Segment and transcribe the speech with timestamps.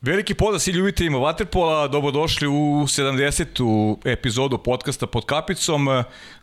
[0.00, 3.96] Veliki pozdrav svi ljubiteljima Waterpola, dobrodošli u 70.
[4.04, 5.88] epizodu podcasta pod kapicom.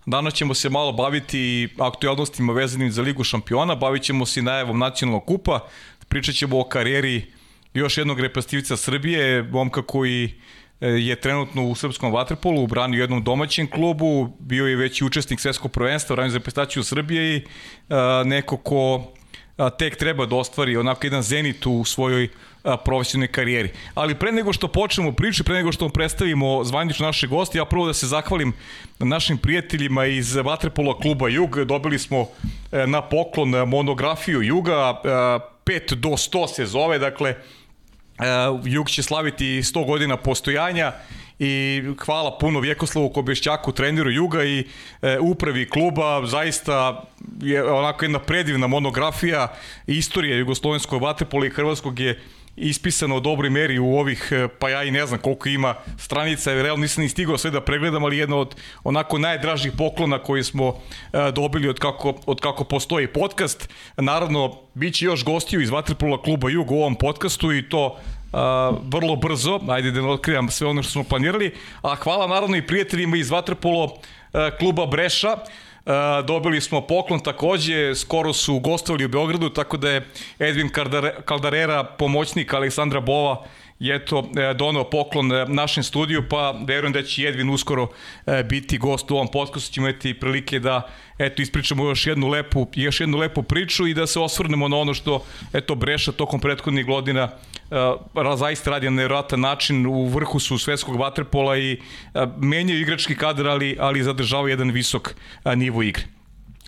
[0.05, 5.25] Danas ćemo se malo baviti aktualnostima vezanim za Ligu šampiona, bavit ćemo se najavom nacionalnog
[5.25, 5.67] kupa,
[6.07, 7.25] pričat ćemo o karijeri
[7.73, 10.33] još jednog reprezentativca Srbije, momka koji
[10.81, 15.05] e, je trenutno u srpskom vaterpolu, u u jednom domaćem klubu, bio je već i
[15.05, 17.41] učesnik svetskog prvenstva, ranju za reprezentaciju Srbije i
[18.25, 19.03] neko ko
[19.79, 22.29] tek treba da ostvari onako jedan zenit u svojoj
[22.85, 23.69] profesionalnoj karijeri.
[23.93, 27.65] Ali pre nego što počnemo priču, pre nego što vam predstavimo zvanično naše goste, ja
[27.65, 28.53] prvo da se zahvalim
[28.99, 31.63] našim prijateljima iz Vatrepola kluba Jug.
[31.63, 32.27] Dobili smo
[32.71, 35.01] e, na poklon monografiju Juga,
[35.65, 37.35] 5 do 100 se zove, dakle, e,
[38.63, 40.93] Jug će slaviti 100 godina postojanja
[41.39, 44.67] i hvala puno Vjekoslavu Kobešćaku, treneru Juga i
[45.01, 47.03] e, upravi kluba, zaista
[47.41, 49.47] je onako jedna predivna monografija
[49.87, 52.21] istorije jugoslovenskog vaterpola i hrvatskog je
[52.55, 56.53] ispisano u dobroj meri u ovih, e, pa ja i ne znam koliko ima stranica,
[56.53, 60.73] realno nisam ni stigao sve da pregledam, ali jedna od onako najdražih poklona koji smo
[61.13, 63.69] e, dobili od kako, od kako postoji podcast.
[63.97, 68.41] Naravno, bit će još gostiju iz Vatrpola kluba Jug u ovom podcastu i to Uh,
[68.83, 73.17] vrlo brzo, ajde da otkrivam sve ono što smo planirali, a hvala naravno i prijateljima
[73.17, 73.91] iz Vatrpolo uh,
[74.59, 75.37] kluba Breša,
[76.27, 80.07] dobili smo poklon takođe, skoro su gostovali u Beogradu, tako da je
[80.39, 80.69] Edvin
[81.25, 83.45] Kaldarera, pomoćnik Aleksandra Bova,
[83.79, 87.87] je eto e, donao poklon e, našem studiju, pa verujem da će Edvin uskoro
[88.25, 92.67] e, biti gost u ovom podcastu, ćemo imati prilike da eto ispričamo još jednu lepu
[92.75, 96.85] još jednu lepu priču i da se osvrnemo na ono što eto Breša tokom prethodnih
[96.85, 97.29] godina
[98.23, 103.15] uh, zaista radi na nevjerojatan način u vrhu su svetskog vaterpola i uh, menjaju igrački
[103.15, 105.15] kadar ali ali zadržavaju jedan visok
[105.45, 106.14] uh, nivo igre.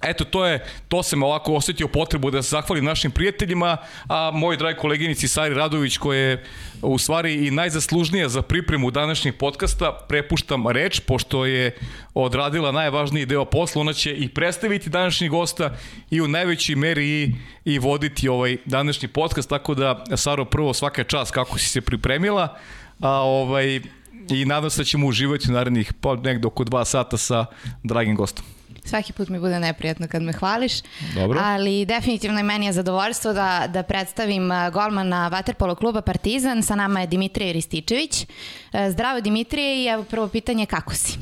[0.03, 3.77] Eto, to je, to sam ovako osetio potrebu da se zahvalim našim prijateljima,
[4.09, 6.43] a moj dragi koleginici Sari Radović, koja je
[6.81, 11.77] u stvari i najzaslužnija za pripremu današnjeg podcasta, prepuštam reč, pošto je
[12.13, 15.75] odradila najvažniji deo posla, ona će i predstaviti današnji gosta
[16.09, 17.35] i u najvećoj meri i,
[17.65, 22.57] i voditi ovaj današnji podcast, tako da, Saro, prvo svaka čast kako si se pripremila,
[22.99, 23.81] a ovaj,
[24.29, 27.45] i nadam se da ćemo uživati u narednih pa nekdo oko dva sata sa
[27.83, 28.56] dragim gostom.
[28.87, 30.73] Svaki put mi bude neprijatno kad me hvališ.
[31.15, 31.39] Dobro.
[31.43, 36.63] Ali definitivno i meni je zadovoljstvo da, da predstavim golmana Vaterpolo kluba Partizan.
[36.63, 38.25] Sa nama je Dimitrije Rističević.
[38.73, 41.17] E, zdravo Dimitrije i evo prvo pitanje kako si?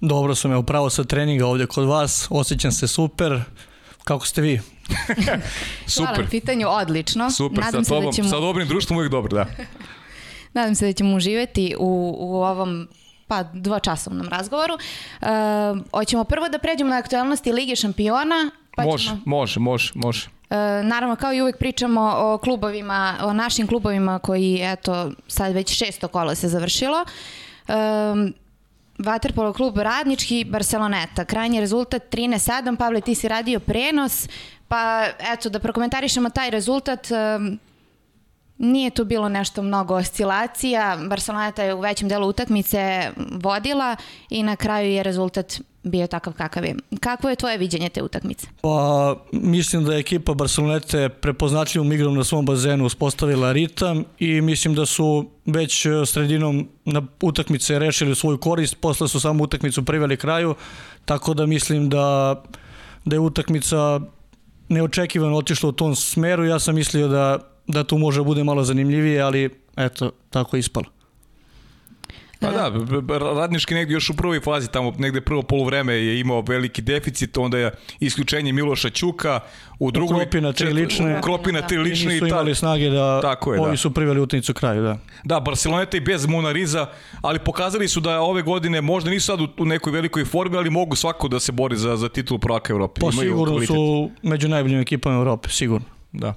[0.00, 2.26] Dobro sam, evo pravo sa treninga ovde kod vas.
[2.30, 3.40] Osjećam se super.
[4.04, 4.60] Kako ste vi?
[5.86, 6.14] super.
[6.14, 7.30] Hvala pitanju, odlično.
[7.30, 8.28] Super, Nadam sa, da tobom, da ćemo...
[8.28, 9.46] sa dobrim društvom uvijek dobro, da.
[10.54, 12.88] Nadam se da ćemo uživati u, u ovom
[13.30, 14.74] pa dvočasovnom razgovoru.
[14.74, 15.28] Uh,
[15.92, 18.50] hoćemo prvo da pređemo na aktualnosti Lige šampiona.
[18.76, 19.20] Pa može, ćemo...
[19.26, 20.28] može, može, može.
[20.28, 25.78] Uh, naravno, kao i uvek pričamo o klubovima, o našim klubovima koji, eto, sad već
[25.78, 27.04] šesto kola se završilo.
[27.68, 28.34] Um,
[28.98, 31.24] Vaterpolo klub Radnički, Barceloneta.
[31.24, 32.76] Krajnji rezultat 13-7.
[32.76, 34.28] Pavle, ti si radio prenos,
[34.68, 37.06] pa eto, da prokomentarišemo taj rezultat.
[37.10, 37.58] Um,
[38.62, 43.10] Nije tu bilo nešto mnogo oscilacija, Barcelona je u većem delu utakmice
[43.42, 43.96] vodila
[44.30, 46.74] i na kraju je rezultat bio takav kakav je.
[47.00, 48.46] Kako je tvoje viđenje te utakmice?
[48.60, 54.74] Pa, mislim da je ekipa Barcelonete prepoznatljivom igrom na svom bazenu uspostavila ritam i mislim
[54.74, 60.54] da su već sredinom na utakmice rešili svoju korist, posle su samo utakmicu priveli kraju,
[61.04, 62.42] tako da mislim da,
[63.04, 64.00] da je utakmica
[64.68, 66.44] neočekivano otišla u tom smeru.
[66.44, 67.38] Ja sam mislio da
[67.72, 70.86] da tu može bude malo zanimljivije, ali eto, tako je ispalo.
[72.40, 72.72] Pa da,
[73.18, 77.58] radnički negdje još u prvoj fazi, tamo negde prvo polovreme je imao veliki deficit, onda
[77.58, 77.70] je
[78.00, 79.40] isključenje Miloša Ćuka,
[79.78, 80.14] u drugoj...
[80.14, 81.18] Ukropina tri lične.
[81.18, 82.10] Ukropina tri lične.
[82.10, 83.76] I nisu imali snage da tako je, ovi da.
[83.76, 84.98] su priveli utakmicu kraju, da.
[85.24, 86.86] Da, Barceloneta i bez Monariza,
[87.22, 90.96] ali pokazali su da ove godine možda nisu sad u, nekoj velikoj formi, ali mogu
[90.96, 93.00] svako da se bori za, za titulu prvaka Evrope.
[93.00, 95.86] Pa sigurno su među najboljim ekipama Evrope, sigurno.
[96.12, 96.34] Da.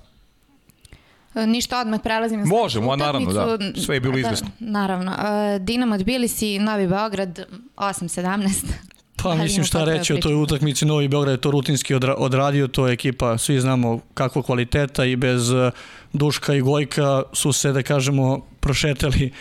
[1.36, 3.58] Ništa, odmah prelazim na Možemo, a naravno, da.
[3.86, 4.48] Sve je bilo da, izvesno.
[4.60, 5.12] Naravno.
[5.12, 7.46] Uh, Dinamo Tbilisi, Novi Beograd,
[7.76, 8.50] 8-17.
[9.24, 12.94] Pa mislim šta reći o toj utakmici Novi Beograd je to rutinski odradio, to je
[12.94, 15.72] ekipa, svi znamo kako kvaliteta i bez uh,
[16.14, 19.32] Duška i Gojka su se, da kažemo, prošetali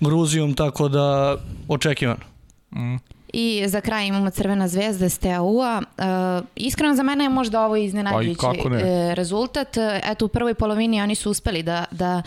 [0.00, 1.36] Gruzijom, tako da
[1.68, 2.24] očekivano.
[2.70, 2.96] Mm.
[3.32, 5.82] I za kraj imamo Crvena zvezda STAU-a.
[5.98, 8.72] Uh, iskreno za mene je možda ovo iznenađujući uh,
[9.12, 9.76] rezultat.
[10.04, 12.22] Eto u prvoj polovini oni su uspeli da, da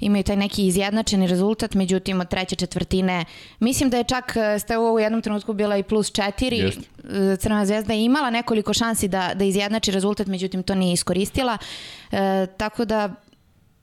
[0.00, 3.24] imaju taj neki izjednačeni rezultat, međutim od treće četvrtine
[3.60, 6.58] mislim da je čak uh, STAU u jednom trenutku bila i plus četiri.
[6.58, 6.78] Jest.
[6.78, 11.58] Uh, Crvena zvezda je imala nekoliko šansi da, da izjednači rezultat, međutim to nije iskoristila.
[12.12, 13.14] E, tako da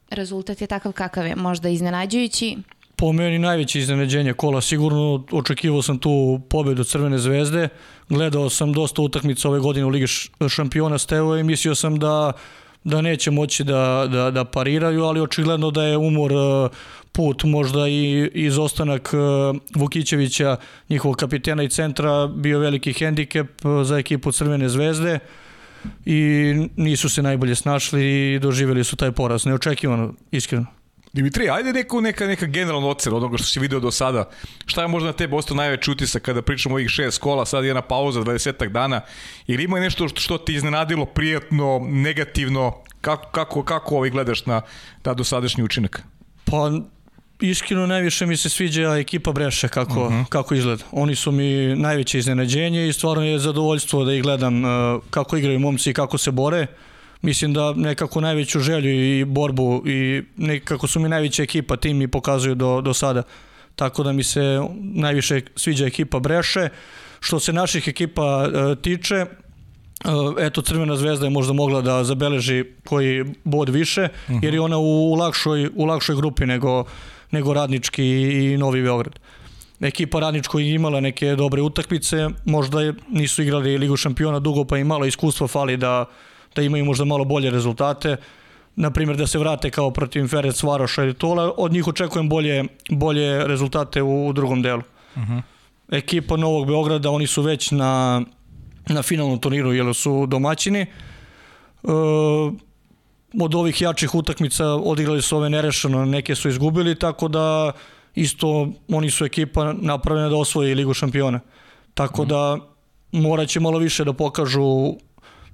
[0.09, 2.57] rezultat je takav kakav je, možda iznenađujući.
[2.97, 7.69] Po meni najveće iznenađenje kola, sigurno očekivao sam tu pobedu Crvene zvezde,
[8.09, 10.07] gledao sam dosta utakmica ove godine u Ligi
[10.49, 12.33] šampiona Stevo i mislio sam da
[12.85, 16.69] da neće moći da, da, da pariraju, ali očigledno da je umor e,
[17.11, 19.17] put, možda i izostanak e,
[19.75, 20.57] Vukićevića,
[20.89, 25.19] njihovog kapitena i centra, bio veliki hendikep e, za ekipu Crvene zvezde
[26.05, 29.45] i nisu se najbolje snašli i doživjeli su taj poraz.
[29.45, 30.74] Neočekivano, iskreno.
[31.15, 34.29] Dimitri, ajde neko, neka, neka generalna ocena onoga što si video do sada.
[34.65, 37.63] Šta je možda na tebe ostao najveći utisak kada pričamo o ovih šest kola, sad
[37.63, 39.01] je jedna pauza 20 dana,
[39.47, 44.61] ili ima nešto što, što ti iznenadilo prijatno, negativno, kako, kako, kako ovaj gledaš na
[45.01, 46.03] ta dosadašnji učinak?
[46.45, 46.71] Pa
[47.39, 50.21] iskreno najviše mi se sviđa ekipa Breše kako, uh mhm.
[50.21, 50.29] -huh.
[50.29, 50.83] kako izgleda.
[50.91, 55.59] Oni su mi najveće iznenađenje i stvarno je zadovoljstvo da ih gledam uh, kako igraju
[55.59, 56.67] momci i kako se bore.
[57.21, 62.07] Mislim da nekako najveću želju i borbu i nekako su mi najveća ekipa, tim mi
[62.07, 63.23] pokazuju do, do sada.
[63.75, 66.69] Tako da mi se najviše sviđa ekipa Breše.
[67.19, 69.25] Što se naših ekipa uh, tiče,
[70.05, 74.43] Uh, eto Crvena zvezda je možda mogla da zabeleži koji bod više, uh -huh.
[74.43, 76.83] jer je ona u, u, lakšoj, u lakšoj grupi nego,
[77.31, 79.19] nego Radnički i Novi Beograd.
[79.81, 84.77] Ekipa Radničko je imala neke dobre utakmice, možda je, nisu igrali Ligu šampiona dugo pa
[84.77, 86.05] im malo iskustva fali da,
[86.55, 88.15] da imaju možda malo bolje rezultate.
[88.75, 92.63] Na primjer da se vrate kao protiv Ferec Varoša ili Tola, od njih očekujem bolje,
[92.89, 94.81] bolje rezultate u, u drugom delu.
[95.15, 95.41] Uh -huh.
[95.91, 98.21] Ekipa Novog Beograda, oni su već na
[98.93, 100.79] na finalnom turniru, jer su domaćini.
[100.81, 100.87] E,
[103.41, 107.71] od ovih jačih utakmica odigrali su ove nerešeno, neke su izgubili, tako da
[108.15, 111.39] isto oni su ekipa napravljena da osvoji Ligu šampiona.
[111.93, 112.27] Tako mm.
[112.27, 112.57] da
[113.11, 114.95] morat će malo više da pokažu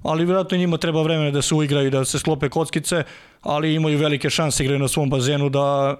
[0.02, 3.02] ali vjerojatno njima treba vremena da se uigraju, da se sklope kockice,
[3.42, 5.96] ali imaju velike šanse igraju na svom bazenu da,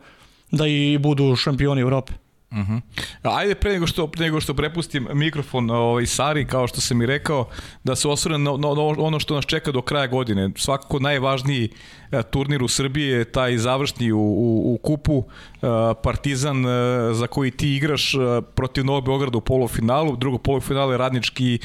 [0.50, 2.12] da i budu šampioni Evrope.
[2.52, 2.80] Uh -huh.
[3.22, 7.48] Ajde pre nego što nego što prepustim mikrofon ovaj Sari kao što sam i rekao
[7.84, 10.50] da se osvrne na, na, na ono što nas čeka do kraja godine.
[10.56, 11.70] Svakako najvažniji
[12.12, 15.66] E, turnir u Srbiji je taj završni u, u, u kupu e,
[16.02, 16.68] Partizan e,
[17.14, 18.12] za koji ti igraš
[18.54, 21.58] protiv Novog Beograda u polufinalu, drugo polufinale Radnički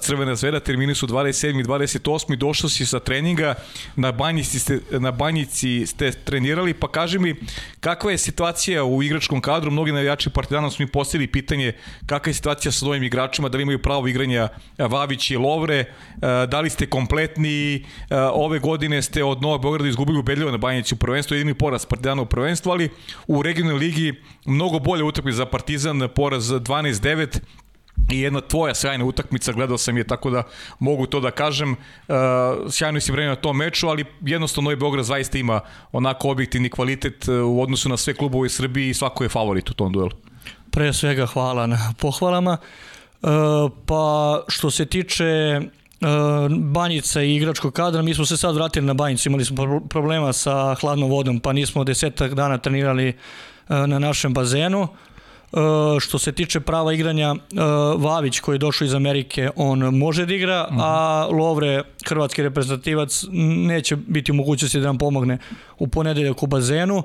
[0.00, 1.60] Crvena zvezda, termini su 27.
[1.60, 2.36] i 28.
[2.36, 3.54] Došao si sa treninga,
[3.96, 7.34] na banjici ste, na banjici ste trenirali, pa kaži mi
[7.80, 11.72] kakva je situacija u igračkom kadru, mnogi navijači Partizana su mi postavili pitanje
[12.06, 14.48] kakva je situacija sa novim igračima, da li imaju pravo igranja
[14.78, 15.84] Vavić i Lovre,
[16.48, 17.84] da li ste kompletni,
[18.32, 22.22] ove godine ste od Novog Beograda izgubili ubedljivo na Banjici u prvenstvu, jedini poraz Partizana
[22.22, 22.88] u prvenstvu, ali
[23.26, 24.14] u regionalnoj ligi
[24.46, 27.38] mnogo bolje utakmice za Partizan, poraz 12-9,
[28.10, 30.42] i jedna tvoja sjajna utakmica, gledao sam je tako da
[30.78, 32.16] mogu to da kažem, uh,
[32.70, 35.60] sjajno si vreme na tom meču, ali jednostavno Novi Beograd zaista ima
[35.92, 39.70] onako objektivni kvalitet uh, u odnosu na sve klubove u Srbiji i svako je favorit
[39.70, 40.10] u tom duelu.
[40.70, 42.56] Pre svega hvala na pohvalama.
[43.22, 43.30] Uh,
[43.86, 45.60] pa što se tiče
[46.58, 50.74] Banjica i igračkog kadra, mi smo se sad vratili na Banjicu, imali smo problema sa
[50.74, 53.14] hladnom vodom, pa nismo desetak dana trenirali e,
[53.68, 54.88] na našem bazenu.
[55.52, 57.36] E, što se tiče prava igranja, e,
[57.96, 60.78] Vavić koji je došao iz Amerike, on može da igra, -huh.
[60.80, 61.38] a mhm.
[61.38, 63.24] Lovre, hrvatski reprezentativac,
[63.66, 65.38] neće biti u mogućnosti da nam pomogne
[65.78, 67.02] u ponedeljak u bazenu.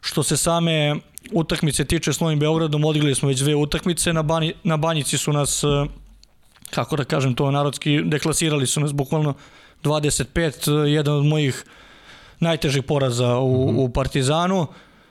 [0.00, 0.96] Što se same
[1.32, 5.32] utakmice tiče s Novim Beogradom, odigrali smo već dve utakmice, na, bani, na Banjici su
[5.32, 5.64] nas
[6.70, 9.34] kako da kažem to narodski, deklasirali su nas bukvalno
[9.82, 11.64] 25, jedan od mojih
[12.40, 13.84] najtežih poraza u, mm -hmm.
[13.84, 14.66] u Partizanu,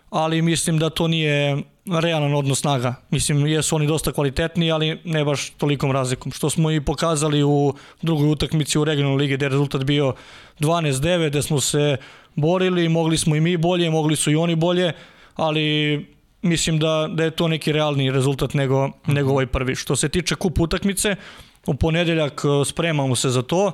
[0.09, 2.95] ali mislim da to nije realan odnos snaga.
[3.11, 6.31] Mislim, jesu oni dosta kvalitetni, ali ne baš tolikom razlikom.
[6.31, 10.13] Što smo i pokazali u drugoj utakmici u regionalnoj ligi, gde je rezultat bio
[10.59, 11.97] 12-9, gde smo se
[12.35, 14.93] borili, mogli smo i mi bolje, mogli su i oni bolje,
[15.35, 16.05] ali
[16.41, 19.13] mislim da, da je to neki realni rezultat nego, -hmm.
[19.13, 19.75] nego ovaj prvi.
[19.75, 21.15] Što se tiče kup utakmice,
[21.67, 23.71] U ponedeljak e, spremamo se za to.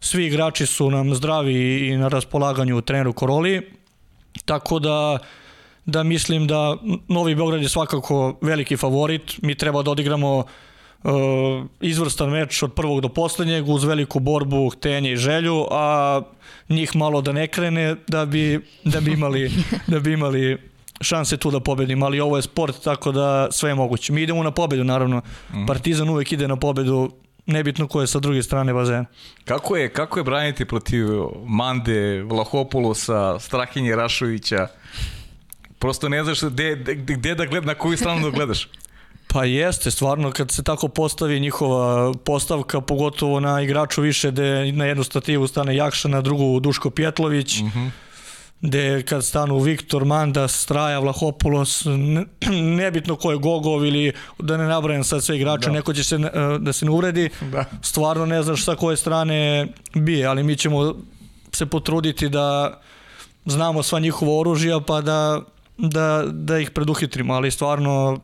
[0.00, 3.70] Svi igrači su nam zdravi i na raspolaganju u treneru Koroli.
[4.44, 5.18] Tako da
[5.86, 6.76] da mislim da
[7.08, 9.42] Novi Beograd je svakako veliki favorit.
[9.42, 10.44] Mi treba da odigramo
[11.02, 11.12] uh,
[11.80, 16.20] izvrstan meč od prvog do poslednjeg uz veliku borbu, htenje i želju, a
[16.68, 19.50] njih malo da ne krene da bi, da bi imali,
[19.86, 20.58] da bi imali
[21.00, 24.12] šanse tu da pobedimo, ali ovo je sport, tako da sve je moguće.
[24.12, 25.22] Mi idemo na pobedu, naravno.
[25.50, 25.66] Mhm.
[25.66, 27.10] Partizan uvek ide na pobedu,
[27.46, 29.04] nebitno ko je sa druge strane bazena.
[29.44, 31.06] Kako je, kako je braniti protiv
[31.46, 34.66] Mande, Vlahopulusa, Strahinje Rašovića?
[35.80, 38.68] Prosto ne znaš gde, gde da gledaš, na koju stranu da gledaš.
[39.32, 44.84] Pa jeste, stvarno kad se tako postavi njihova postavka, pogotovo na igraču više da na
[44.84, 47.78] jednu stativu stane Jakša, na drugu Duško Pjetlović, mhm.
[47.78, 47.90] -huh.
[48.60, 52.24] gde kad stanu Viktor, Manda, Straja, Vlahopoulos, ne,
[52.76, 55.72] nebitno ko je Gogov ili da ne nabrajam sad sve igrače, da.
[55.72, 57.64] neko će se, e, da se ne uvredi, da.
[57.82, 60.94] stvarno ne znaš sa koje strane bije, ali mi ćemo
[61.52, 62.80] se potruditi da
[63.46, 65.40] znamo sva njihova oružja pa da,
[65.80, 68.20] da, da ih preduhitrimo, ali stvarno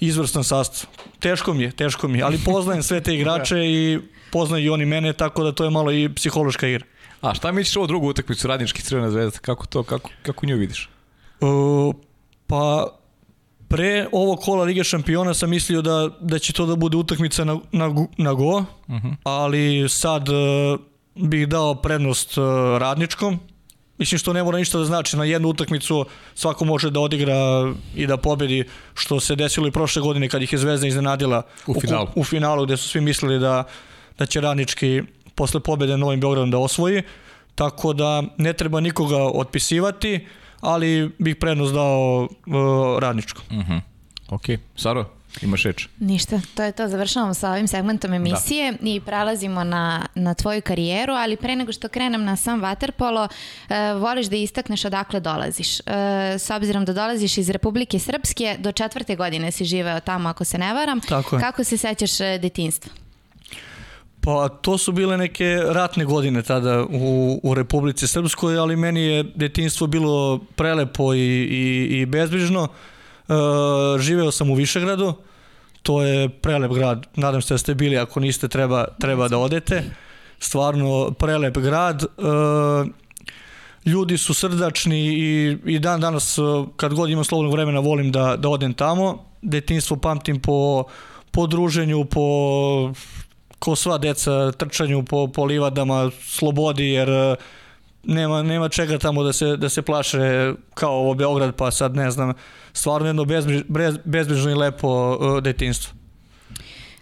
[0.00, 0.90] izvrstan sastav.
[1.18, 3.98] Teško mi je, teško mi je, ali poznajem sve te igrače i
[4.32, 6.84] poznaju i oni mene, tako da to je malo i psihološka igra.
[7.20, 9.38] A šta misliš ovo drugu utakmicu Radnički Crvena zvezda?
[9.38, 10.88] Kako to, kako, kako nju vidiš?
[11.40, 11.94] Uh,
[12.46, 12.88] pa
[13.68, 17.58] pre ovog kola Lige šampiona sam mislio da, da će to da bude utakmica na,
[17.72, 19.08] na, na go, uh mhm.
[19.08, 19.16] -huh.
[19.24, 20.80] ali sad uh,
[21.14, 22.44] bih dao prednost uh,
[22.78, 23.38] Radničkom.
[23.98, 27.34] Mislim što ne mora ništa da znači, na jednu utakmicu svako može da odigra
[27.94, 31.80] i da pobedi, što se desilo i prošle godine kad ih je Zvezda iznenadila u
[31.80, 33.64] finalu, u, u finalu gde su svi mislili da,
[34.18, 35.02] da će Radnički
[35.34, 37.02] posle pobede Novim Beogradom da osvoji,
[37.54, 40.26] tako da ne treba nikoga otpisivati,
[40.60, 43.42] ali bih prednost dao uh, radničko.
[43.50, 43.72] Uh mhm.
[43.72, 43.80] -huh.
[44.28, 44.44] Ok,
[44.76, 45.04] Saro,
[45.42, 45.88] imaš reč?
[45.98, 48.16] Ništa, to je to, završavamo sa ovim segmentom da.
[48.16, 48.78] emisije da.
[48.90, 54.02] i prelazimo na, na tvoju karijeru, ali pre nego što krenem na sam Waterpolo, uh,
[54.02, 55.80] voliš da istakneš odakle dolaziš.
[55.80, 55.86] Uh,
[56.38, 60.58] s obzirom da dolaziš iz Republike Srpske, do četvrte godine si živeo tamo, ako se
[60.58, 61.00] ne varam.
[61.00, 61.40] Tako je.
[61.40, 62.92] Kako se sećaš uh, detinstva?
[64.20, 69.22] Pa to su bile neke ratne godine tada u, u Republici Srpskoj, ali meni je
[69.34, 72.68] detinstvo bilo prelepo i, i, i bezbrižno.
[73.28, 73.32] E,
[73.98, 75.14] živeo sam u Višegradu,
[75.82, 79.82] to je prelep grad, nadam se da ste bili, ako niste treba, treba da odete.
[80.38, 82.02] Stvarno prelep grad.
[82.02, 82.06] E,
[83.84, 86.38] ljudi su srdačni i, i dan danas
[86.76, 89.24] kad god imam slobodnog vremena volim da, da odem tamo.
[89.42, 90.84] Detinstvo pamtim po,
[91.30, 92.92] po druženju, po
[93.58, 97.36] ko sva deca trčanju po, po livadama, slobodi, jer e,
[98.06, 102.10] nema, nema čega tamo da se, da se plaše kao ovo Beograd, pa sad ne
[102.10, 102.32] znam,
[102.72, 103.62] stvarno jedno bezbriž,
[104.04, 105.94] bezbrižno i lepo uh, detinstvo.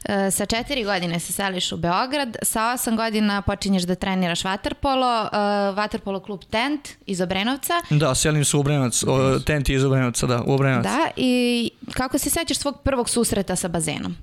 [0.05, 5.23] E, sa četiri godine se seliš u Beograd, sa osam godina počinješ da treniraš vaterpolo,
[5.23, 7.73] uh, vaterpolo klub Tent iz Obrenovca.
[7.91, 10.85] Da, selim se u Obrenovac, o, Tent iz Obrenovca, da, u Obrenovac.
[10.85, 14.17] Da, i kako se sećaš svog prvog susreta sa bazenom?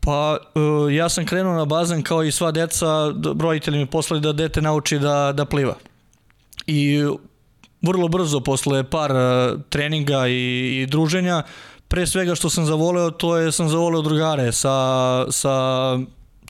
[0.00, 2.86] Pa, uh, ja sam krenuo na bazen kao i sva deca,
[3.40, 5.74] roditelji mi poslali da dete nauči da, da pliva.
[6.66, 7.04] I
[7.82, 11.42] vrlo brzo, posle par uh, treninga i, i druženja,
[11.88, 15.98] pre svega što sam zavoleo, to je sam zavoleo drugare sa, sa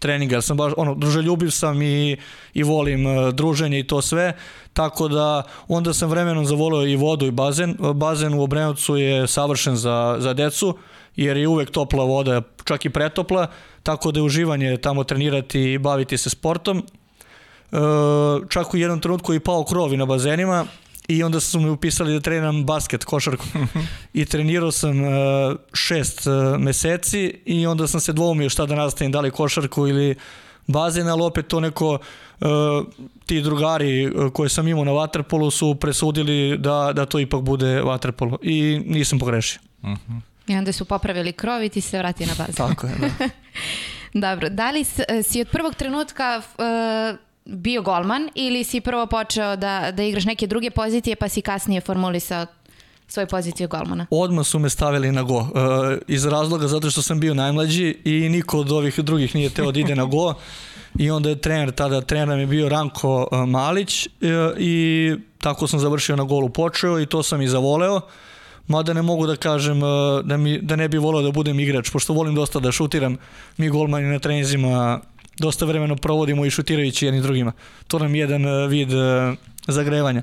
[0.01, 2.17] treninga, sam baš ono druželjubiv sam i
[2.55, 4.33] i volim uh, druženje i to sve.
[4.73, 7.77] Tako da onda sam vremenom zavoleo i vodu i bazen.
[7.95, 10.79] Bazen u Obrenovcu je savršen za za decu
[11.19, 13.47] jer je uvek topla voda, čak i pretopla,
[13.83, 16.79] tako da je uživanje tamo trenirati i baviti se sportom.
[16.79, 17.77] E,
[18.49, 20.67] čak u jednom trenutku i pao krovi na bazenima
[21.09, 23.45] i onda su mi upisali da treniram basket, košarku.
[24.15, 25.09] I trenirao sam uh,
[25.73, 30.15] šest uh, meseci i onda sam se dvoumio šta da nastavim, da li košarku ili
[30.67, 31.99] bazen, ali opet to neko
[32.41, 32.49] uh,
[33.27, 38.39] ti drugari koje sam imao na vaterpolu su presudili da, da to ipak bude vaterpolo
[38.43, 39.61] i nisam pogrešio.
[39.83, 39.99] Uh mhm.
[40.09, 40.28] -huh.
[40.49, 42.55] I onda su popravili krov i ti se vratio na bazen.
[42.55, 43.29] Tako je, da.
[44.29, 44.85] Dobro, da li
[45.23, 50.47] si od prvog trenutka uh, bio golman ili si prvo počeo da, da igraš neke
[50.47, 52.47] druge pozicije pa si kasnije formulisao
[53.09, 54.07] svoju poziciju golmana?
[54.11, 55.39] Odmah su me stavili na go.
[55.39, 55.49] Uh,
[56.07, 59.81] iz razloga zato što sam bio najmlađi i niko od ovih drugih nije teo da
[59.81, 60.35] ide na go.
[60.99, 64.09] I onda je trener, tada trener je bio Ranko Malić
[64.59, 67.97] i tako sam završio na golu počeo i to sam i zavoleo.
[67.97, 68.03] Uh,
[68.69, 69.89] mada ne mogu da kažem uh,
[70.25, 73.17] da, mi, da ne bi volao da budem igrač, pošto volim dosta da šutiram,
[73.57, 75.01] mi golmani na trenizima
[75.39, 77.53] dosta vremena provodimo i šutirajući jedni drugima.
[77.89, 79.35] To nam je jedan uh, vid uh,
[79.67, 80.23] zagrevanja.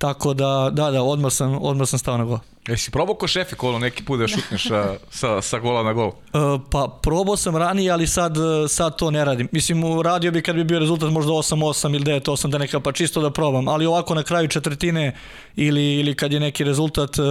[0.00, 2.38] Tako da, da, da, odmah sam, odmah sam stao na gol.
[2.68, 4.68] Jesi probao ko šefi kolo neki put da šutneš
[5.10, 6.08] sa, sa gola na gol?
[6.08, 8.36] Uh, pa probao sam ranije, ali sad,
[8.68, 9.48] sad to ne radim.
[9.52, 13.20] Mislim, radio bi kad bi bio rezultat možda 8-8 ili 9-8 da neka pa čisto
[13.20, 15.16] da probam, ali ovako na kraju četvrtine
[15.56, 17.26] ili, ili kad je neki rezultat uh,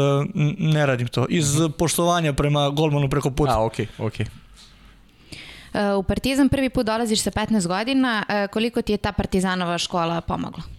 [0.57, 1.25] ne radim to.
[1.29, 1.71] Iz mhm.
[1.71, 3.51] poštovanja prema golmanu preko puta.
[3.51, 4.25] A, okej, okay, okej.
[5.73, 5.95] Okay.
[5.97, 8.23] U Partizan prvi put dolaziš sa 15 godina.
[8.51, 10.78] Koliko ti je ta Partizanova škola pomogla?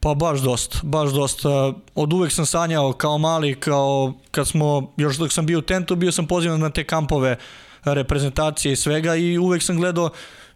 [0.00, 1.72] Pa baš dosta, baš dosta.
[1.94, 5.96] Od uvek sam sanjao kao mali, kao kad smo, još dok sam bio u tentu,
[5.96, 7.36] bio sam pozivan na te kampove
[7.84, 10.10] reprezentacije i svega i uvek sam gledao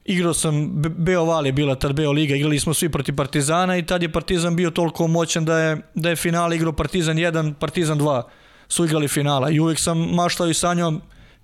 [0.05, 3.87] igrao sam, Beo Val je bila tad Beo Liga, igrali smo svi protiv Partizana i
[3.87, 8.01] tad je Partizan bio toliko moćan da je, da je finale igrao Partizan 1, Partizan
[8.01, 8.23] 2
[8.69, 10.93] su igrali finala i uvek sam maštao i sanjao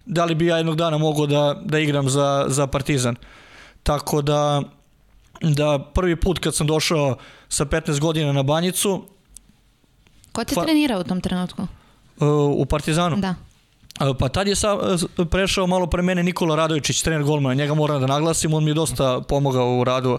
[0.07, 3.17] da li bi ja jednog dana mogao da, da igram za, za Partizan.
[3.83, 4.63] Tako da
[5.41, 7.17] da prvi put kad sam došao
[7.49, 9.05] sa 15 godina na banjicu
[10.33, 11.63] Ko te Fa- trenira u tom trenutku?
[11.63, 13.35] uh, u Partizanu, Da.
[14.01, 14.77] Uh, Pa tad je sa,
[15.31, 18.75] prešao malo pre mene Nikola Radovičić, trener golmana, njega moram da naglasim, on mi je
[18.75, 20.19] dosta pomogao u radu,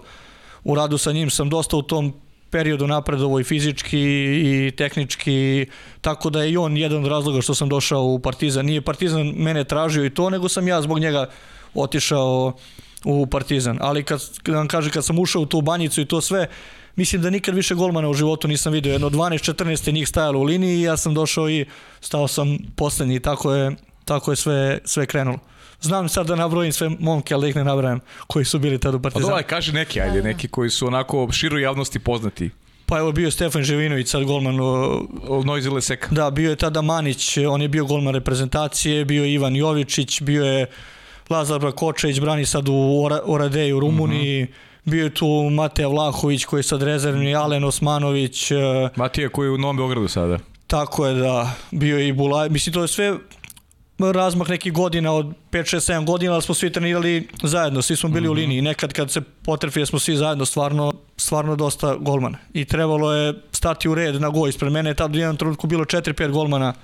[0.64, 2.12] u radu sa njim, sam dosta u tom
[2.50, 4.00] periodu napredovo i fizički
[4.34, 5.66] i tehnički,
[6.00, 8.66] tako da je i on jedan od razloga što sam došao u Partizan.
[8.66, 11.26] Nije Partizan mene tražio i to, nego sam ja zbog njega
[11.74, 12.52] otišao
[13.04, 13.78] u Partizan.
[13.80, 16.46] Ali kad, kad vam kaže, kad sam ušao u tu banjicu i to sve,
[17.00, 18.92] mislim da nikad više golmana u životu nisam vidio.
[18.92, 21.66] Jedno 12-14 je njih stajalo u liniji i ja sam došao i
[22.00, 25.38] stao sam poslednji i tako je, tako je sve, sve krenulo.
[25.80, 28.94] Znam sad da nabrojim sve momke, ali da ih ne nabrajam koji su bili tad
[28.94, 29.30] u Pa Partizanu.
[29.30, 32.50] dobro, kaži neki, ajde, neki koji su onako široj javnosti poznati.
[32.86, 36.08] Pa evo bio je Stefan Živinović, sad golman O Noizile Leseka.
[36.10, 40.44] Da, bio je tada Manić, on je bio golman reprezentacije, bio je Ivan Jovičić, bio
[40.44, 40.66] je
[41.30, 44.46] Lazar Brakočević, brani sad u Ora, Oradeju u Rumuniji,
[44.84, 48.56] bio je tu Mateja Vlahović koji je sad rezervni, Alen Osmanović, e,
[48.96, 50.38] Matija koji je u Novom Beogradu sada.
[50.66, 53.18] tako je da, bio je i Bulaj, mislim to je sve
[53.98, 58.08] razmah nekih godina od 5, 6, 7 godina, ali smo svi trenirali zajedno, svi smo
[58.08, 58.62] bili u liniji.
[58.62, 62.38] Nekad kad se potrefili smo svi zajedno, stvarno, stvarno dosta golmana.
[62.52, 64.46] I trebalo je stati u red na go.
[64.46, 66.74] Ispred mene je tad u jednom trenutku bilo 4-5 golmana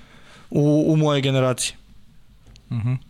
[0.49, 1.75] u, u moje generaciji.
[2.71, 3.06] E,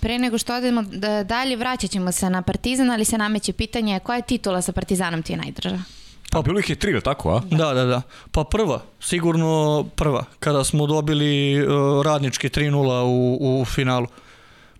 [0.00, 4.00] Pre nego što odemo da- dalje, vraćat ćemo se na Partizan, ali se nameće pitanje
[4.00, 5.78] koja je titula sa Partizanom ti je najdrža?
[6.30, 7.40] Pa bilo ih je tri, tako, a?
[7.50, 8.02] Da, da, da.
[8.30, 14.06] Pa prva, sigurno prva, kada smo dobili uh, radnički 3-0 u, u finalu.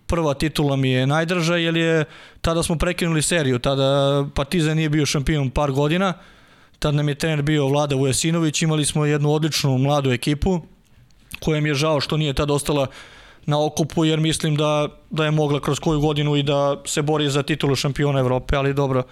[0.07, 2.05] Prva titula mi je najdrža, jer je,
[2.41, 6.13] tada smo prekinuli seriju, tada Partizan nije bio šampion par godina,
[6.79, 10.61] tad nam je trener bio Vlada Vujasinović, imali smo jednu odličnu mladu ekipu,
[11.39, 12.87] koja mi je žao što nije tad ostala
[13.45, 17.29] na okupu, jer mislim da, da je mogla kroz koju godinu i da se bori
[17.29, 19.03] za titulu šampiona Evrope, ali dobro,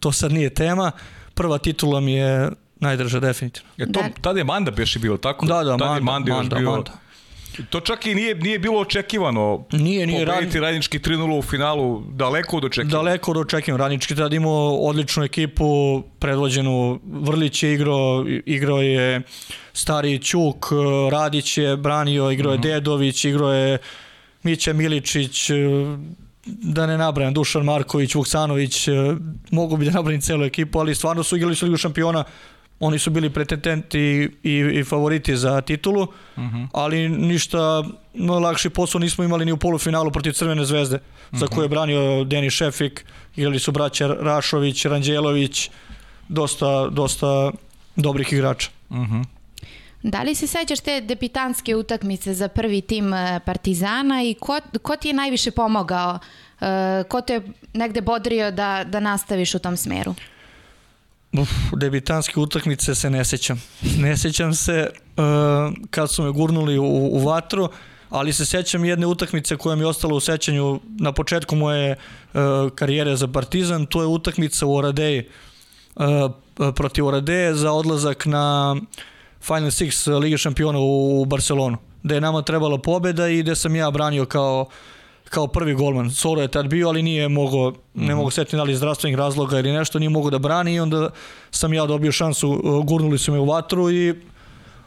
[0.00, 0.92] to sad nije tema.
[1.34, 3.70] Prva titula mi je najdrža, definitivno.
[3.76, 4.08] Je to, Da.
[4.20, 5.46] tada je Manda bilo, tako?
[5.46, 6.70] Da, da, Tad je Manda, Manda još Manda, bio.
[6.70, 6.92] Manda.
[7.70, 9.64] To čak i nije, nije bilo očekivano.
[9.72, 12.96] Nije, nije, Pobediti rad- radnički 3-0 u finalu, daleko od očekivanja.
[12.96, 13.84] Daleko od očekivanja.
[13.84, 15.64] Radnički tad imao odličnu ekipu,
[16.18, 19.22] predvođenu Vrlić je igrao, igrao je
[19.72, 20.66] stari Ćuk,
[21.10, 23.78] Radić je branio, igrao je Dedović, igrao je
[24.42, 25.50] Mića Miličić,
[26.46, 28.88] da ne nabrajam, Dušan Marković, Vuksanović,
[29.50, 32.24] mogu bi da nabrajam celu ekipu, ali stvarno su igrali su Ligu šampiona,
[32.80, 36.06] oni su bili pretendenti i, i favoriti za titulu,
[36.72, 37.84] ali ništa
[38.14, 40.98] no, lakši posao nismo imali ni u polufinalu protiv Crvene zvezde,
[41.32, 43.04] za koje je branio Denis Šefik,
[43.36, 45.70] igrali su braća Rašović, Ranđelović,
[46.28, 47.50] dosta, dosta
[47.96, 48.70] dobrih igrača.
[48.90, 49.20] Mhm.
[50.02, 54.96] Da li se sećaš te debitanske utakmice za prvi tim e, Partizana i ko, ko
[54.96, 56.18] ti je najviše pomogao?
[56.60, 60.14] E, Ko te je negde bodrio da, da nastaviš u tom smeru?
[61.38, 63.62] Uf, debitanske utakmice se ne sećam.
[63.98, 65.24] Ne sećam se uh,
[65.90, 67.68] kad su me gurnuli u, u vatru,
[68.10, 71.96] ali se sećam jedne utakmice koja mi je ostala u sećanju na početku moje
[72.34, 72.40] uh,
[72.74, 75.28] karijere za Partizan, to je utakmica u Oradeji
[75.96, 76.04] uh,
[76.74, 78.76] protiv Oradeje za odlazak na
[79.40, 83.76] Final Six Lige šampiona u, u Barcelonu, gde je nama trebala pobeda i gde sam
[83.76, 84.66] ja branio kao
[85.30, 86.10] kao prvi golman.
[86.10, 89.58] Soro je tad bio, ali nije mogao, ne mogu setiti da li iz zdravstvenih razloga
[89.58, 91.10] ili nešto, nije mogao da brani i onda
[91.50, 94.14] sam ja dobio šansu, uh, gurnuli su me u vatru i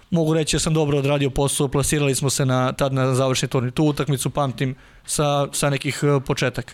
[0.09, 3.71] mogu reći da sam dobro odradio posao, plasirali smo se na, tad na završni turnir.
[3.71, 4.75] Tu utakmicu pamtim
[5.05, 6.73] sa, sa nekih uh, početaka.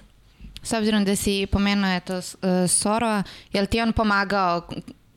[0.66, 3.24] S obzirom da si pomenuo eto, e, Sorova,
[3.54, 4.62] je li ti on pomagao?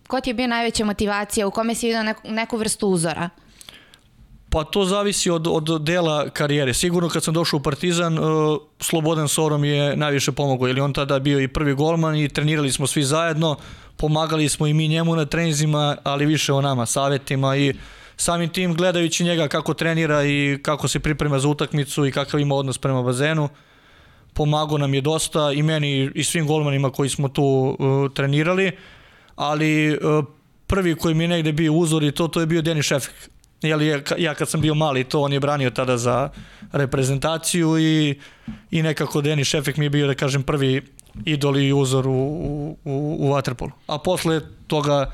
[0.07, 1.47] Ko ti je bio najveća motivacija?
[1.47, 3.31] U kome si vidio neku, neku vrstu uzora?
[4.51, 6.75] Pa to zavisi od, od dela karijere.
[6.75, 10.83] Sigurno kad sam došao u Partizan, uh, Slobodan Soro mi je najviše pomogao, jer je
[10.83, 13.57] on tada bio i prvi golman i trenirali smo svi zajedno,
[13.97, 17.75] pomagali smo i mi njemu na trenizima, ali više o nama, savjetima i
[18.17, 22.55] samim tim gledajući njega kako trenira i kako se priprema za utakmicu i kakav ima
[22.55, 23.49] odnos prema bazenu,
[24.33, 28.73] pomagao nam je dosta i meni i svim golmanima koji smo tu uh, trenirali,
[29.37, 30.25] ali uh,
[30.67, 33.31] prvi koji mi je negde bio uzor i to, to je bio Denis Šefik.
[33.63, 36.31] Jel, je, ja kad sam bio mali, to on je branio tada za
[36.73, 38.19] reprezentaciju i,
[38.71, 40.83] i nekako Denis Šefik mi je bio, da kažem, prvi
[41.25, 42.77] idol i uzor u, u,
[43.21, 43.71] u Waterpolu.
[43.87, 45.13] A posle toga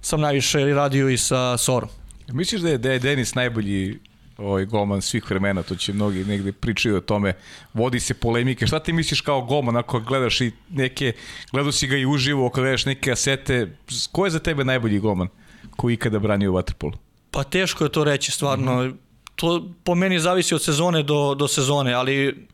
[0.00, 1.88] sam najviše radio i sa Sorom.
[2.32, 3.98] Misliš da je, da je Denis najbolji
[4.38, 7.32] ovaj golman svih vremena, to će mnogi negde pričaju o tome,
[7.74, 8.66] vodi se polemike.
[8.66, 11.12] Šta ti misliš kao golman ako gledaš i neke,
[11.52, 13.76] gledao si ga i uživo, ako gledaš neke asete,
[14.12, 15.28] ko je za tebe najbolji golman
[15.76, 17.05] koji ikada branio u Waterpolu?
[17.30, 18.82] Pa teško je to reći, stvarno.
[18.82, 18.96] Mm -hmm.
[19.36, 22.46] To po meni zavisi od sezone do, do sezone, ali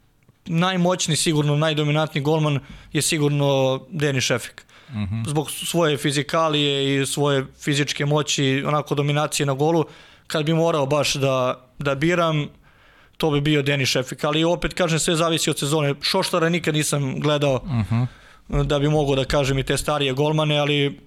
[0.47, 2.61] najmoćni, sigurno najdominantniji golman
[2.93, 4.65] je sigurno Denis Šefik.
[4.89, 5.29] uh -huh.
[5.29, 9.85] zbog svoje fizikalije i svoje fizičke moći, onako dominacije na golu,
[10.27, 12.49] kad bi morao baš da, da biram,
[13.17, 15.95] to bi bio Denis Šefik, ali opet kažem sve zavisi od sezone.
[16.01, 18.07] Šoštara nikad nisam gledao uh -huh.
[18.65, 21.01] da bi mogao da kažem i te starije golmane, ali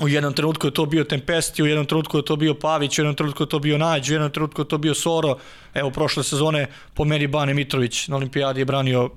[0.00, 3.02] u jednom trenutku je to bio Tempesti, u jednom trenutku je to bio Pavić, u
[3.02, 5.36] jednom trenutku je to bio Nađ, u jednom trenutku je to bio Soro.
[5.74, 9.10] Evo, prošle sezone po meni Bane Mitrović na olimpijadi je branio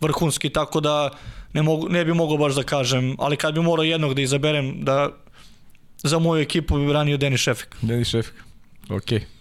[0.00, 1.10] vrhunski, tako da
[1.52, 4.84] ne, mogu, ne bi mogao baš da kažem, ali kad bi morao jednog da izaberem
[4.84, 5.10] da
[6.02, 7.76] za moju ekipu bi branio Denis Šefik.
[7.82, 8.34] Denis Šefik,
[8.90, 9.18] okej.
[9.18, 9.37] Okay.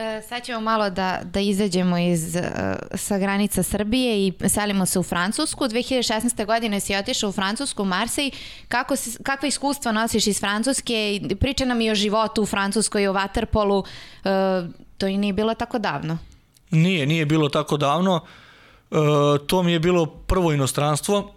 [0.00, 2.42] E, sad ćemo malo da, da izađemo iz, uh,
[2.94, 5.64] sa granica Srbije i selimo se u Francusku.
[5.64, 6.46] 2016.
[6.46, 8.30] godine si otišao u Francusku, Marsej.
[8.68, 11.20] Kako se, kakve iskustva nosiš iz Francuske?
[11.40, 13.78] Priča nam i o životu u Francuskoj i o Waterpolu.
[13.78, 16.18] Uh, to i nije bilo tako davno.
[16.70, 18.20] Nije, nije bilo tako davno.
[18.90, 18.98] Uh,
[19.46, 21.18] to mi je bilo prvo inostranstvo.
[21.18, 21.28] Uh,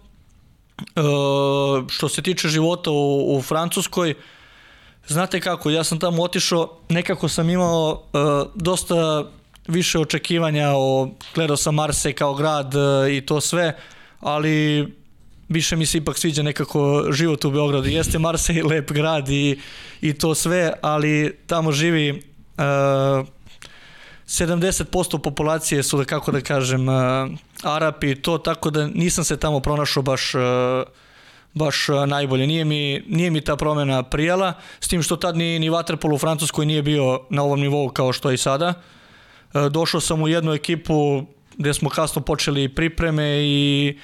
[1.88, 4.16] što se tiče života u, u Francuskoj, uh,
[5.06, 8.20] Znate kako, ja sam tamo otišao, nekako sam imao uh,
[8.54, 9.24] dosta
[9.68, 13.76] više očekivanja o, gledao sam Marse kao grad uh, i to sve,
[14.20, 14.86] ali
[15.48, 17.88] više mi se ipak sviđa nekako život u Beogradu.
[17.88, 19.58] Jeste Marsej lep grad i,
[20.00, 23.26] i to sve, ali tamo živi uh,
[24.26, 26.94] 70% populacije su, da kako da kažem, uh,
[27.62, 30.40] Arapi i to, tako da nisam se tamo pronašao baš uh,
[31.54, 32.46] baš najbolje.
[32.46, 36.18] Nije mi, nije mi ta promena prijela, s tim što tad ni, ni Waterpolo u
[36.18, 38.74] Francuskoj nije bio na ovom nivou kao što je i sada.
[39.54, 41.24] E, došao sam u jednu ekipu
[41.56, 43.98] gde smo kasno počeli pripreme i,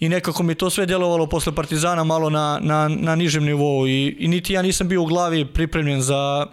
[0.00, 4.16] i nekako mi to sve djelovalo posle Partizana malo na, na, na nižem nivou i,
[4.18, 6.46] i niti ja nisam bio u glavi pripremljen za,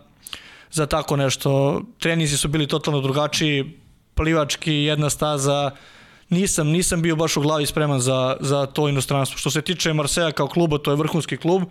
[0.72, 1.82] za tako nešto.
[2.00, 3.80] Trenizi su bili totalno drugačiji,
[4.16, 5.72] plivački, jedna staza,
[6.34, 9.38] nisam, nisam bio baš u glavi spreman za, za to inostranstvo.
[9.38, 11.64] Što se tiče Marseja kao kluba, to je vrhunski klub,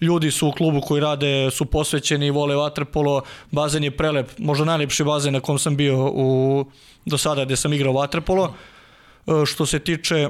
[0.00, 5.04] ljudi su u klubu koji rade, su posvećeni, vole vaterpolo, bazen je prelep, možda najlepši
[5.04, 6.64] bazen na kom sam bio u,
[7.04, 8.54] do sada gde sam igrao vaterpolo.
[9.26, 10.28] E, što se tiče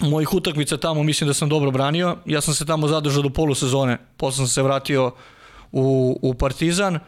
[0.00, 2.16] mojih utakmica tamo, mislim da sam dobro branio.
[2.26, 5.12] Ja sam se tamo zadržao do polusezone, posle sam se vratio
[5.72, 6.94] u, u Partizan.
[6.94, 7.00] Uh,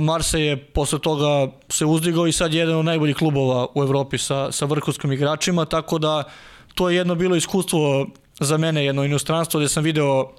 [0.00, 4.18] Marse je posle toga se uzdigao i sad je jedan od najboljih klubova u Evropi
[4.18, 6.22] sa, sa vrhunskim igračima, tako da
[6.74, 8.06] to je jedno bilo iskustvo
[8.40, 10.32] za mene, jedno inostranstvo gde sam video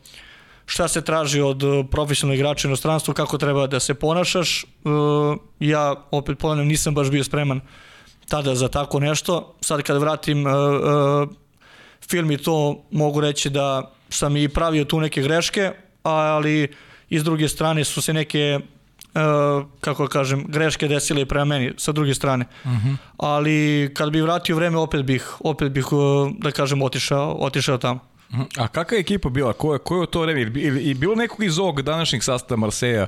[0.65, 4.65] šta se traži od profesionalnog igrača inostranstvu, kako treba da se ponašaš.
[4.83, 7.61] Uh, ja, opet ponavljam, nisam baš bio spreman
[8.27, 9.55] tada za tako nešto.
[9.61, 10.51] Sad kad vratim uh,
[12.09, 15.71] film i to mogu reći da sam i pravio tu neke greške,
[16.03, 16.71] ali
[17.09, 18.59] iz druge strane su se neke
[19.15, 22.45] uh, kako kažem, greške desile prema meni sa druge strane.
[22.63, 22.89] Uh mhm.
[22.89, 22.95] -huh.
[23.17, 27.99] Ali kad bi vratio vreme opet bih opet bih uh, da kažem otišao, otišao tamo.
[28.31, 28.41] Mhm.
[28.57, 29.53] A kakva je ekipa bila?
[29.53, 30.41] Ko je, ko je u to vreme?
[30.81, 33.07] I bilo nekog iz ovog današnjeg sastava Marseja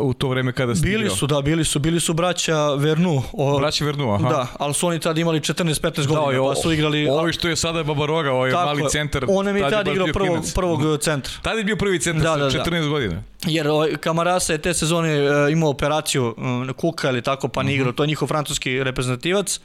[0.00, 3.22] u to vreme kada ste Bili su, da, bili su, bili su braća Vernu.
[3.32, 4.28] O, braća Vernu, aha.
[4.28, 7.08] Da, ali su oni tada imali 14-15 godina, da, o, pa su igrali...
[7.08, 9.24] Ovi što je sada Babaroga, ovaj tako, mali centar.
[9.28, 11.32] On je mi tada igrao prvog, prvog centra.
[11.42, 12.88] Tada je bio prvi centar da, sa 14 da, da.
[12.88, 13.22] godina.
[13.46, 16.34] Jer ovaj, Kamarasa je te sezone uh, imao operaciju
[16.76, 17.74] Kuka ili tako, pa uh mhm.
[17.74, 17.94] -huh.
[17.94, 19.60] To je njihov francuski reprezentativac.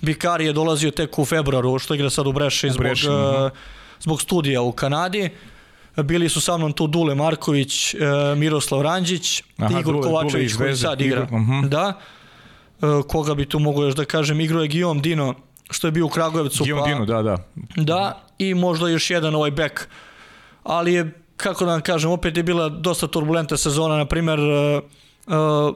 [0.00, 3.50] Bikari je dolazio tek u februaru, što igra sad u Breši, zbog, Breši, uh, -huh.
[4.00, 5.30] zbog studija u Kanadi.
[5.96, 7.98] Bili su sa mnom tu Dule Marković, e,
[8.36, 11.22] Miroslav Ranđić, Aha, Igor Dule, Kovačević Dule koji sad igra.
[11.22, 11.68] Igor, uh -huh.
[11.68, 11.98] Da.
[12.82, 15.34] E, koga bi tu mogu još da kažem, igro je Guillaume Dino,
[15.70, 16.64] što je bio u Kragujevcu.
[16.64, 17.36] Guillaume pa, Dino, da, da.
[17.76, 19.88] Da, i možda još jedan ovaj bek.
[20.62, 24.82] Ali je, kako da vam kažem, opet je bila dosta turbulenta sezona, na primer, uh,
[25.26, 25.74] uh,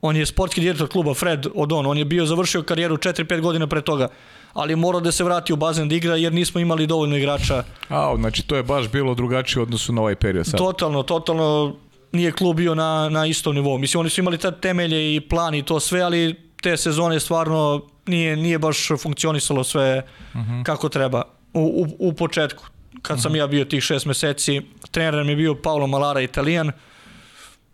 [0.00, 3.82] on je sportski direktor kluba Fred Odon, on je bio završio karijeru 4-5 godina pre
[3.82, 4.08] toga
[4.52, 7.64] ali mora da se vrati u bazen da igra jer nismo imali dovoljno igrača.
[7.88, 10.58] A, znači to je baš bilo drugačije u odnosu na ovaj period sad.
[10.58, 11.76] Totalno, totalno
[12.12, 13.78] nije klub bio na, na istom nivou.
[13.78, 17.80] Mislim, oni su imali te temelje i plan i to sve, ali te sezone stvarno
[18.06, 20.02] nije, nije baš funkcionisalo sve
[20.34, 20.52] uh mhm.
[20.52, 20.64] -huh.
[20.64, 21.22] kako treba
[21.54, 22.64] u, u, u početku.
[23.02, 23.22] Kad uh -huh.
[23.22, 23.38] sam mhm.
[23.38, 26.72] ja bio tih šest meseci, trener mi je bio Paolo Malara, italijan,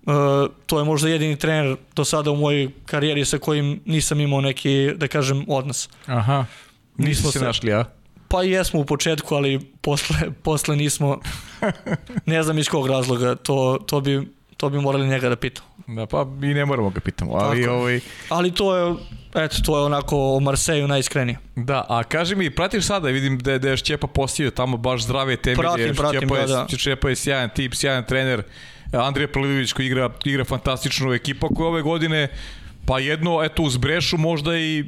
[0.08, 0.14] Uh,
[0.66, 4.92] to je možda jedini trener do sada u mojoj karijeri sa kojim nisam imao neki,
[4.96, 5.88] da kažem, odnos.
[6.06, 6.44] Aha.
[6.98, 7.84] Nismo se našli, a?
[8.28, 11.20] Pa jesmo u početku, ali posle, posle nismo,
[12.26, 15.64] ne znam iz kog razloga, to, to, bi, to bi morali njega da pitam.
[15.86, 17.74] Da, pa mi ne moramo ga pitamo, ali Tako.
[17.74, 18.00] ovaj...
[18.28, 18.94] Ali to je,
[19.34, 21.38] eto, to je onako o Marseju najiskrenije.
[21.56, 25.02] Da, a kaži mi, pratiš sada, vidim da je, da je Šćepa postavio tamo baš
[25.02, 25.62] zdrave temelje.
[25.62, 26.66] Pratim, pratim, Šćepa da, je, da.
[26.78, 28.42] Šćepa je sjajan tip, sjajan trener.
[28.92, 32.28] Andrija Prlivić koji igra, igra fantastičnu ekipa koja ove godine
[32.88, 34.84] Pa jedno, eto, uz Brešu možda i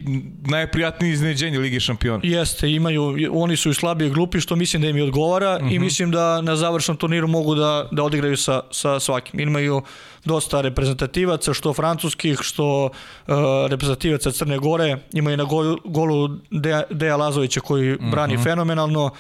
[0.48, 2.20] najprijatnije iznenađenje Lige šampiona.
[2.22, 5.72] Jeste, imaju, oni su i slabije grupi, što mislim da im i odgovara uh -huh.
[5.72, 5.84] i Mhm.
[5.84, 9.40] mislim da na završnom turniru mogu da, da odigraju sa, sa svakim.
[9.40, 9.82] Imaju
[10.24, 13.34] dosta reprezentativaca, što francuskih, što uh,
[13.70, 18.44] reprezentativaca Crne Gore, imaju na golu, golu Deja, Deja Lazovića koji brani uh -huh.
[18.44, 19.10] fenomenalno,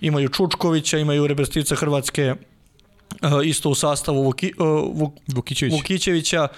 [0.00, 2.34] imaju Čučkovića, imaju reprezentativca Hrvatske
[3.22, 5.72] uh, isto u sastavu Vuki, uh, Vuk, Vukićević.
[5.74, 6.48] Vukićevića,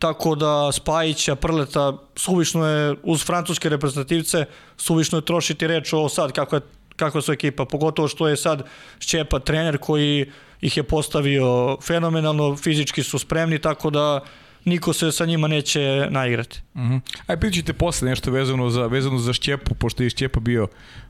[0.00, 4.44] tako da Spajića, Prleta, suvišno je uz francuske reprezentativce,
[4.76, 6.60] suvišno je trošiti reč o sad kako je
[6.96, 8.62] kakva su ekipa, pogotovo što je sad
[9.00, 14.20] Šćepa trener koji ih je postavio fenomenalno, fizički su spremni, tako da
[14.64, 16.60] niko se sa njima neće naigrati.
[16.74, 17.00] Uh -huh.
[17.26, 20.68] Aj pričajte posle nešto vezano za vezano za Šćepu, pošto je Šćepa bio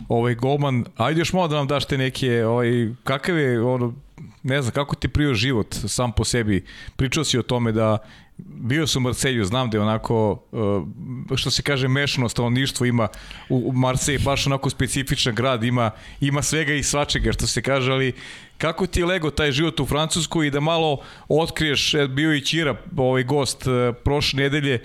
[0.08, 0.84] ovaj golman.
[0.96, 3.94] Ajde još malo da nam daš te neke ovaj kakav je ono
[4.42, 6.64] ne znam kako ti prio život sam po sebi.
[6.96, 7.98] Pričao si o tome da
[8.46, 10.42] bio sam u Marselju, znam da je onako,
[11.36, 13.08] što se kaže, mešano stanovništvo ima
[13.48, 18.12] u Marseji, baš onako specifičan grad, ima, ima svega i svačega, što se kaže, ali
[18.58, 22.76] kako ti je lego taj život u Francusku i da malo otkriješ, bio i Ćira,
[22.96, 23.64] ovaj gost
[24.04, 24.80] prošle nedelje,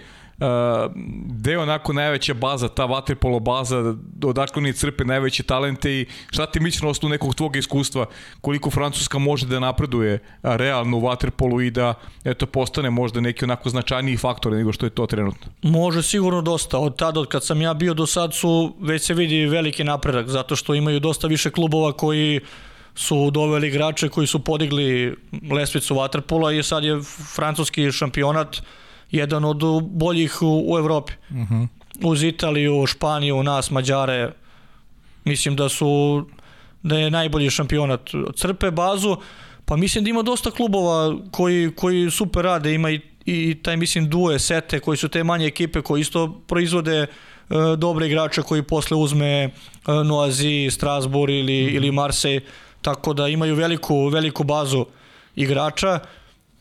[1.26, 6.46] gde je onako najveća baza, ta vaterpolo baza, odakle oni crpe najveće talente i šta
[6.46, 8.06] ti misliš na osnovu nekog tvog iskustva,
[8.42, 11.94] koliko Francuska može da napreduje realno u vaterpolu i da
[12.24, 15.52] eto, postane možda neki onako značajniji faktor nego što je to trenutno?
[15.62, 16.78] Može sigurno dosta.
[16.78, 20.28] Od tada, od kad sam ja bio do sad su, već se vidi veliki napredak,
[20.28, 22.42] zato što imaju dosta više klubova koji
[22.96, 25.16] su doveli igrače koji su podigli
[25.52, 27.02] lesvicu vaterpola i sad je
[27.36, 28.62] francuski šampionat
[29.12, 31.14] jedan od boljih u, u Evropi.
[31.30, 31.68] Uh -huh.
[32.04, 34.32] Uz Italiju, Španiju, nas, Mađare,
[35.26, 36.26] mislim da su
[36.84, 38.02] da je najbolji šampionat.
[38.36, 39.18] Crpe bazu,
[39.66, 44.10] pa mislim da ima dosta klubova koji, koji super rade, ima i, i taj mislim
[44.10, 47.08] due, sete, koji su te manje ekipe koji isto proizvode e,
[47.78, 49.50] dobre igrače koji posle uzme e,
[50.06, 51.76] Noazi, Strasbourg ili, -huh.
[51.76, 52.42] ili Marseille,
[52.82, 54.86] tako da imaju veliku, veliku bazu
[55.36, 56.00] igrača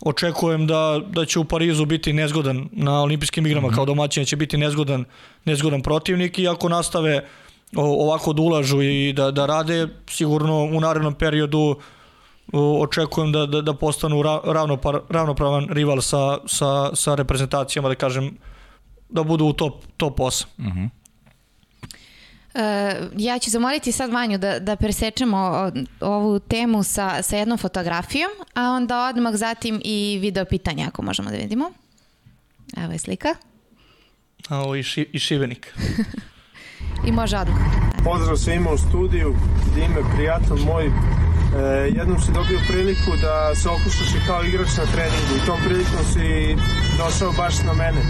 [0.00, 3.74] očekujem da, da će u Parizu biti nezgodan na olimpijskim igrama mm -hmm.
[3.74, 5.04] kao domaćin će biti nezgodan,
[5.44, 7.28] nezgodan protivnik i ako nastave
[7.76, 11.76] ovako da ulažu i da, da rade, sigurno u narednom periodu
[12.52, 18.37] očekujem da, da, da postanu ravnopar, ravnopravan rival sa, sa, sa reprezentacijama, da kažem,
[19.09, 20.46] da budu u top, top 8.
[20.59, 20.88] Mm -hmm.
[22.54, 22.60] Uh,
[23.16, 28.70] ja ću zamoliti sad Vanju da, da presečemo ovu temu sa, sa jednom fotografijom, a
[28.70, 31.70] onda odmah zatim i video pitanja ako možemo da vidimo.
[32.76, 33.28] Evo je slika.
[34.48, 35.74] A ovo i, ši, i šivenik.
[37.08, 37.58] I može odmah.
[38.04, 39.36] Pozdrav svima u studiju,
[39.74, 40.86] Dime, prijatelj moj.
[40.86, 40.90] E,
[41.98, 46.04] jednom si dobio priliku da se okušaš i kao igrač na treningu i tom prilikom
[46.12, 46.56] si
[46.98, 48.00] došao baš na mene.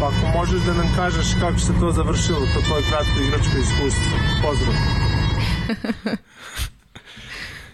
[0.00, 4.18] Pa ako možeš da nam kažeš kako se to završilo, to tvoje kratko igračko iskustvo.
[4.42, 4.74] Pozdrav.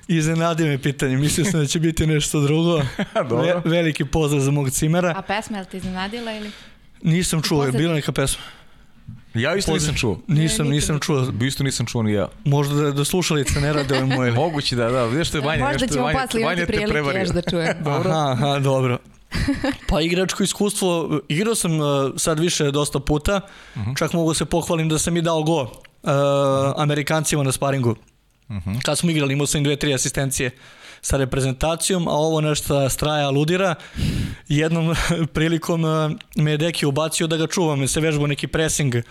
[0.09, 2.77] Iznenadi me pitanje, mislio sam da će biti nešto drugo.
[3.43, 5.12] Ve, veliki pozdrav za mog cimera.
[5.17, 6.51] A pesma je li te iznenadila ili?
[7.03, 8.43] Nisam čuo, je bila neka pesma.
[9.35, 10.21] Ja isto nisam čuo.
[10.27, 11.33] Nisam, nisam čuo.
[11.47, 12.29] Isto nisam čuo ni ja.
[12.45, 14.33] Možda da, da slušalice ne rade ove moje.
[14.43, 15.05] Moguće da, da.
[15.05, 17.77] Vidiš što je Vanja, Možda nešto ćemo Vanja, posle imati prilike još da čujem.
[17.85, 18.11] dobro.
[18.11, 18.99] Aha, aha, dobro.
[19.88, 23.40] Pa igračko iskustvo, igrao sam uh, sad više dosta puta,
[23.75, 23.99] uh -huh.
[23.99, 25.70] čak mogu se pohvalim da sam i dao go uh,
[26.77, 27.90] Amerikancima na sparingu.
[27.90, 28.83] Uh -huh.
[28.83, 30.51] Kad smo igrali, imao sam dve, tri asistencije
[31.01, 33.75] sa reprezentacijom, a ovo nešto straja ludira.
[34.49, 34.94] Jednom
[35.35, 39.03] prilikom uh, me je Deki ubacio da ga čuvam, se vežbao neki pressing uh,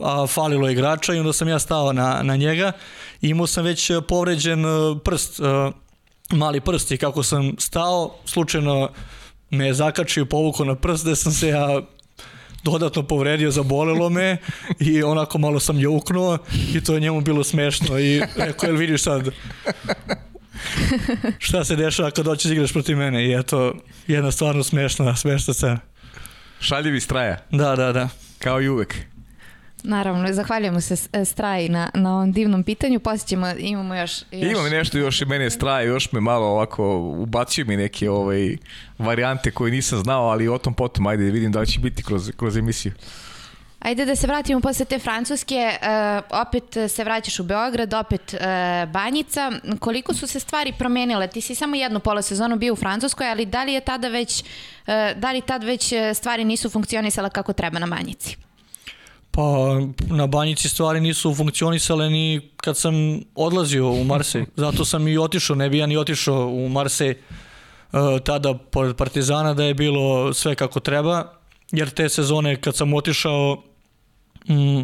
[0.00, 2.72] a falilo je igrača i onda sam ja stao na, na njega
[3.20, 4.64] imao sam već povređen
[5.04, 5.46] prst, uh,
[6.30, 8.90] mali prst i kako sam stao, slučajno
[9.50, 11.82] me je zakačio povukao na prst gde sam se ja
[12.64, 14.36] dodatno povredio, zabolelo me
[14.90, 16.38] i onako malo sam ljuknuo
[16.74, 19.28] i to je njemu bilo smešno i rekao, jel vidiš sad
[21.38, 23.74] šta se dešava kad doćeš igraš protiv mene i eto,
[24.06, 25.78] jedna stvarno smešna, smešna scena.
[26.60, 27.36] Šaljivi straja.
[27.50, 28.08] Da, da, da.
[28.38, 28.96] Kao i uvek.
[29.82, 33.00] Naravno, zahvaljujemo se Straji na, na ovom divnom pitanju.
[33.00, 34.52] Posjećemo, imamo još, još...
[34.52, 38.56] Imam nešto još i mene Straje, još me malo ovako ubacio mi neke ovaj,
[38.98, 42.30] varijante koje nisam znao, ali o tom potom, ajde vidim da li će biti kroz,
[42.36, 42.92] kroz emisiju.
[43.80, 48.40] Ajde da se vratimo posle te Francuske, uh, opet se vraćaš u Beograd, opet uh,
[48.92, 49.52] Banjica.
[49.78, 51.28] Koliko su se stvari promenile?
[51.28, 54.94] Ti si samo jednu polosezonu bio u Francuskoj, ali da li je tada već, uh,
[55.16, 58.36] da li tad već stvari nisu funkcionisale kako treba na Banjici?
[59.30, 59.42] Pa
[60.08, 62.94] na banjici stvari nisu funkcionisale ni kad sam
[63.34, 64.44] odlazio u Marsej.
[64.56, 69.54] Zato sam i otišao, ne bi ja ni otišao u Marsej uh, tada pored Partizana
[69.54, 71.32] da je bilo sve kako treba.
[71.72, 73.62] jer te sezone kad sam otišao,
[74.48, 74.82] mm,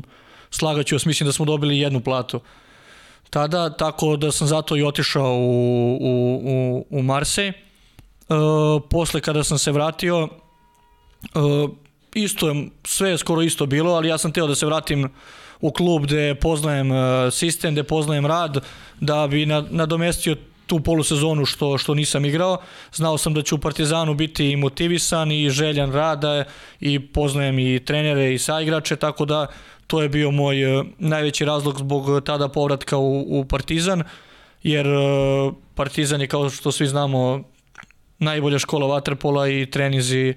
[0.51, 2.41] slagaću vas, mislim da smo dobili jednu platu.
[3.31, 7.49] Tada, tako da sam zato i otišao u, u, u, u Marsej.
[7.49, 7.55] E,
[8.91, 10.29] posle kada sam se vratio,
[11.25, 11.39] e,
[12.17, 15.09] isto je, sve je skoro isto bilo, ali ja sam teo da se vratim
[15.61, 18.65] u klub gde poznajem e, sistem, gde poznajem rad,
[19.01, 22.59] da bi nadomestio tu polusezonu što, što nisam igrao.
[22.93, 26.45] Znao sam da ću u Partizanu biti motivisan i željan rada
[26.81, 29.47] i poznajem i trenere i saigrače, tako da
[29.87, 34.03] to je bio moj e, najveći razlog zbog tada povratka u, u Partizan,
[34.63, 34.99] jer e,
[35.75, 37.43] Partizan je kao što svi znamo
[38.19, 40.35] najbolja škola vaterpola i trenizi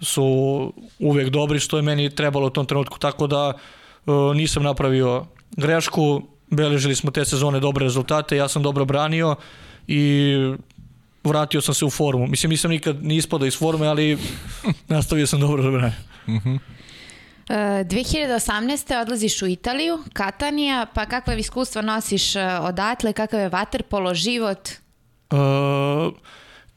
[0.00, 5.26] su uvek dobri što je meni trebalo u tom trenutku, tako da e, nisam napravio
[5.56, 9.36] grešku, beležili smo te sezone dobre rezultate, ja sam dobro branio
[9.86, 10.34] i
[11.24, 12.26] vratio sam se u formu.
[12.26, 14.18] Mislim, nisam nikad ni ispadao iz forme, ali
[14.88, 15.94] nastavio sam dobro da branim.
[16.26, 16.58] Uh -huh.
[17.48, 19.02] 2018.
[19.02, 24.68] odlaziš u Italiju, Katanija, pa kakve iskustva nosiš e, odatle, kakav je vaterpolo, život?
[25.30, 25.38] Uh,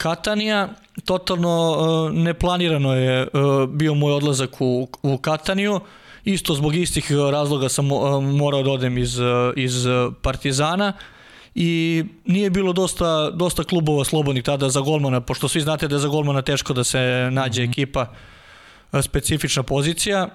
[0.01, 0.69] Katanija,
[1.05, 5.79] totalno uh, neplanirano je uh, bio moj odlazak u, u Kataniju.
[6.23, 9.19] Isto zbog istih razloga sam uh, morao da odem iz,
[9.55, 9.85] iz
[10.21, 10.93] Partizana
[11.55, 15.99] i nije bilo dosta, dosta klubova slobodnih tada za golmana, pošto svi znate da je
[15.99, 17.71] za golmana teško da se nađe mhm.
[17.71, 18.05] ekipa
[19.01, 20.27] specifična pozicija.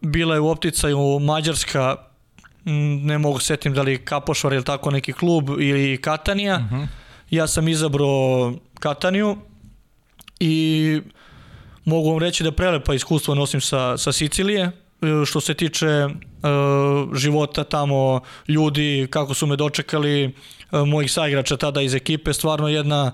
[0.00, 1.96] Bila je u opticaju Mađarska,
[3.02, 6.56] ne mogu setim da li Kapošvar ili tako neki klub ili Katanija.
[6.56, 6.74] Uh mhm.
[6.74, 7.07] -huh.
[7.30, 9.36] Ja sam izabrao Kataniju
[10.40, 11.00] i
[11.84, 14.70] mogu vam reći da prelepa iskustva nosim sa, sa Sicilije, e,
[15.26, 21.82] što se tiče uh, života tamo, ljudi, kako su me dočekali, uh, mojih saigrača tada
[21.82, 23.12] iz ekipe, stvarno jedna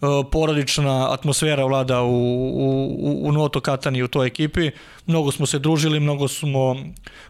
[0.00, 4.70] uh, porodična atmosfera vlada u, u, u Noto Katani u toj ekipi.
[5.06, 6.76] Mnogo smo se družili, mnogo smo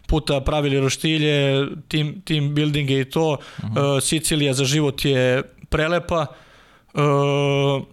[0.07, 3.31] puta pravili roštilje, team, team buildinge i to.
[3.31, 3.37] Uh
[3.69, 3.95] -huh.
[3.97, 6.25] uh, Sicilija za život je prelepa.
[6.93, 7.83] Uh,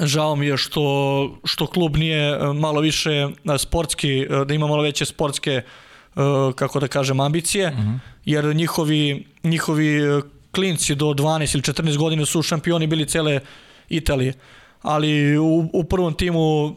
[0.00, 4.66] žao mi je što, što klub nije e, malo više e, sportski, e, da ima
[4.66, 5.62] malo veće sportske
[6.54, 7.88] kako da kažem ambicije, uh mhm.
[7.88, 7.98] -huh.
[8.24, 10.00] jer njihovi, njihovi
[10.52, 13.40] klinci do 12 ili 14 godina su šampioni bili cele
[13.88, 14.32] Italije.
[14.82, 16.76] Ali u, u prvom timu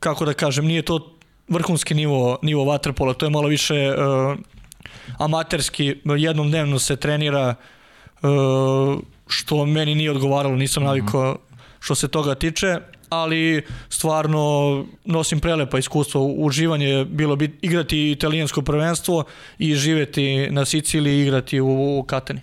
[0.00, 1.16] kako da kažem, nije to
[1.48, 3.94] vrhunski nivo, nivo vaterpola, to je malo više
[5.18, 7.54] amaterski, jednom dnevno se trenira
[9.30, 11.36] što meni nije odgovaralo, nisam navikao
[11.80, 16.20] što se toga tiče, ali stvarno nosim prelepa iskustva.
[16.20, 19.24] Uživanje je bilo bit, igrati italijansko prvenstvo
[19.58, 22.40] i živeti na Siciliji i igrati u, u Katani.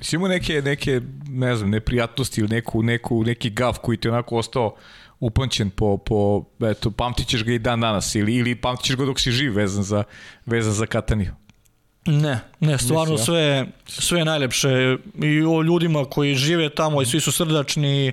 [0.00, 4.36] Si imao neke, neke, ne znam, neprijatnosti ili neku, neku, neki gav koji ti onako
[4.36, 4.74] ostao
[5.20, 9.04] upamćen po, po eto, pamtit ćeš ga i dan danas ili, ili pamtit ćeš ga
[9.04, 10.04] dok si živ vezan za,
[10.46, 11.32] vezan za Kataniju?
[12.06, 17.32] Ne, ne, stvarno sve, sve najlepše i o ljudima koji žive tamo i svi su
[17.32, 18.12] srdačni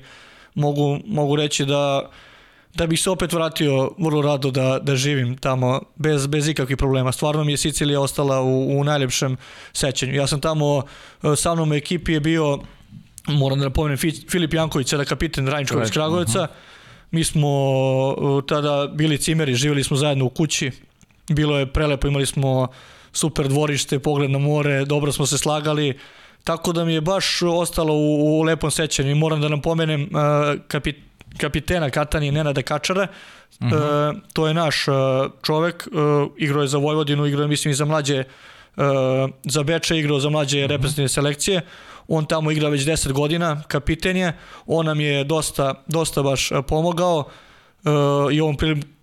[0.55, 2.09] mogu, mogu reći da
[2.73, 7.11] da bih se opet vratio vrlo rado da, da živim tamo bez, bez ikakvih problema.
[7.11, 9.37] Stvarno mi je Sicilija ostala u, u najlepšem
[9.73, 10.13] sećanju.
[10.13, 10.83] Ja sam tamo,
[11.23, 12.59] e, sa mnom u ekipi je bio,
[13.27, 13.97] moram da napomenem,
[14.29, 16.41] Filip Janković, sada kapiten Rajničkog iz Kragujevca.
[16.41, 16.51] Uh -huh.
[17.11, 17.49] Mi smo
[18.11, 20.71] e, tada bili cimeri, živjeli smo zajedno u kući.
[21.29, 22.67] Bilo je prelepo, imali smo
[23.13, 25.97] super dvorište, pogled na more, dobro smo se slagali.
[26.43, 30.01] Tako da mi je baš ostalo u, u lepom sećanju i moram da nam pomenem
[30.01, 30.95] uh, kapit,
[31.37, 33.07] kapitena Katani Nenada Kačara.
[33.59, 34.09] Uh -huh.
[34.09, 34.95] uh, to je naš uh,
[35.43, 38.23] čovek, uh, igrao je za Vojvodinu, igrao je mislim i za mlađe
[38.77, 38.83] uh,
[39.43, 40.69] za Beče, igrao za mlađe uh -huh.
[40.69, 41.61] reprezentativne selekcije.
[42.07, 44.37] On tamo igra već 10 godina, kapiten je.
[44.65, 47.17] On nam je dosta, dosta baš pomogao.
[47.17, 47.25] Uh,
[48.31, 48.57] i ovom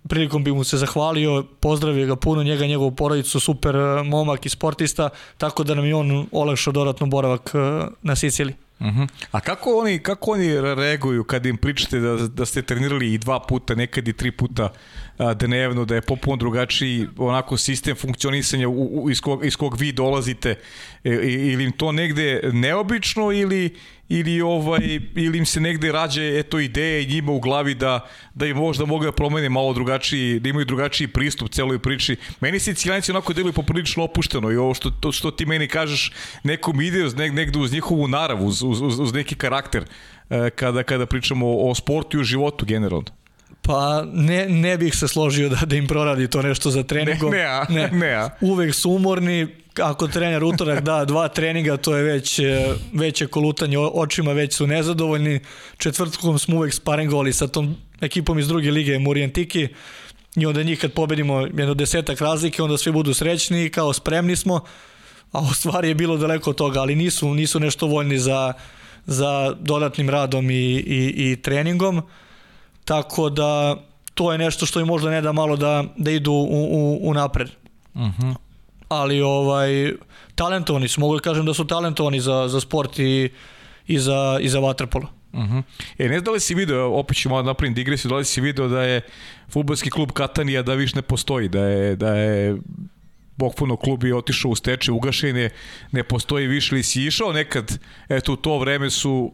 [0.07, 4.45] prilikom bi mu se zahvalio, pozdravio ga puno, njega i njegovu porodicu, super uh, momak
[4.45, 7.61] i sportista, tako da nam je on olakšao dodatno boravak uh,
[8.01, 8.55] na Siciliji.
[8.79, 9.07] Uh -huh.
[9.31, 13.39] A kako oni, kako oni reaguju kad im pričate da, da ste trenirali i dva
[13.39, 14.69] puta, nekad i tri puta
[15.35, 19.91] dnevno, da je popuno drugačiji onako sistem funkcionisanja u, u, iz, kog, iz kog vi
[19.91, 20.49] dolazite
[21.03, 21.09] e,
[21.51, 23.75] ili im to negde neobično ili
[24.09, 28.57] ili ovaj ili im se negde rađe eto ideje njima u glavi da da im
[28.57, 32.15] možda mogu da promene malo drugačiji da imaju drugačiji pristup celoj priči.
[32.39, 36.11] Meni se Ciljanici onako deluju poprilično opušteno i ovo što to što ti meni kažeš
[36.43, 39.83] nekom ide uz negde uz njihovu narav, uz, uz, uz neki karakter
[40.29, 43.19] e, kada kada pričamo o, o sportu i o životu generalno.
[43.61, 47.31] Pa ne, ne bih se složio da, da im proradi to nešto za treningom.
[47.31, 47.89] Ne, ne, a, ne.
[47.91, 48.29] ne a.
[48.41, 49.47] Uvek su umorni,
[49.83, 54.67] ako trener utorak da dva treninga, to je već e, veće kolutanje očima, već su
[54.67, 55.39] nezadovoljni.
[55.77, 59.67] Četvrtkom smo uvek sparingovali sa tom ekipom iz druge lige Murijentiki.
[60.35, 64.35] i onda njih kad pobedimo jedno desetak razlike, onda svi budu srećni i kao spremni
[64.35, 64.59] smo,
[65.31, 68.53] a u stvari je bilo daleko od toga, ali nisu, nisu nešto voljni za,
[69.05, 72.01] za dodatnim radom i, i, i treningom,
[72.85, 73.75] tako da
[74.13, 77.13] to je nešto što im možda ne da malo da, da idu u, u, u
[77.13, 77.47] napred.
[77.93, 78.21] Uh Mhm.
[78.21, 78.48] -huh.
[78.89, 79.93] Ali ovaj,
[80.35, 83.29] talentovani su, mogu da kažem da su talentovani za, za sport i,
[83.87, 85.07] i za, i za vaterpolo.
[85.33, 85.63] Uh -huh.
[85.97, 88.41] E, ne znam da li si video, opet ću malo napravim digresiju, da li si
[88.41, 89.01] video da je
[89.49, 92.57] futbolski klub Katanija da više ne postoji, da je, da je
[93.39, 95.49] Bokfuno klub je otišao u steče, ugašen je,
[95.91, 97.79] ne postoji više, ili si išao nekad,
[98.09, 99.31] eto u to vreme su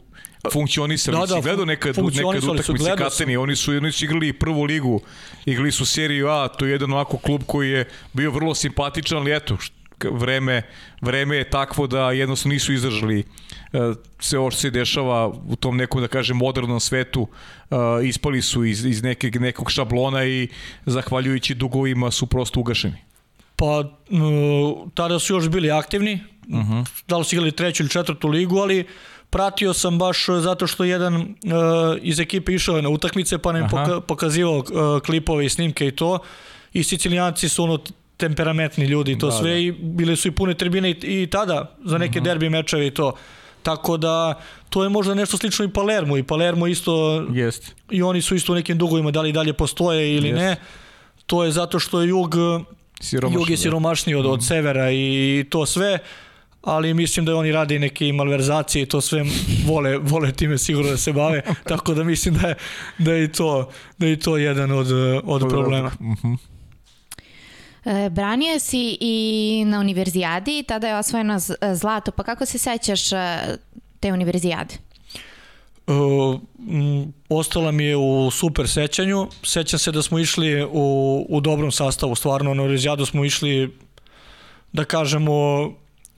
[0.54, 2.96] funkcionisali, Da, da, si gledao nekad, nekad utakmice.
[2.98, 5.02] Katanije, oni su, oni su igrali prvu ligu,
[5.46, 9.36] igrali su seriju A, to je jedan ovako klub koji je bio vrlo simpatičan, ali
[9.36, 9.58] eto,
[10.12, 10.62] vreme,
[11.02, 13.24] vreme je takvo da jednostavno nisu izdržali e,
[14.20, 17.28] sve ovo što se dešava u tom nekom, da kažem, modernom svetu,
[17.72, 20.48] e, ispali su iz, iz nekog, nekog šablona i
[20.86, 22.98] zahvaljujući dugovima su prosto ugašeni.
[23.58, 26.74] Pa uh, tada su još bili aktivni, uh Mhm.
[26.74, 26.86] -huh.
[27.08, 28.86] da li su igrali treću ili četvrtu ligu, ali
[29.30, 31.26] pratio sam baš uh, zato što jedan uh,
[32.02, 35.92] iz ekipe išao je na utakmice pa nam poka pokazivao uh, klipove i snimke i
[35.92, 36.20] to
[36.74, 37.80] i Sicilijanci su ono
[38.18, 39.58] temperamentni ljudi i to Da, sve da.
[39.58, 42.28] i bile su i pune tribine i, i tada za neke uh -huh.
[42.28, 43.14] derbi mečeve i to.
[43.64, 47.68] Tako da to je možda nešto slično i Palermo i Palermo isto Jeste.
[47.92, 50.44] i oni su isto u nekim dugovima da li dalje postoje ili Jeste.
[50.44, 50.56] ne.
[51.26, 52.36] To je zato što je jug
[53.00, 53.62] Siromašni, Jug je da.
[53.62, 56.00] siromašniji od, od severa i to sve,
[56.66, 59.26] ali mislim da oni rade neke malverzacije i to sve
[59.66, 62.56] vole, vole time sigurno da se bave, tako da mislim da je,
[62.98, 64.88] da je, i, to, da je i to jedan od,
[65.24, 65.92] od problema.
[66.02, 66.34] Mhm.
[67.86, 73.12] E, branio si i na univerzijadi, tada je osvojeno z- zlato, pa kako se sećaš
[73.12, 73.18] e,
[74.00, 74.74] te univerzijade?
[75.88, 76.40] Uh,
[76.70, 79.28] m, ostala mi je u super sećanju.
[79.44, 83.78] Sećam se da smo išli u, u dobrom sastavu, stvarno na Rezijadu smo išli,
[84.74, 85.72] da kažemo,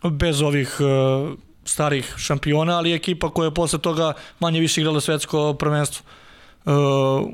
[0.04, 1.34] bez ovih uh,
[1.64, 6.06] starih šampiona, ali ekipa koja je posle toga manje više igrala svetsko prvenstvo.
[6.66, 6.74] Uh,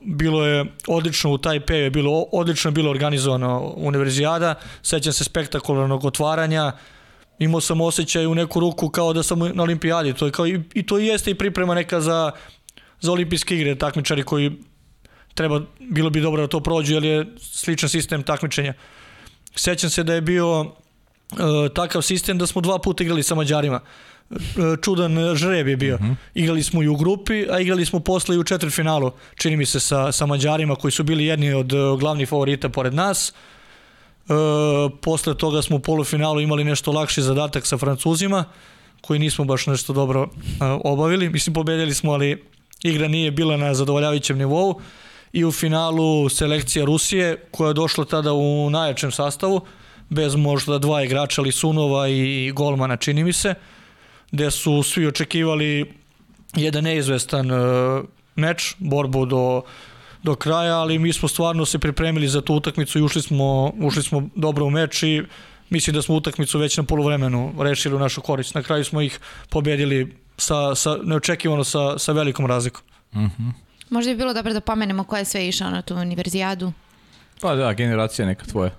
[0.04, 6.72] bilo je odlično u Tajpeju, je bilo odlično bilo organizovano univerzijada, sećam se spektakularnog otvaranja,
[7.40, 10.62] imao sam osjećaj u neku ruku kao da sam na olimpijadi, to je kao i,
[10.74, 12.32] i to jeste i priprema neka za,
[13.02, 14.52] za olimpijske igre, takmičari koji
[15.34, 18.74] treba, bilo bi dobro da to prođu, jer je sličan sistem takmičenja.
[19.56, 20.76] Sećam se da je bio
[21.76, 23.80] takav sistem da smo dva puta igrali sa Mađarima.
[24.30, 24.38] Uh,
[24.82, 25.96] čudan žreb je bio.
[25.96, 26.16] Uh -huh.
[26.34, 29.80] Igrali smo i u grupi, a igrali smo posle i u četvrtfinalu, čini mi se,
[29.80, 33.34] sa, sa Mađarima koji su bili jedni od uh, glavnih favorita pored nas.
[34.24, 34.34] E,
[35.02, 38.46] posle toga smo u polufinalu imali nešto lakši zadatak sa Francuzima,
[39.02, 41.30] koji nismo baš nešto dobro e, obavili.
[41.30, 42.44] Mislim, pobedili smo, ali
[42.84, 44.80] igra nije bila na zadovoljavajućem nivou.
[45.34, 49.62] I u finalu selekcija Rusije, koja je došla tada u najjačem sastavu,
[50.10, 53.54] bez možda dva igrača, ali Sunova i Golmana, čini mi se,
[54.32, 55.94] gde su svi očekivali
[56.56, 57.56] jedan neizvestan e,
[58.36, 59.62] meč, borbu do
[60.24, 64.04] do kraja, ali mi smo stvarno se pripremili za tu utakmicu i ušli smo, ušli
[64.04, 65.24] smo dobro u meč i
[65.70, 68.56] mislim da smo utakmicu već na polovremenu rešili u našu korist.
[68.56, 72.82] Na kraju smo ih pobedili sa, sa, neočekivano sa, sa velikom razlikom.
[73.12, 73.52] Uh -huh.
[73.90, 76.74] Možda bi bilo dobro da pomenemo ko je sve išao na tu univerzijadu.
[77.42, 78.72] Pa da, generacija neka tvoja.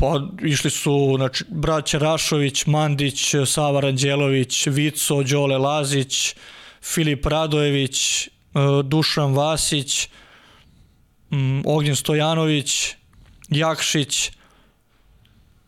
[0.00, 6.34] Pa išli su znači, braća Rašović, Mandić, Sava Ranđelović, Vico, Đole Lazić,
[6.82, 8.28] Filip Radojević, e,
[8.84, 10.08] Dušan Vasić,
[11.30, 12.94] mm, Ognjen Stojanović,
[13.48, 14.30] Jakšić,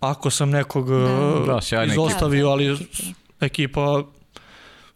[0.00, 0.96] ako sam nekog Da.
[1.46, 2.76] da, Da, izostavio, ali
[3.40, 4.02] ekipa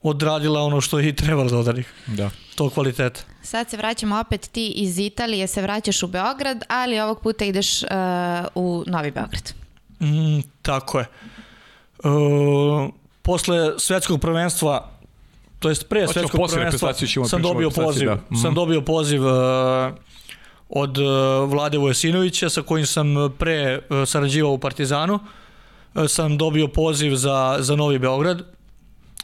[0.02, 2.30] odradila ono što je i trebalo da odradi, Da.
[2.54, 3.33] to kvaliteta.
[3.44, 7.82] Sad se vraćamo opet ti iz Italije, se vraćaš u Beograd, ali ovog puta ideš
[7.82, 7.88] uh,
[8.54, 9.54] u Novi Beograd.
[10.00, 11.06] Mm, tako je.
[12.04, 12.08] E,
[13.22, 14.90] posle svetskog prvenstva
[15.64, 16.92] to jest pre svetskog prvenstva
[17.28, 18.14] sam dobio poziv, da.
[18.14, 18.34] Mhm.
[18.42, 19.32] sam dobio poziv e,
[20.68, 21.02] od e,
[21.46, 25.20] Vlade Vojasinovića sa kojim sam pre e, sarađivao u Partizanu.
[25.94, 28.53] E, sam dobio poziv za, za Novi Beograd.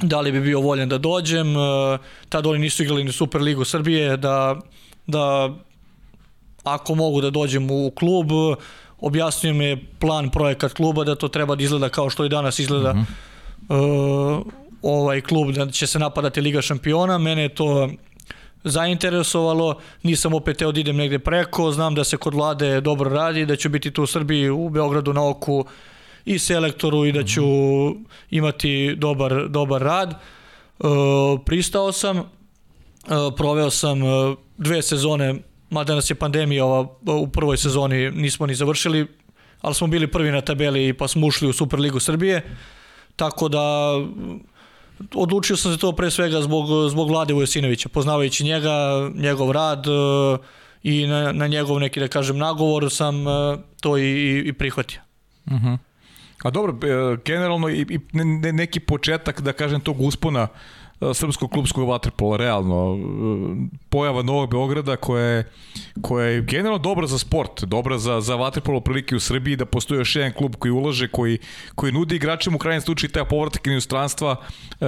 [0.03, 1.57] Da li bi bio voljen da dođem.
[1.57, 1.99] E,
[2.29, 4.17] Tad oni nisu igrali ni Superligu Srbije.
[4.17, 4.57] Da,
[5.07, 5.51] da
[6.65, 8.27] ako mogu da dođem u klub,
[9.01, 12.59] objasnio mi je plan, projekat kluba, da to treba da izgleda kao što i danas
[12.59, 12.97] izgleda uh
[13.69, 14.39] -huh.
[14.39, 14.47] uh,
[14.83, 17.19] ovaj klub, da će se napadati Liga šampiona.
[17.19, 17.89] Mene je to
[18.65, 23.47] zainteresovalo, nisam opet teo da idem negde preko, znam da se kod vlade dobro radi,
[23.47, 25.65] da ću biti tu u Srbiji, u Beogradu na oku
[26.25, 27.43] i selektoru i da ću
[28.31, 30.15] imati dobar, dobar rad.
[30.79, 30.89] Uh,
[31.47, 32.25] pristao sam, uh,
[33.37, 35.35] proveo sam uh, dve sezone
[35.71, 39.07] mada nas je pandemija ova, u prvoj sezoni nismo ni završili,
[39.61, 42.57] ali smo bili prvi na tabeli pa smo ušli u Superligu Srbije,
[43.17, 43.95] tako da
[45.15, 48.71] odlučio sam se to pre svega zbog, zbog Vlade Vujasinovića, poznavajući njega,
[49.15, 49.91] njegov rad e,
[50.83, 55.01] i na, na njegov neki, da kažem, nagovor sam e, to i, i prihvatio.
[55.47, 55.79] Uh -huh.
[56.43, 57.99] A dobro, e, generalno i, i
[58.53, 60.49] neki početak, da kažem, tog uspona
[61.15, 62.99] srpskog klubskog vaterpola, realno.
[63.89, 65.53] Pojava Novog Beograda koja je,
[66.03, 69.99] koja je generalno dobra za sport, dobra za, za vaterpolo prilike u Srbiji, da postoji
[69.99, 71.39] još jedan klub koji ulaže, koji,
[71.75, 74.37] koji nudi igračima u krajnjem slučaju taj povratak in inostranstva,
[74.81, 74.87] uh,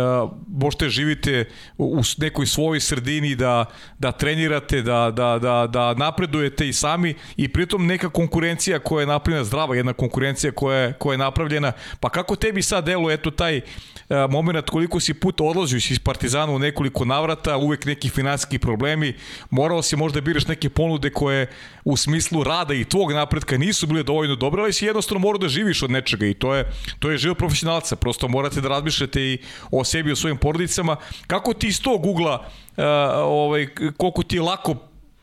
[0.49, 1.45] možete živite
[1.79, 3.65] u nekoj svojoj sredini, da,
[3.99, 9.07] da trenirate, da, da, da, da napredujete i sami i pritom neka konkurencija koja je
[9.07, 13.31] napravljena zdrava, jedna konkurencija koja je, koja je napravljena, pa kako tebi sad delo, eto
[13.31, 18.59] taj uh, moment koliko si puta odlazio iz Partizana u nekoliko navrata, uvek neki finansijski
[18.59, 19.15] problemi,
[19.51, 21.51] morao si možda da biraš neke ponude koje
[21.85, 25.49] u smislu rada i tvog napretka nisu bile dovoljno dobre, ali si jednostavno morao da
[25.49, 29.39] živiš od nečega i to je, to je život profesionalca, prosto morate da razmišljate i
[29.71, 30.97] o sebi i o svojim porodicama.
[31.27, 32.47] Kako ti iz tog ugla,
[32.77, 32.85] uh,
[33.17, 34.77] ovaj, koliko ti je lako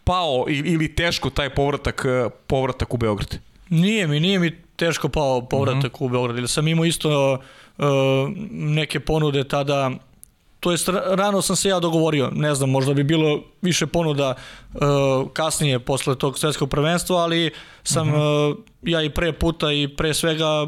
[0.04, 2.06] pao ili teško taj povratak,
[2.48, 3.38] povratak u Beograd?
[3.70, 6.04] Nije mi, nije mi teško pao povratak mhm.
[6.04, 6.06] -huh.
[6.06, 7.40] u Beograd, ili sam imao isto uh,
[8.52, 9.92] neke ponude tada
[10.60, 14.36] to jest rano sam se ja dogovorio, ne znam, možda bi bilo više ponuda
[14.74, 14.80] uh,
[15.34, 17.52] kasnije posle tog svetskog prvenstva, ali
[17.84, 18.52] sam uh -huh.
[18.52, 20.68] uh, ja i pre puta i pre svega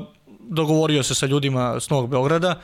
[0.50, 2.60] dogovorio se sa ljudima s Novog Beograda,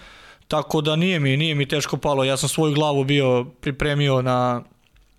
[0.47, 4.61] tako da nije mi, nije mi teško palo, ja sam svoju glavu bio pripremio na,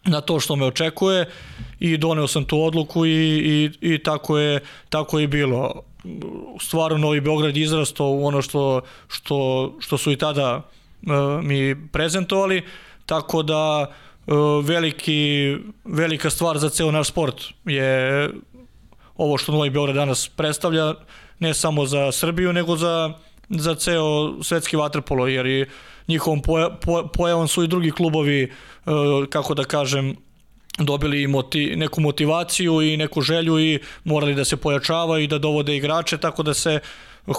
[0.05, 1.29] na to što me očekuje
[1.81, 5.83] i doneo sam tu odluku i, i, i tako, je, tako je bilo.
[6.61, 10.63] Stvarno Novi Beograd izrastao u ono što, što, što su i tada
[11.43, 12.63] mi prezentovali,
[13.07, 14.33] tako da e,
[14.63, 18.31] veliki, velika stvar za ceo naš sport je
[19.17, 20.95] ovo što Novi Beograd danas predstavlja,
[21.39, 23.13] ne samo za Srbiju, nego za,
[23.49, 25.67] za ceo svetski vaterpolo, jer i
[26.09, 26.43] njihovom
[27.13, 28.51] pojavom su i drugi klubovi, e,
[29.31, 30.17] kako da kažem,
[30.79, 35.77] dobili moti, neku motivaciju i neku želju i morali da se pojačavaju i da dovode
[35.77, 36.81] igrače, tako da se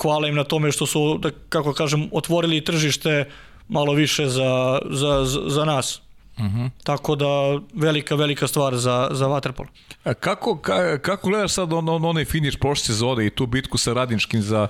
[0.01, 3.26] hvala im na tome što su, da, kako kažem, otvorili tržište
[3.70, 6.01] malo više za, za, za nas.
[6.38, 6.59] Uh mhm.
[6.59, 6.70] -huh.
[6.84, 7.26] Tako da
[7.74, 9.67] velika, velika stvar za, za Waterpolo.
[10.03, 13.78] A kako, ka, kako gledaš sad on, on, onaj finiš prošle sezone i tu bitku
[13.78, 14.67] sa Radničkim za,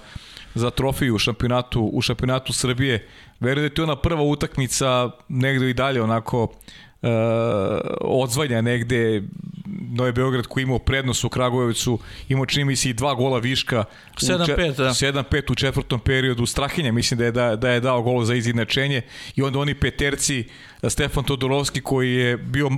[0.55, 3.07] za trofiju u šampionatu, u šampionatu Srbije?
[3.39, 7.09] Verujem da je to ona prva utakmica negde i dalje onako uh,
[8.01, 9.23] odzvanja negde
[9.91, 11.99] Novi Beograd koji imao prednost u Kragujevcu,
[12.29, 13.83] imao čini mi se i dva gola viška.
[14.15, 14.89] 7-5, da.
[14.89, 16.45] 7-5 u četvrtom periodu.
[16.45, 19.01] Strahinja mislim da je, da, da je dao gol za izjednačenje
[19.35, 20.45] i onda oni peterci
[20.87, 22.69] Stefan Todorovski koji je bio,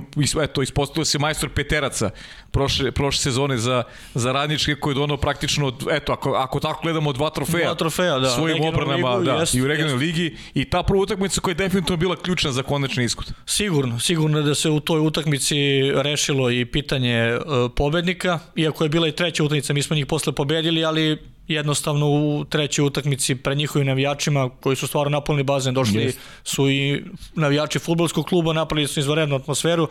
[0.42, 2.10] eto, ispostavio se majstor peteraca
[2.50, 3.82] prošle, prošle sezone za,
[4.14, 8.18] za radničke koji je donao praktično, eto, ako, ako tako gledamo, dva trofeja, dva trofeja
[8.18, 8.30] da.
[8.30, 11.56] svojim obranama ligu, da, jest, i u regionalnoj ligi i ta prva utakmica koja je
[11.56, 13.32] definitivno bila ključna za konačni ishod.
[13.46, 15.56] Sigurno, sigurno da se u toj utakmici
[15.94, 20.32] rešilo i pitanje uh, pobednika, iako je bila i treća utakmica, mi smo njih posle
[20.32, 21.18] pobedili, ali
[21.48, 26.16] jednostavno u trećoj utakmici pred njihovim navijačima koji su stvarno napunili bazen, došli yes.
[26.44, 27.04] su i
[27.34, 29.88] navijači futbolskog kluba, napravili su izvanrednu atmosferu,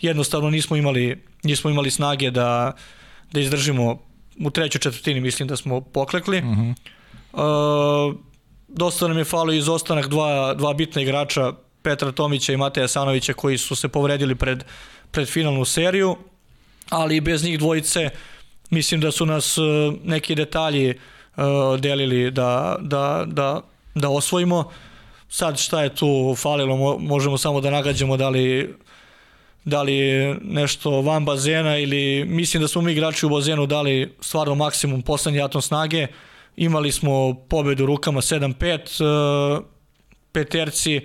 [0.00, 2.72] jednostavno nismo imali, nismo imali snage da,
[3.32, 3.98] da izdržimo
[4.44, 6.38] u trećoj četvrtini, mislim da smo poklekli.
[6.38, 6.74] Uh -huh.
[7.32, 8.14] uh,
[8.68, 13.58] dosta nam je falo izostanak dva, dva bitna igrača, Petra Tomića i Mateja Sanovića koji
[13.58, 14.64] su se povredili pred,
[15.10, 16.16] pred finalnu seriju,
[16.90, 18.10] ali bez njih dvojice
[18.70, 19.60] mislim da su nas e,
[20.04, 20.96] neki detalji e,
[21.78, 23.60] delili da, da, da,
[23.94, 24.70] da osvojimo.
[25.28, 28.74] Sad šta je tu falilo, možemo samo da nagađamo da li
[29.64, 34.54] da li nešto van bazena ili mislim da smo mi igrači u bazenu dali stvarno
[34.54, 36.06] maksimum poslednji atom snage.
[36.56, 39.62] Imali smo pobedu rukama 7-5, e,
[40.32, 41.00] peterci,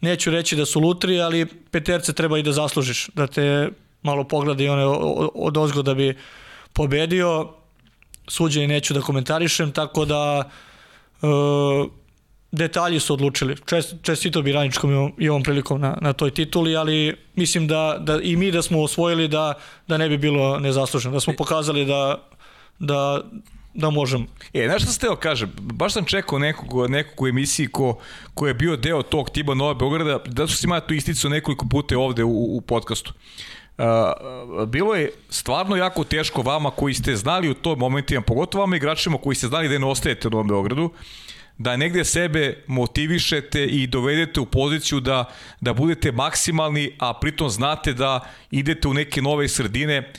[0.00, 3.68] neću reći da su lutri, ali peterce treba i da zaslužiš, da te
[4.02, 4.86] malo pogleda i one
[5.34, 6.16] od ozgo da bi
[6.72, 7.48] pobedio,
[8.28, 10.50] suđenje neću da komentarišem, tako da
[11.22, 11.26] e,
[12.52, 13.56] detalji su odlučili.
[13.66, 18.20] Čest, čestito bi Raničkom i ovom prilikom na, na toj tituli, ali mislim da, da
[18.22, 19.54] i mi da smo osvojili da,
[19.86, 22.28] da ne bi bilo nezasluženo, da smo pokazali da,
[22.78, 23.22] da,
[23.74, 24.24] da možemo.
[24.54, 27.98] E, znaš šta ste teo kažem, baš sam čekao nekog, nekog u emisiji ko,
[28.34, 31.66] ko je bio deo tog tiba Nova Beograda, da su si ima tu isticu nekoliko
[31.70, 33.12] puta ovde u, u podcastu.
[33.78, 38.76] Uh, bilo je stvarno jako teško vama koji ste znali u toj momentima, pogotovo vama
[38.76, 40.90] igračima koji ste znali da ne ostajete u Novom Beogradu,
[41.58, 45.24] da negde sebe motivišete i dovedete u poziciju da,
[45.60, 50.12] da budete maksimalni, a pritom znate da idete u neke nove sredine,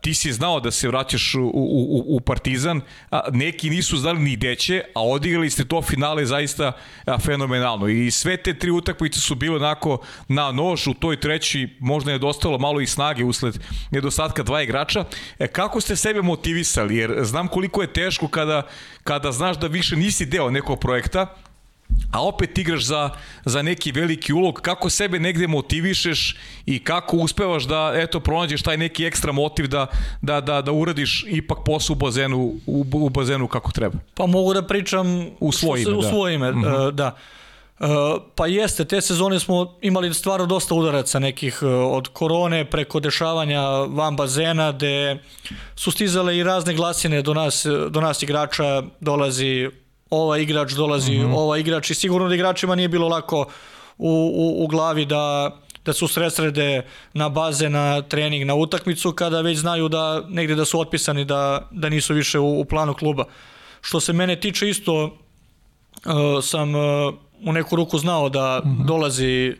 [0.00, 4.36] ti si znao da se vraćaš u, u, u Partizan, a, neki nisu znali ni
[4.36, 6.72] gde će, a odigrali ste to finale zaista
[7.06, 7.88] a, fenomenalno.
[7.88, 9.98] I sve te tri utakmice su bile onako
[10.28, 13.58] na nož, u toj treći možda je dostalo malo i snage usled
[13.90, 15.04] nedostatka dva igrača.
[15.38, 16.96] E, kako ste sebe motivisali?
[16.96, 18.62] Jer znam koliko je teško kada,
[19.04, 21.34] kada znaš da više nisi deo nekog projekta,
[22.12, 23.10] a opet igraš za,
[23.44, 26.36] za neki veliki ulog, kako sebe negde motivišeš
[26.66, 29.86] i kako uspevaš da eto pronađeš taj neki ekstra motiv da,
[30.22, 33.98] da, da, da uradiš ipak posao u bazenu, u, u bazenu kako treba?
[34.14, 35.92] Pa mogu da pričam u svoje ime.
[35.92, 36.08] U da.
[36.08, 36.90] svoje ime, mm -hmm.
[36.90, 37.16] da.
[37.78, 37.86] Uh,
[38.34, 43.62] pa jeste, te sezone smo imali stvarno dosta udaraca nekih uh, od korone preko dešavanja
[43.70, 45.18] van bazena gde
[45.76, 49.70] su stizale i razne glasine do nas, do nas igrača dolazi
[50.10, 51.36] ova igrač dolazi, mm -hmm.
[51.36, 53.46] ova igrač i sigurno da igračima nije bilo lako
[53.98, 55.56] u, u, u glavi da
[55.88, 56.82] da su sresrede
[57.12, 61.68] na baze, na trening, na utakmicu, kada već znaju da negde da su otpisani, da,
[61.70, 63.24] da nisu više u, u planu kluba.
[63.80, 68.86] Što se mene tiče isto, uh, sam uh, u neku ruku znao da mm -hmm.
[68.86, 69.56] dolazi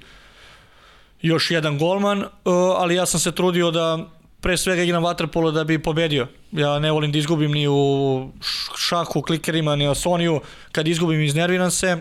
[1.23, 2.29] još jedan golman, uh,
[2.77, 3.99] ali ja sam se trudio da
[4.41, 6.27] pre svega igram vaterpolo da bi pobedio.
[6.53, 8.31] Ja ne volim da izgubim ni u
[8.77, 10.41] šahu, klikerima, ni u Soniju.
[10.73, 12.01] Kad izgubim, iznerviram se, e,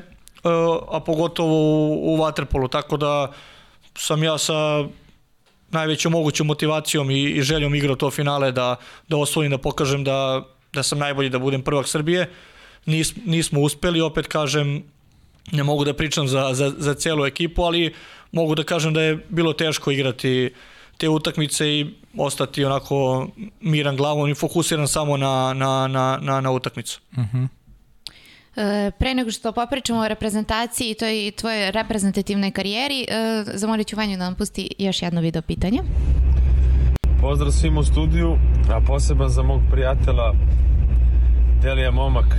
[0.91, 2.67] a pogotovo u, u vaterpolu.
[2.67, 3.31] Tako da
[3.95, 4.85] sam ja sa
[5.71, 8.75] najvećom mogućom motivacijom i, i željom igrao to finale da,
[9.07, 12.29] da osvojim, da pokažem da, da sam najbolji, da budem prvak Srbije.
[12.85, 14.83] Nis, nismo uspeli, opet kažem,
[15.51, 17.93] ne mogu da pričam za, za, za celu ekipu, ali
[18.31, 20.53] mogu da kažem da je bilo teško igrati
[20.97, 23.27] te utakmice i ostati onako
[23.61, 26.99] miran glavom i fokusiran samo na, na, na, na, na utakmicu.
[27.11, 27.37] Uh mhm.
[27.37, 27.47] -huh.
[28.57, 33.95] E, pre nego što popričamo o reprezentaciji i toj tvojoj reprezentativnoj karijeri, e, zamolit ću
[33.95, 35.79] Vanju da nam pusti još jedno video pitanje.
[37.21, 38.37] Pozdrav svim u studiju,
[38.71, 40.31] a poseban za mog prijatelja
[41.61, 42.35] Delija Momak,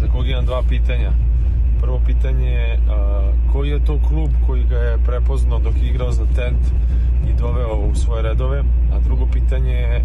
[0.00, 1.27] za kog imam dva pitanja.
[1.88, 2.80] Prvo pitanje je
[3.52, 6.66] koji je to klub koji ga je prepoznao dok je igrao za Tent
[7.30, 10.04] i doveo u svoje redove, a drugo pitanje je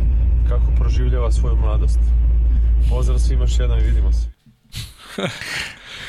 [0.50, 2.00] kako proživljava svoju mladost.
[2.90, 4.28] Pozdrav svima još jednom i vidimo se.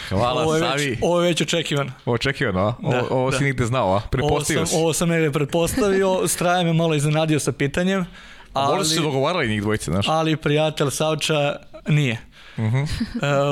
[0.08, 0.90] Hvala, ovo je Savi.
[0.90, 1.90] Već, ovo je već očekivan.
[2.04, 2.90] Očekivano, a?
[2.90, 3.38] Da, ovo, ovo da.
[3.38, 4.00] si nigde znao, a?
[4.10, 4.82] Prepostavio ovo sam, si.
[4.82, 8.06] Ovo sam negde pretpostavio, Straja me malo iznenadio sa pitanjem.
[8.52, 10.08] Ali, Možda su se dogovarali njih dvojice, znaš?
[10.08, 11.56] Ali prijatelj Savča
[11.88, 12.33] nije.
[12.56, 12.82] Uh -huh.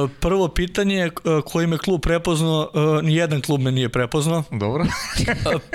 [0.04, 1.10] uh, prvo pitanje
[1.44, 4.44] koji me klub prepoznao, uh, nijedan klub me nije prepoznao.
[4.50, 4.86] Dobro.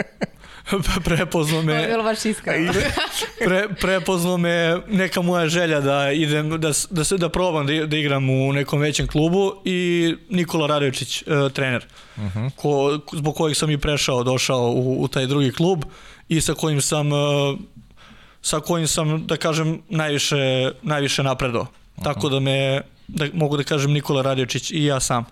[1.03, 1.73] prepoznao me...
[1.73, 2.73] To je bilo baš iskreno.
[3.45, 7.97] pre, prepoznao me neka moja želja da idem, da, da, se, da probam da, da
[7.97, 11.85] igram u nekom većem klubu i Nikola Radovičić, uh, trener,
[12.17, 12.49] uh -huh.
[12.55, 15.83] ko, zbog kojeg sam i prešao, došao u, u taj drugi klub
[16.29, 17.19] i sa kojim sam uh,
[18.41, 21.61] sa kojim sam, da kažem, najviše, najviše napredao.
[21.61, 22.03] Uh -huh.
[22.03, 25.25] Tako da me, da, mogu da kažem, Nikola Radiočić i ja sam.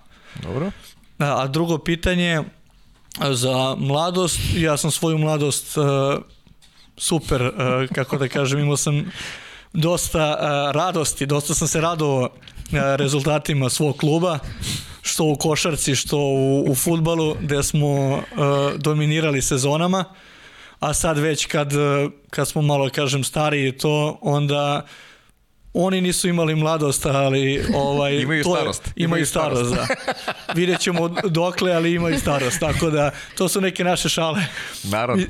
[0.44, 0.72] Dobro.
[1.20, 2.44] A, a drugo pitanje,
[3.32, 5.86] za mladost, ja sam svoju mladost uh,
[6.98, 7.52] super, uh,
[7.96, 9.12] kako da kažem, imao sam
[9.74, 12.30] dosta uh, radosti, dosta sam se radovao uh,
[12.72, 14.40] rezultatima svog kluba,
[15.02, 18.22] što u košarci, što u, u futbalu, gde smo uh,
[18.78, 20.04] dominirali sezonama,
[20.80, 21.72] a sad već kad,
[22.30, 24.86] kad smo malo, kažem, stariji to, onda
[25.76, 28.88] oni nisu imali mladost, ali ovaj imaju to starost.
[28.88, 29.98] Je, imaju, imaju starost, starost,
[30.46, 30.54] da.
[30.60, 34.42] Vidjet ćemo dokle, ali imaju starost, tako da to su neke naše šale.
[34.84, 35.24] Naravno.
[35.24, 35.28] I,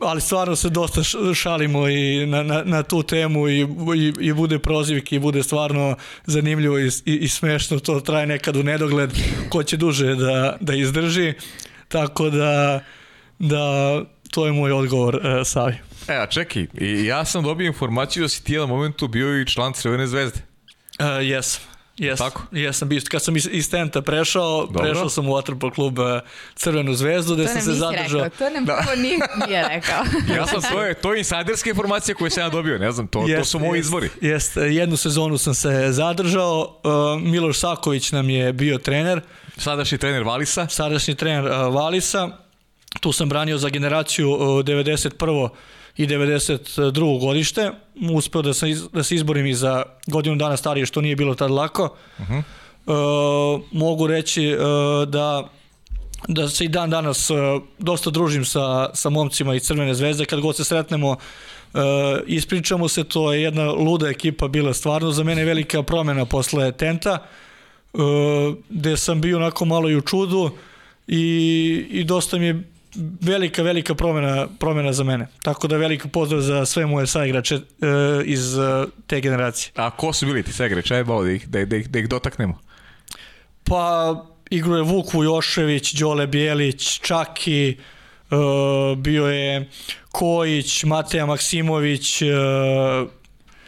[0.00, 1.00] ali stvarno se dosta
[1.34, 3.60] šalimo i na, na, na tu temu i,
[3.96, 5.96] i, i bude prozivki i bude stvarno
[6.26, 9.10] zanimljivo i, i, i smešno, to traje nekad u nedogled,
[9.48, 11.34] ko će duže da, da izdrži,
[11.88, 12.80] tako da,
[13.38, 14.00] da
[14.30, 15.91] to je moj odgovor, uh, Savi.
[16.08, 19.46] E, a čekaj, i ja sam dobio informaciju da si ti na momentu bio i
[19.46, 20.40] član Crvene zvezde.
[20.98, 21.72] Uh, jesam.
[21.96, 22.42] Jes, Tako?
[22.52, 24.82] Jesam bio, kad sam iz, iz Tenta prešao, Dobro.
[24.82, 26.06] prešao sam u Waterpolo klub uh,
[26.54, 28.24] Crvenu zvezdu, gde sam se zadržao.
[28.24, 28.84] Rekao, to nam da.
[28.96, 30.04] nije, nije rekao.
[30.36, 33.26] ja sam, to je, to je insajderska informacija koju sam ja dobio, ne znam, to,
[33.26, 34.10] jest, to su moji jest, izvori.
[34.20, 39.20] Jeste, jednu sezonu sam se zadržao, uh, Miloš Saković nam je bio trener.
[39.56, 40.68] Sadašnji trener Valisa.
[40.68, 42.41] Sadašnji trener uh, Valisa.
[43.00, 45.48] Tu sam branio za generaciju uh, 91
[45.96, 47.20] i 92.
[47.20, 47.70] godište.
[48.12, 51.50] Uspeo da, sam, da se izborim i za godinu dana starije, što nije bilo tad
[51.50, 51.96] lako.
[52.18, 52.42] Uh -huh.
[52.42, 54.56] e, mogu reći e,
[55.06, 55.48] da
[56.28, 57.34] da se i dan danas e,
[57.78, 60.24] dosta družim sa, sa momcima iz Crvene zvezde.
[60.24, 61.16] Kad god se sretnemo,
[61.74, 61.78] e,
[62.26, 65.10] ispričamo se, to je jedna luda ekipa bila stvarno.
[65.10, 67.18] Za mene velika promena posle Tenta.
[68.68, 70.50] gde sam bio onako malo i u čudu
[71.06, 72.62] i, i dosta mi je
[73.20, 75.26] velika, velika promena, promena za mene.
[75.42, 77.62] Tako da veliki pozdrav za sve moje saigrače uh,
[78.24, 78.64] iz uh,
[79.06, 79.72] te generacije.
[79.76, 80.94] A ko su bili ti saigrači?
[80.94, 82.58] Ajde malo da ih, da, da, ih, da ih dotaknemo.
[83.64, 84.14] Pa
[84.50, 87.76] igro je Vuk Vujošević, Đole Bijelić, Čaki,
[88.30, 89.68] uh, bio je
[90.10, 92.28] Kojić, Mateja Maksimović, uh,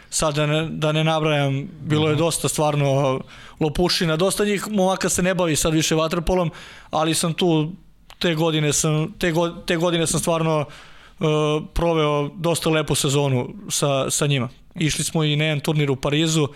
[0.09, 2.19] sad da ne, da ne nabrajam, bilo je mhm.
[2.19, 3.21] dosta stvarno
[3.59, 6.51] lopušina, dosta njih momaka se ne bavi sad više vaterpolom,
[6.89, 7.73] ali sam tu
[8.19, 11.27] te godine sam, te, go, te godine sam stvarno uh,
[11.73, 14.49] proveo dosta lepu sezonu sa, sa njima.
[14.75, 16.47] Išli smo i na jedan turnir u Parizu,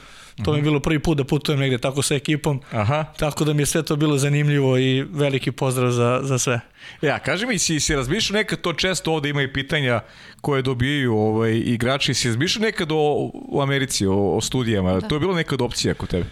[0.45, 0.69] to mi je mhm.
[0.69, 3.05] bilo prvi put da putujem negde tako sa ekipom, Aha.
[3.17, 6.59] tako da mi je sve to bilo zanimljivo i veliki pozdrav za, za sve.
[7.01, 10.01] Ja, kaži mi, si, si razmišljao nekad to često ovde ima i pitanja
[10.41, 15.07] koje dobijaju ovaj, igrači, si razmišljao nekad o, u Americi, o, o studijama, da.
[15.07, 16.25] to je bilo nekad opcija kod tebe?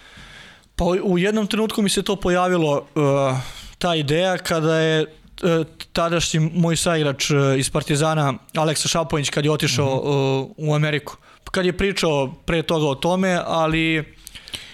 [0.75, 3.37] Pa u jednom trenutku mi se to pojavilo, uh,
[3.77, 9.51] ta ideja kada je uh, tadašnji moj saigrač uh, iz Partizana, Aleksa Šapović, kad je
[9.51, 10.41] otišao -huh.
[10.41, 11.17] uh, u Ameriku
[11.51, 14.03] kad je pričao pre toga o tome, ali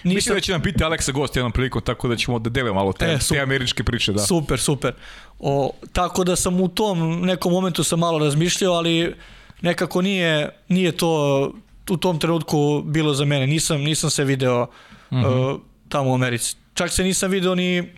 [0.04, 0.14] Nisam...
[0.14, 2.92] Mislim da će nam biti Aleksa gost jednom prilikom, tako da ćemo da delimo malo
[2.92, 4.12] te, e, te američke priče.
[4.12, 4.18] Da.
[4.18, 4.94] Super, super.
[5.38, 9.14] O, tako da sam u tom nekom momentu sam malo razmišljao, ali
[9.62, 11.52] nekako nije, nije to
[11.90, 13.46] u tom trenutku bilo za mene.
[13.46, 14.68] Nisam, nisam se video uh
[15.10, 15.54] -huh.
[15.54, 15.60] uh,
[15.94, 16.56] tamo u Americi.
[16.74, 17.92] Čak se nisam video ni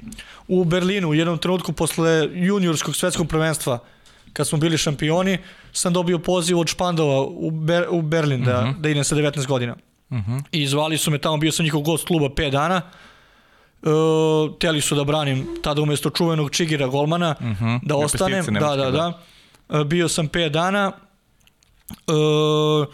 [0.48, 3.78] u Berlinu u jednom trenutku posle juniorskog svetskog prvenstva
[4.32, 5.38] kad smo bili šampioni,
[5.72, 8.70] sam dobio poziv od Špandova u, Ber, u Berlin da, uh mhm.
[8.70, 8.80] -huh.
[8.80, 9.76] da idem sa 19 godina.
[10.10, 10.32] Uh mhm.
[10.32, 10.42] -huh.
[10.52, 12.82] I zvali su me tamo, bio sam njihov gost kluba 5 dana.
[13.82, 17.64] Uh, teli su da branim tada umesto čuvenog Čigira Golmana, uh mhm.
[17.64, 17.80] -huh.
[17.82, 18.44] da ostanem.
[18.44, 19.12] Da, da, da.
[19.68, 20.92] Uh, bio sam 5 dana.
[22.06, 22.86] Uh,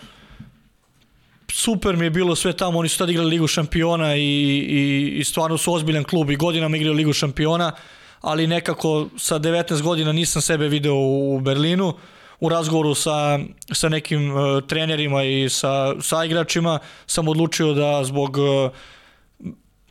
[1.53, 5.25] super mi je bilo sve tamo, oni su tada igrali Ligu šampiona i, i, i
[5.25, 7.73] stvarno su ozbiljan klub i godinama igrali Ligu šampiona,
[8.21, 11.95] ali nekako sa 19 godina nisam sebe video u Berlinu
[12.41, 13.39] u razgovoru sa,
[13.73, 18.71] sa nekim uh, trenerima i sa, sa igračima sam odlučio da zbog uh,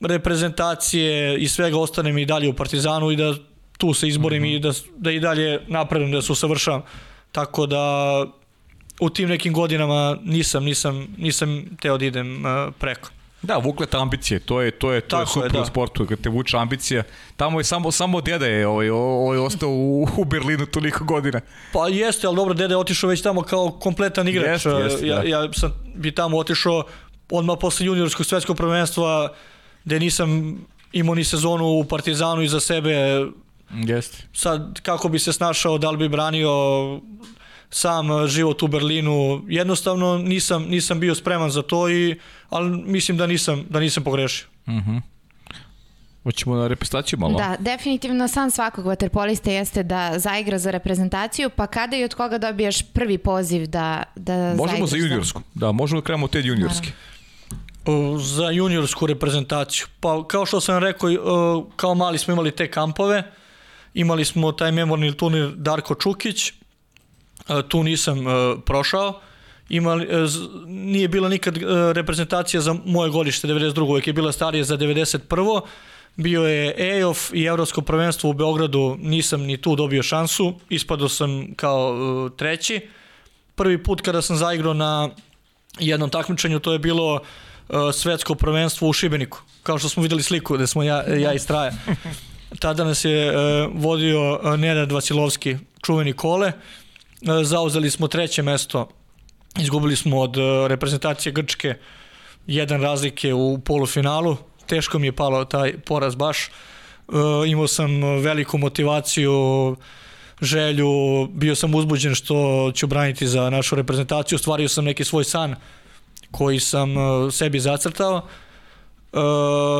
[0.01, 3.35] reprezentacije i svega ostanem i dalje u Partizanu i da
[3.77, 4.55] tu se izborim mm -hmm.
[4.55, 6.81] i da, da i dalje napredujem, da se usavršavam.
[7.31, 8.25] Tako da
[9.01, 13.09] u tim nekim godinama nisam, nisam, nisam teo da idem uh, preko.
[13.41, 15.61] Da, vukle te ambicije, to je to je to je super je, da.
[15.61, 17.03] u sportu, kad te vuče ambicija.
[17.35, 21.41] Tamo je samo samo deda je ovaj ovaj ostao u, u Berlinu toliko godina.
[21.73, 24.47] Pa jeste, al dobro, deda je otišao već tamo kao kompletan igrač.
[24.47, 25.23] Jeste, jeste, ja, da.
[25.23, 26.83] ja sam bi tamo otišao
[27.31, 29.33] odmah posle juniorskog svetskog prvenstva
[29.85, 30.57] gde nisam
[30.91, 33.25] imao ni sezonu u Partizanu iza sebe.
[33.87, 34.17] Jeste.
[34.33, 36.51] Sad kako bi se snašao, da li bi branio
[37.71, 42.19] sam e, život u Berlinu, jednostavno nisam, nisam bio spreman za to, i,
[42.49, 44.47] ali mislim da nisam, da nisam pogrešio.
[44.65, 44.91] Uh mhm.
[44.91, 45.01] -huh.
[46.23, 47.37] Hoćemo na reprezentaciju malo?
[47.37, 52.37] Da, definitivno san svakog vaterpolista jeste da zaigra za reprezentaciju, pa kada i od koga
[52.37, 56.87] dobiješ prvi poziv da, da Možemo za juniorsku, da, možemo da krenemo od te juniorske.
[57.85, 58.19] Naravno.
[58.19, 59.87] Za juniorsku reprezentaciju.
[59.99, 61.09] Pa kao što sam rekao,
[61.75, 63.31] kao mali smo imali te kampove,
[63.93, 66.53] imali smo taj memorni turnir Darko Čukić,
[67.69, 68.17] tu nisam
[68.65, 69.21] prošao.
[69.71, 70.27] Imali, e,
[70.67, 71.61] nije bila nikad e,
[71.93, 73.81] reprezentacija za moje godište 92.
[73.81, 75.61] uvek je bila starija za 91.
[76.15, 81.53] Bio je EOF i Evropsko prvenstvo u Beogradu, nisam ni tu dobio šansu, ispadao sam
[81.55, 82.81] kao e, treći.
[83.55, 85.09] Prvi put kada sam zaigrao na
[85.79, 87.19] jednom takmičenju, to je bilo
[87.93, 91.71] svetsko prvenstvo u Šibeniku, kao što smo videli sliku gde smo ja, ja i Straja.
[92.59, 93.33] Tada nas je
[93.73, 96.90] vodio Nenad Vasilovski, čuveni kole, E,
[97.43, 98.89] zauzeli smo treće mesto,
[99.59, 101.75] izgubili smo od e, reprezentacije Grčke
[102.47, 106.51] jedan razlike u polufinalu, teško mi je palo taj poraz baš, e,
[107.47, 109.75] imao sam veliku motivaciju,
[110.41, 115.55] želju, bio sam uzbuđen što ću braniti za našu reprezentaciju, ostvario sam neki svoj san
[116.31, 116.89] koji sam
[117.31, 118.27] sebi zacrtao.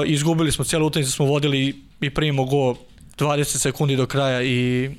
[0.06, 2.76] izgubili smo cijelu utakmicu, smo vodili i primimo go
[3.18, 4.90] 20 sekundi do kraja i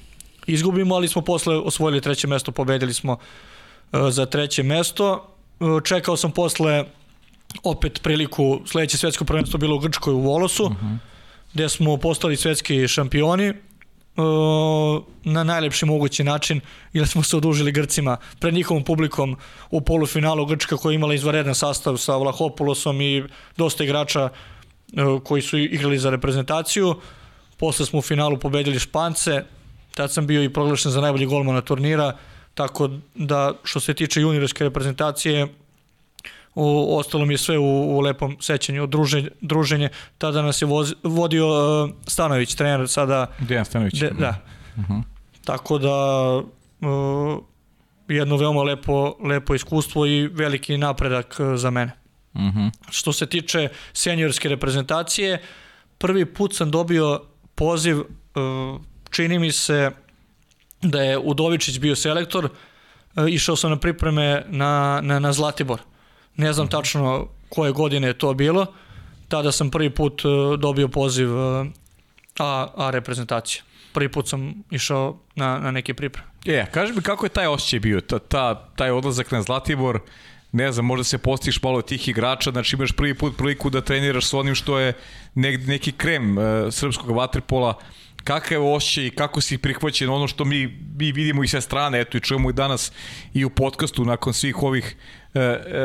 [0.47, 5.35] izgubimo, ali smo posle osvojili treće mesto, pobedili smo uh, za treće mesto.
[5.61, 6.85] Uh, čekao sam posle
[7.63, 10.87] opet priliku, sledeće svetsko prvenstvo bilo u Grčkoj u Volosu, uh mhm.
[10.87, 10.99] -huh.
[11.55, 16.61] gde smo postali svetski šampioni uh, na najlepši mogući način,
[16.93, 19.37] jer smo se odužili Grcima pred njihovom publikom
[19.71, 23.25] u polufinalu Grčka koja je imala izvaredan sastav sa Vlahopoulosom i
[23.57, 24.29] dosta igrača
[25.25, 26.95] koji su igrali za reprezentaciju.
[27.57, 29.45] Posle smo u finalu pobedili Špance,
[29.95, 32.17] Tad sam bio i proglašen za najbolji golmana turnira,
[32.55, 35.49] tako da što se tiče juniorske reprezentacije,
[36.55, 39.89] u, ostalo mi je sve u, u lepom sećanju, druženje, druženje.
[40.19, 41.49] Tada nas je voz, vodio
[41.85, 43.27] uh, Stanović, trener, sada...
[43.39, 44.01] Dejan Stanović.
[44.01, 44.41] De, da.
[44.77, 45.03] Uh -huh.
[45.45, 47.39] Tako da uh,
[48.09, 51.93] jedno veoma lepo, lepo iskustvo i veliki napredak uh, za mene.
[52.35, 52.71] Uh -huh.
[52.91, 55.43] Što se tiče seniorske reprezentacije,
[55.99, 57.21] prvi put sam dobio
[57.55, 58.81] poziv, uh,
[59.13, 59.91] čini mi se
[60.83, 65.81] da je Udovičić bio selektor, uh, išao sam na pripreme na, na, na Zlatibor.
[66.37, 68.67] Ne znam tačno koje godine je to bilo.
[69.29, 71.67] Tada sam prvi put uh, dobio poziv uh,
[72.39, 73.63] A, A reprezentacije.
[73.93, 76.29] Prvi put sam išao na, na neke pripreme.
[76.47, 80.01] E, kaži mi kako je taj osjećaj bio, ta, ta, taj odlazak na Zlatibor,
[80.53, 84.27] ne znam, možda se postiš malo tih igrača, znači imaš prvi put priliku da treniraš
[84.27, 84.93] s onim što je
[85.35, 87.75] nek, neki krem uh, srpskog vaterpola,
[88.25, 90.67] kakav je osjećaj, kako si prihvaćen, ono što mi,
[90.97, 92.93] mi vidimo i sve strane, eto i čujemo i danas
[93.35, 94.97] i u podcastu nakon svih ovih
[95.35, 95.41] uh,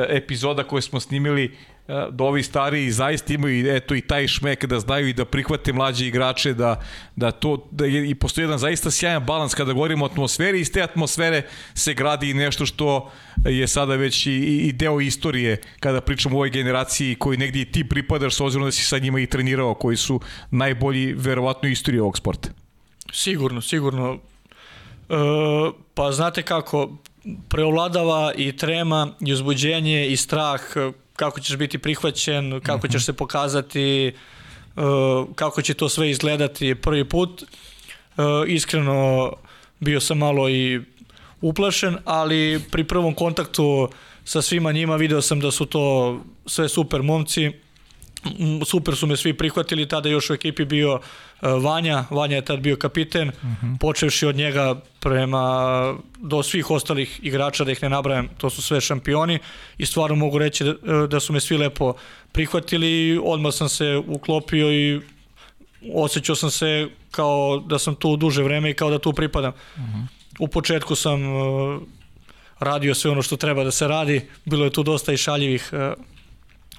[0.10, 1.58] epizoda koje smo snimili,
[1.88, 6.08] da ovi stariji zaista imaju eto i taj šmek da znaju i da prihvate mlađe
[6.08, 6.82] igrače da
[7.16, 10.72] da to da je, i postoji jedan zaista sjajan balans kada govorimo o atmosferi iz
[10.72, 11.42] te atmosfere
[11.74, 13.12] se gradi nešto što
[13.46, 14.32] je sada već i,
[14.68, 18.68] i deo istorije kada pričamo o ovoj generaciji koji negdje i ti pripadaš s obzirom
[18.68, 20.20] da si sa njima i trenirao koji su
[20.52, 22.50] najbolji verovatno istorije ovog sporta.
[23.14, 24.14] Sigurno, sigurno.
[24.14, 25.16] E,
[25.94, 26.98] pa znate kako,
[27.50, 30.62] preovladava i trema i uzbuđenje i strah
[31.18, 34.14] kako ćeš biti prihvaćen, kako ćeš se pokazati,
[34.76, 34.84] uh,
[35.36, 37.44] kako će to sve izgledati prvi put.
[37.44, 39.32] Uh, iskreno
[39.80, 40.82] bio sam malo i
[41.42, 43.90] uplašen, ali pri prvom kontaktu
[44.26, 47.52] sa svima njima video sam da su to sve super momci
[48.66, 52.60] super su me svi prihvatili, tada još u ekipi bio uh, Vanja, Vanja je tad
[52.60, 53.80] bio kapiten, uh -huh.
[53.80, 58.82] počevši od njega prema do svih ostalih igrača, da ih ne nabrajam, to su sve
[58.82, 59.40] šampioni
[59.78, 61.94] i stvarno mogu reći da, da su me svi lepo
[62.32, 65.02] prihvatili, odmah sam se uklopio i
[65.94, 69.54] osjećao sam se kao da sam tu duže vreme i kao da tu pripadam.
[69.76, 70.06] Uh -huh.
[70.40, 71.82] U početku sam uh,
[72.60, 75.74] radio sve ono što treba da se radi, bilo je tu dosta i šaljivih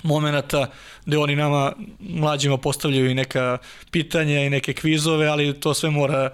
[0.02, 0.66] momenata
[1.06, 3.58] gde oni nama mlađima postavljaju i neka
[3.90, 6.30] pitanja i neke kvizove, ali to sve mora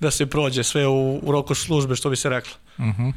[0.00, 2.52] da se prođe, sve u, u roku službe, što bi se reklo.
[2.78, 3.02] Uh mhm.
[3.02, 3.12] -huh.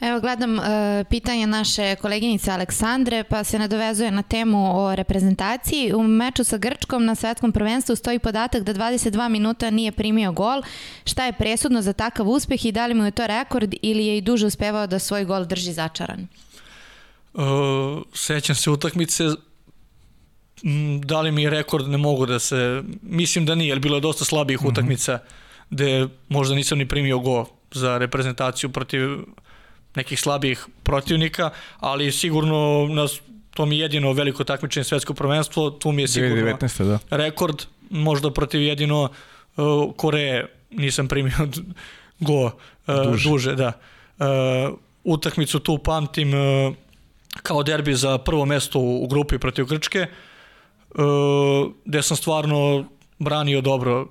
[0.00, 0.64] Evo gledam uh,
[1.10, 5.92] pitanje naše koleginice Aleksandre, pa se nadovezuje na temu o reprezentaciji.
[5.92, 10.62] U meču sa Grčkom na svetskom prvenstvu stoji podatak da 22 minuta nije primio gol.
[11.04, 14.18] Šta je presudno za takav uspeh i da li mu je to rekord ili je
[14.18, 16.28] i duže uspevao da svoj gol drži začaran?
[17.34, 17.42] Uh,
[18.14, 19.24] sećam se utakmice,
[21.04, 24.00] da li mi je rekord, ne mogu da se, mislim da nije, jer bilo je
[24.00, 24.70] dosta slabijih mm -hmm.
[24.70, 25.18] utakmica
[25.70, 29.18] gde možda nisam ni primio go za reprezentaciju protiv
[29.94, 31.50] nekih slabijih protivnika,
[31.80, 33.20] ali sigurno nas,
[33.54, 36.84] to mi je jedino veliko takmičenje svetsko prvenstvo, tu mi je sigurno 2019.
[36.84, 37.16] da.
[37.16, 39.02] rekord, možda protiv jedino
[39.56, 41.48] uh, Koreje nisam primio
[42.20, 42.52] go uh,
[42.86, 43.28] duže.
[43.28, 43.72] duže, da.
[44.18, 46.74] Uh, utakmicu tu pamtim uh,
[47.42, 50.06] kao derbi za prvo mesto u, grupi protiv Grčke,
[50.90, 52.84] uh, gde sam stvarno
[53.18, 54.08] branio dobro,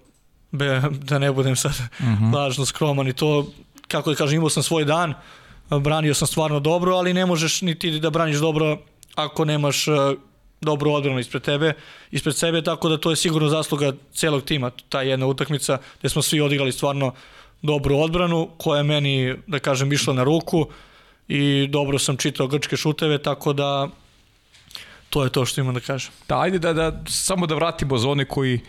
[0.52, 1.72] be, da ne budem sad
[2.02, 2.10] mhm.
[2.10, 2.36] -huh.
[2.36, 3.48] lažno skroman i to,
[3.88, 5.14] kako da kažem, imao sam svoj dan,
[5.70, 8.78] branio sam stvarno dobro, ali ne možeš ni ti da braniš dobro
[9.16, 9.96] ako nemaš uh,
[10.62, 11.74] dobru odbranu ispred tebe,
[12.12, 16.22] ispred sebe, tako da to je sigurno zasluga celog tima, ta jedna utakmica gde smo
[16.22, 17.14] svi odigrali stvarno
[17.62, 20.68] dobru odbranu, koja je meni, da kažem, išla na ruku, uh,
[21.28, 23.90] i dobro sam čitao grčke šuteve, tako da
[25.10, 26.12] to je to što imam da kažem.
[26.28, 28.62] Da, ajde da, da samo da vratimo za one koji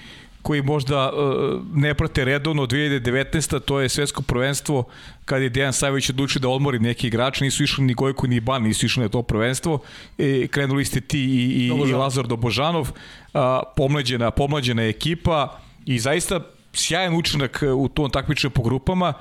[0.42, 3.60] koji možda uh, ne prate redovno 2019.
[3.60, 4.84] to je svetsko prvenstvo
[5.24, 8.62] kad je Dejan Savić odlučio da odmori neki igrač, nisu išli ni Gojko ni Ban,
[8.62, 9.78] nisu išli na to prvenstvo.
[10.18, 12.92] E, krenuli ste ti i, i, i Lazar Dobožanov,
[13.34, 16.40] a, pomlađena, pomlađena ekipa i zaista
[16.72, 19.12] sjajan učinak u tom takmičenju po grupama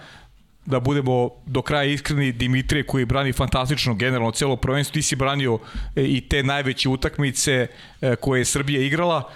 [0.67, 5.59] da budemo do kraja iskreni, Dimitrije koji brani fantastično generalno celo prvenstvo, ti si branio
[5.95, 7.67] e, i te najveće utakmice
[8.01, 9.29] e, koje je Srbija igrala.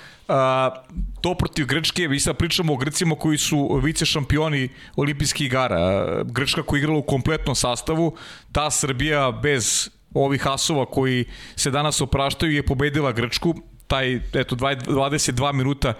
[1.22, 6.24] to protiv Grčke, mi sad pričamo o Grcima koji su vice šampioni olimpijskih igara.
[6.24, 8.16] Grčka koja je igrala u kompletnom sastavu,
[8.52, 11.26] ta Srbija bez ovih asova koji
[11.56, 13.56] se danas opraštaju je pobedila Grčku
[13.92, 15.94] taj eto 22 minuta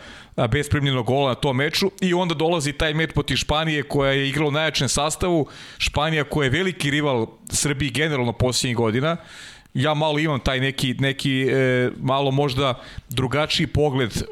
[0.52, 4.30] bez primljenog gola na tom meču i onda dolazi taj meč protiv Španije koja je
[4.30, 9.18] igrala u najjačem sastavu, Španija koja je veliki rival Srbiji generalno posljednjih godina
[9.74, 14.24] ja malo imam taj neki, neki e, malo možda drugačiji pogled e,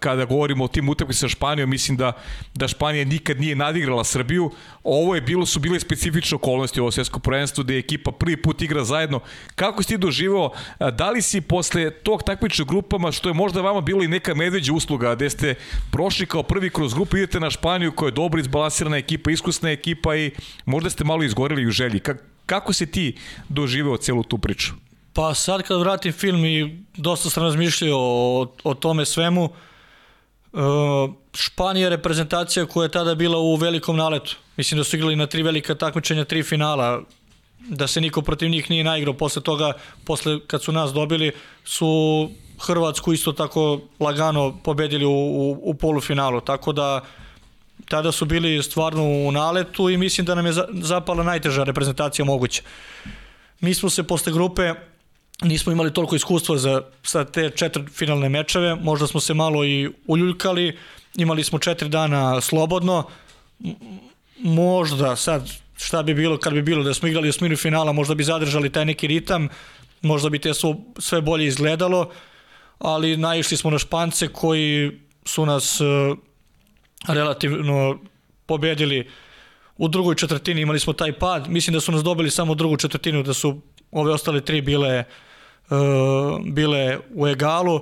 [0.00, 2.12] kada govorimo o tim utakmicama sa Španijom, mislim da,
[2.54, 4.50] da Španija nikad nije nadigrala Srbiju,
[4.84, 8.62] ovo je bilo, su bile specifične okolnosti ovo svjetsko prvenstvo gde je ekipa prvi put
[8.62, 9.20] igra zajedno.
[9.54, 10.52] Kako si ti doživao,
[10.92, 14.72] da li si posle tog takmičnog grupama, što je možda vama bilo i neka medveđa
[14.72, 15.54] usluga, gde ste
[15.90, 20.16] prošli kao prvi kroz grupu, idete na Španiju koja je dobro izbalansirana ekipa, iskusna ekipa
[20.16, 20.30] i
[20.64, 22.00] možda ste malo izgoreli u želji.
[22.00, 23.16] Kako Kako si ti
[23.48, 24.72] doživeo celu tu priču?
[25.12, 30.60] Pa sad kad vratim film i dosta sam razmišljao o, o tome svemu, uh,
[31.34, 34.36] Španija je reprezentacija koja je tada bila u velikom naletu.
[34.56, 37.02] Mislim da su igrali na tri velika takmičenja, tri finala,
[37.68, 39.14] da se niko protiv njih nije naigrao.
[39.14, 39.72] Posle toga,
[40.04, 41.32] posle kad su nas dobili,
[41.64, 46.40] su Hrvatsku isto tako lagano pobedili u, u, u polufinalu.
[46.40, 47.04] Tako da
[47.88, 52.62] tada su bili stvarno u naletu i mislim da nam je zapala najteža reprezentacija moguća.
[53.60, 54.74] Mi smo se posle grupe
[55.42, 59.90] nismo imali toliko iskustva za, za te četiri finalne mečeve, možda smo se malo i
[60.06, 60.78] uljuljkali,
[61.16, 63.04] imali smo četiri dana slobodno,
[64.38, 68.24] možda sad šta bi bilo kad bi bilo da smo igrali osminu finala, možda bi
[68.24, 69.48] zadržali taj neki ritam,
[70.02, 72.10] možda bi te su sve bolje izgledalo,
[72.78, 75.80] ali naišli smo na Špance koji su nas
[77.06, 77.98] relativno
[78.46, 79.10] pobedili
[79.76, 83.22] u drugoj četvrtini, imali smo taj pad, mislim da su nas dobili samo drugu četvrtinu,
[83.22, 85.04] da su ove ostale tri bile,
[85.70, 85.76] uh,
[86.44, 87.80] bile u egalu,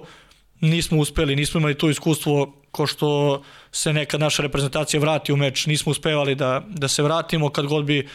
[0.60, 3.42] nismo uspeli, nismo imali to iskustvo ko što
[3.72, 7.84] se neka naša reprezentacija vrati u meč, nismo uspevali da, da se vratimo, kad god
[7.84, 8.08] bi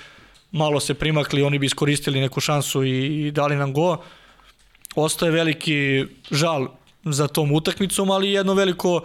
[0.52, 3.98] malo se primakli, oni bi iskoristili neku šansu i, i dali nam go.
[4.96, 6.68] Ostaje veliki žal
[7.04, 9.02] za tom utakmicom, ali jedno veliko uh,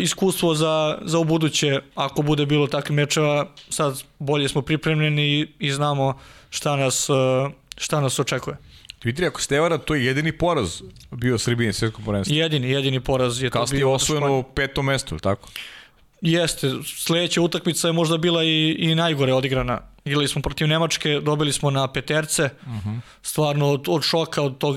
[0.00, 5.46] iskustvo za, za u buduće, ako bude bilo takvih mečeva, sad bolje smo pripremljeni i,
[5.58, 6.18] i znamo
[6.50, 7.12] šta nas, e,
[7.76, 8.56] šta nas očekuje.
[9.04, 12.36] Vidite, ako ste vara, to je jedini poraz bio Srbije svjetsko prvenstvo.
[12.36, 13.62] Jedini, jedini poraz je to bio.
[13.62, 15.48] Kasnije osvojeno u petom mestu, tako?
[16.20, 19.80] Jeste, sledeća utakmica je možda bila i, i najgore odigrana.
[20.04, 22.88] Igrali smo protiv Nemačke, dobili smo na peterce, uh mhm.
[22.88, 23.00] -huh.
[23.22, 24.76] stvarno od, od šoka, od tog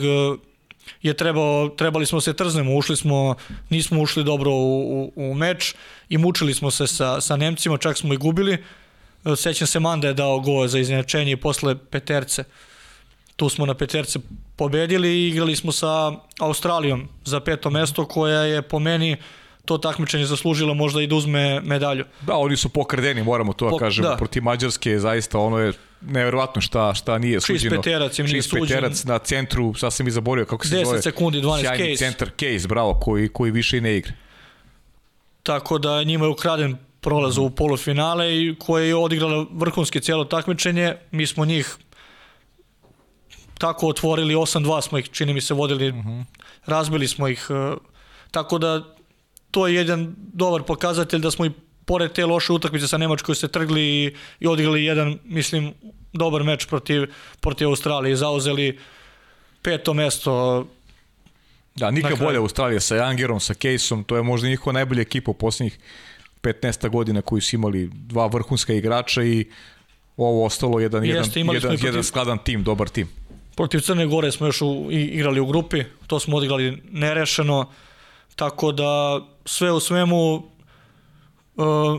[1.02, 3.36] je trebao, trebali smo se trznemo, ušli smo,
[3.70, 5.76] nismo ušli dobro u, u, u meč
[6.10, 8.64] i mučili smo se sa, sa Nemcima, čak smo i gubili.
[9.36, 12.44] Sećam se Manda je dao go za iznenačenje i posle peterce.
[13.36, 14.20] Tu smo na peterce
[14.56, 19.18] pobedili i igrali smo sa Australijom za peto mesto koja je po meni
[19.66, 22.06] to takmičenje zaslužilo možda i da uzme medalju.
[22.22, 24.16] Da, oni su pokradeni, moramo to da kažemo, da.
[24.16, 25.74] protiv Mađarske zaista ono je
[26.06, 27.60] neverovatno šta, šta nije suđeno.
[27.60, 28.68] Čist peterac im nije suđen.
[28.68, 30.98] peterac na centru, sasvim i zaborio kako se 10 zove.
[30.98, 32.06] 10 sekundi, 12 Sjajni case.
[32.06, 34.14] centar case, bravo, koji, koji više i ne igra.
[35.44, 40.96] Tako da njima je ukraden prolaz u polufinale i koje je odigrala vrhunski cijelo takmičenje.
[41.12, 41.78] Mi smo njih
[43.58, 46.10] tako otvorili, 8-2 smo ih, čini mi se, vodili, uh mhm.
[46.10, 46.24] -huh.
[46.66, 47.48] razbili smo ih.
[47.50, 47.76] E,
[48.32, 48.96] tako da
[49.52, 51.52] to je jedan dobar pokazatelj da smo i
[51.86, 55.74] pored te loše utakmice sa Nemačkoj se trgli i, i odigrali jedan, mislim,
[56.14, 57.08] dobar meč protiv,
[57.40, 58.16] protiv Australije.
[58.16, 58.80] Zauzeli
[59.62, 60.68] peto mesto.
[61.76, 65.34] Da, nikad bolje Australija sa Jangerom, sa Caseom, to je možda njihova najbolja ekipa u
[65.34, 65.80] posljednjih
[66.42, 69.46] 15 godina koji su imali dva vrhunska igrača i
[70.18, 73.10] ovo ostalo jedan, Jeste, jedan, jedan, protiv, jedan skladan tim, dobar tim.
[73.56, 77.72] Protiv Crne Gore smo još u, igrali u grupi, to smo odigrali nerešeno,
[78.36, 80.53] tako da sve u svemu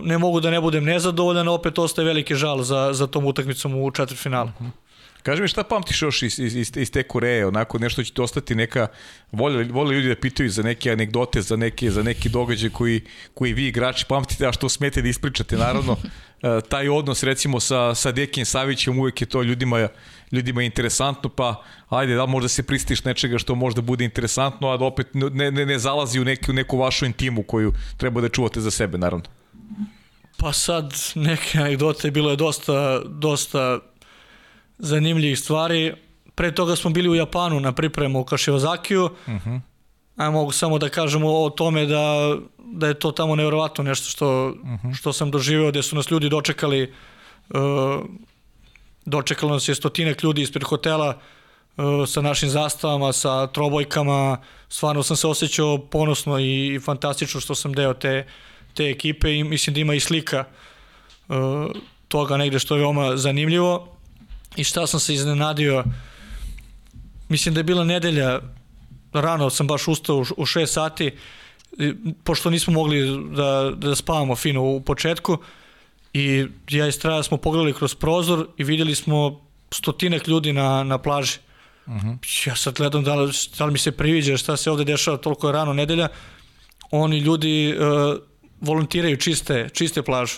[0.02, 3.90] ne mogu da ne budem nezadovoljan, opet ostaje veliki žal za, za tom utakmicom u
[3.90, 4.48] četvrtfinalu.
[4.48, 4.64] Mhm.
[4.64, 4.84] -huh.
[5.24, 8.54] Kaži mi šta pamtiš još iz, iz, iz, te Koreje, onako nešto će ti ostati
[8.54, 8.86] neka,
[9.32, 13.00] vole, vole ljudi da pitaju za neke anegdote, za neke, za neki događaj koji,
[13.34, 15.98] koji vi igrači pamtite, a što smete da ispričate, naravno, uh,
[16.70, 19.88] taj odnos recimo sa, sa Dekijem Savićem uvek je to ljudima,
[20.32, 24.84] ljudima interesantno, pa ajde, da možda se pristiš nečega što možda bude interesantno, a da
[24.84, 28.70] opet ne, ne, ne zalazi u neku, neku vašu intimu koju treba da čuvate za
[28.70, 29.43] sebe, naravno.
[30.36, 33.78] Pa sad neke anegdote, bilo je dosta, dosta
[34.78, 35.94] zanimljivih stvari.
[36.34, 39.04] Pre toga smo bili u Japanu na pripremu u Kašiozakiju.
[39.04, 39.50] Uh mhm.
[39.50, 39.60] -huh.
[40.16, 44.46] A mogu samo da kažemo o tome da, da je to tamo nevjerovatno nešto što,
[44.48, 44.88] uh mhm.
[44.88, 44.98] -huh.
[44.98, 46.92] što sam doživeo, gde su nas ljudi dočekali
[47.48, 47.58] uh,
[49.04, 51.08] dočekalo nas je stotinek ljudi ispred hotela
[51.76, 54.38] uh, sa našim zastavama, sa trobojkama.
[54.68, 58.26] Stvarno sam se osjećao ponosno i, i fantastično što sam deo te,
[58.74, 60.44] te ekipe i mislim da ima i slika
[61.28, 61.36] uh,
[62.08, 63.96] toga negde što je veoma zanimljivo.
[64.56, 65.84] I šta sam se iznenadio,
[67.28, 68.40] mislim da je bila nedelja,
[69.12, 71.10] rano sam baš ustao u, u 6 sati,
[72.24, 75.38] pošto nismo mogli da, da spavamo fino u početku,
[76.14, 80.98] i ja i Straja smo pogledali kroz prozor i videli smo stotinak ljudi na, na
[80.98, 81.38] plaži.
[81.86, 82.48] Uh -huh.
[82.48, 85.52] Ja sad gledam da li, da li mi se priviđa šta se ovde dešava toliko
[85.52, 86.08] rano nedelja.
[86.90, 88.18] Oni ljudi uh,
[88.64, 90.34] volontiraju čiste, čiste plažu.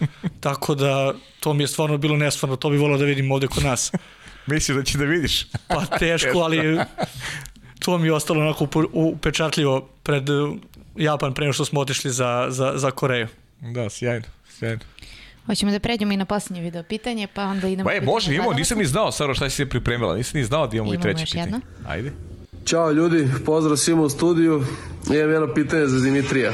[0.40, 3.64] Tako da to mi je stvarno bilo nestvarno, to bi volao da vidim ovde kod
[3.64, 3.92] nas.
[4.46, 5.46] Misliš da će da vidiš?
[5.68, 6.80] Pa teško, ali
[7.78, 10.56] to mi je ostalo onako upečatljivo pred uh,
[10.96, 13.28] Japan pre što smo otišli za, za, za Koreju.
[13.60, 14.26] Da, sjajno,
[14.58, 14.80] sjajno.
[15.46, 17.86] Hoćemo da pređemo i na posljednje video pitanje, pa onda idemo...
[17.86, 20.66] Pa je, može, imamo, nisam ni znao, Saro, šta si se pripremila, nisam ni znao
[20.66, 21.42] da imamo, imamo i treće pitanje.
[21.42, 21.60] Jedno.
[21.86, 22.12] Ajde.
[22.64, 24.64] Ćao ljudi, pozdrav svima u studiju.
[25.06, 26.52] Imam jedno pitanje za Dimitrija.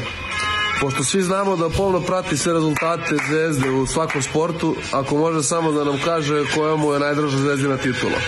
[0.81, 5.73] Pošto svi znamo da pomno prati sve rezultate zvezde u svakom sportu, ako može samo
[5.73, 8.19] da nam kaže koja mu je najdraža zvezdina titula.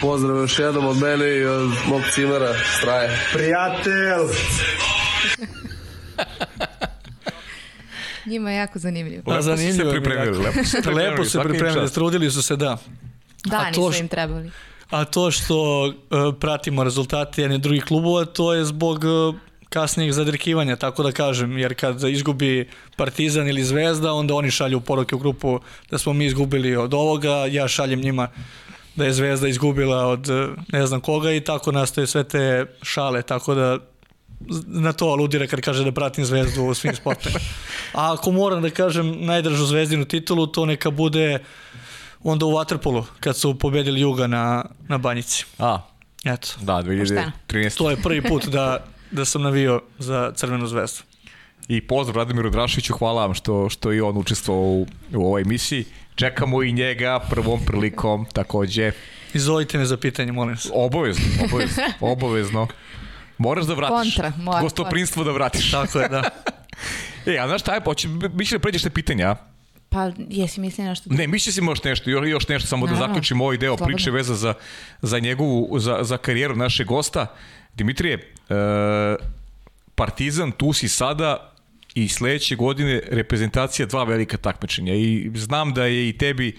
[0.00, 3.18] Pozdrav još jednom od mene i od mog cimera Straje.
[3.32, 4.36] Prijatelj!
[8.26, 9.22] Njima je jako zanimljivo.
[9.26, 11.10] Lepo zanimljivo se pripremili, lepo se pripremili.
[11.10, 12.78] lepo se pripremili, strudili su se, da.
[13.44, 14.50] Dani to, su im trebali.
[14.90, 15.94] A to što uh,
[16.40, 19.34] pratimo rezultate jedne drugih klubova, to je zbog uh,
[19.70, 25.14] kasnijeg zadrkivanja, tako da kažem, jer kad izgubi Partizan ili Zvezda, onda oni šalju poruke
[25.14, 25.60] u grupu
[25.90, 28.28] da smo mi izgubili od ovoga, ja šaljem njima
[28.96, 30.28] da je Zvezda izgubila od
[30.72, 33.78] ne znam koga i tako nastaje sve te šale, tako da
[34.66, 37.38] na to aludira kad kaže da pratim zvezdu u svim sportima.
[37.92, 41.38] A ako moram da kažem najdržu zvezdinu titulu, to neka bude
[42.22, 45.44] onda u Waterpolu, kad su pobedili Juga na, na Banjici.
[45.58, 45.80] A,
[46.24, 46.48] Eto.
[46.60, 47.78] Da, 2013.
[47.78, 51.02] To je prvi put da, da sam navio za Crvenu zvezdu.
[51.68, 55.84] I pozdrav Radimiru Drašiću, hvala vam što, što i on učestvovao u, u ovoj emisiji.
[56.14, 58.92] Čekamo i njega prvom prilikom takođe.
[59.34, 60.68] Izvolite me za pitanje, molim se.
[60.74, 61.82] Obavezno, obavezno,
[62.12, 62.66] obavezno.
[63.38, 64.14] Moraš da vratiš.
[64.16, 64.60] Kontra, mora.
[64.60, 65.70] Gostoprinstvo da vratiš.
[65.70, 66.22] Tako je, da.
[67.26, 69.36] e, a znaš šta je, poći, mišli da pređeš te pitanja?
[69.88, 71.10] Pa, jesi misli nešto?
[71.12, 73.06] Ne, misli si možda nešto, još nešto, samo Naravno.
[73.06, 73.96] da zaključim ovaj deo Slobodno.
[73.96, 74.54] priče veza za,
[75.02, 77.26] za njegovu, za, za karijeru našeg gosta.
[77.80, 78.54] Dimitrije, e,
[79.94, 81.52] Partizan, tu si sada
[81.94, 86.56] i sledeće godine reprezentacija dva velika takmičenja i znam da je i tebi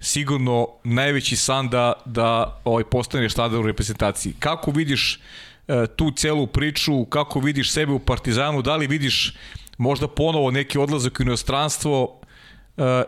[0.00, 4.34] sigurno najveći san da, da ovaj, postaneš tada u reprezentaciji.
[4.38, 5.20] Kako vidiš
[5.68, 9.34] E, tu celu priču, kako vidiš sebe u Partizanu, da li vidiš
[9.78, 12.20] možda ponovo neki odlazak u inostranstvo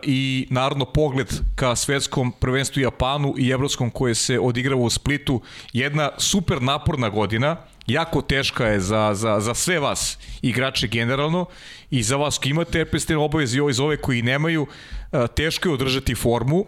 [0.03, 5.41] i naravno pogled ka svetskom prvenstvu Japanu i evropskom koje se odigrava u Splitu.
[5.73, 7.57] Jedna super naporna godina,
[7.87, 11.45] jako teška je za, za, za sve vas igrače generalno
[11.91, 14.67] i za vas koji imate repestene obaveze i iz ove koji nemaju,
[15.11, 16.65] e, teško je održati formu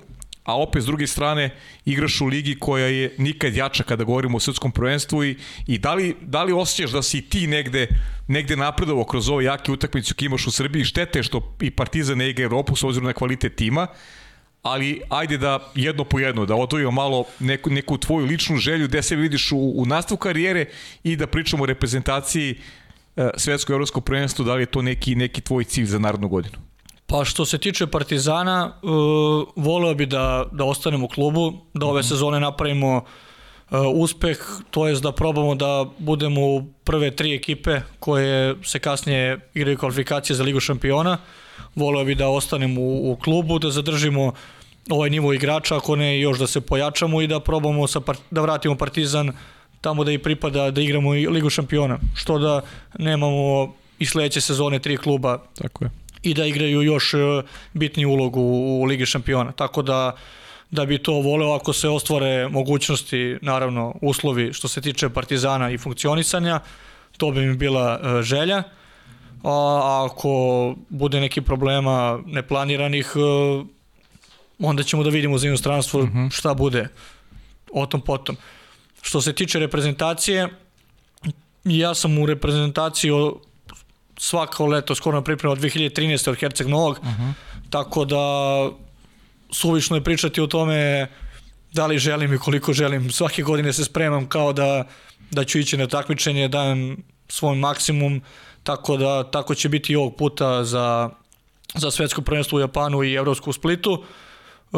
[0.48, 1.50] a opet s druge strane
[1.86, 5.36] igraš u ligi koja je nikad jača kada govorimo o srpskom prvenstvu i,
[5.68, 7.88] i da, li, da li osjećaš da si ti negde,
[8.28, 12.30] negde napredovo kroz ovo jake utakmice koje imaš u Srbiji, štete što i Partizan ne
[12.30, 13.88] igra Evropu s obzirom na kvalitet tima,
[14.62, 19.04] ali ajde da jedno po jedno, da odvojimo malo neku, neku tvoju ličnu želju gde
[19.04, 20.66] se vidiš u, u nastavu karijere
[21.04, 22.56] i da pričamo o reprezentaciji
[23.16, 26.67] e, svetsko evropsko prvenstvo, da li je to neki, neki tvoj cilj za narodnu godinu?
[27.10, 28.92] Pa što se tiče Partizana, uh,
[29.56, 32.08] voleo bi da, da ostanem u klubu, da ove mhm.
[32.08, 34.38] sezone napravimo uh, uspeh,
[34.72, 40.36] to jest da probamo da budemo u prve tri ekipe koje se kasnije igraju kvalifikacije
[40.36, 41.18] za Ligu šampiona.
[41.76, 44.34] Voleo bi da ostanem u, u klubu, da zadržimo
[44.90, 48.02] ovaj nivo igrača, ako ne još da se pojačamo i da probamo sa,
[48.32, 49.32] da vratimo Partizan
[49.82, 51.98] tamo da i pripada da igramo i Ligu šampiona.
[52.16, 52.62] Što da
[53.00, 57.18] nemamo i sledeće sezone tri kluba Tako je i da igraju još e,
[57.74, 59.52] bitniju ulogu u Ligi šampiona.
[59.52, 60.16] Tako da
[60.72, 65.78] da bi to voleo ako se ostvare mogućnosti, naravno uslovi što se tiče Partizana i
[65.78, 66.60] funkcionisanja,
[67.18, 68.64] to bi mi bila e, želja.
[69.44, 73.20] A ako bude neki problema neplaniranih, e,
[74.60, 76.02] onda ćemo da vidimo za inostranstvo.
[76.02, 76.32] -huh.
[76.32, 76.88] šta bude
[77.74, 78.36] o tom potom.
[79.02, 80.48] Što se tiče reprezentacije,
[81.64, 83.12] ja sam u reprezentaciji
[84.18, 86.30] svako leto skoro na pripremu od 2013.
[86.30, 87.34] od Herceg Novog, uh -huh.
[87.70, 88.18] tako da
[89.52, 91.08] suvišno je pričati o tome
[91.74, 93.12] da li želim i koliko želim.
[93.12, 94.88] Svake godine se spremam kao da,
[95.32, 98.22] da ću ići na takmičenje, dajem svoj maksimum,
[98.64, 101.10] tako da tako će biti i ovog puta za,
[101.76, 104.04] za svetsko prvenstvo u Japanu i Evropsku Splitu.
[104.74, 104.78] E,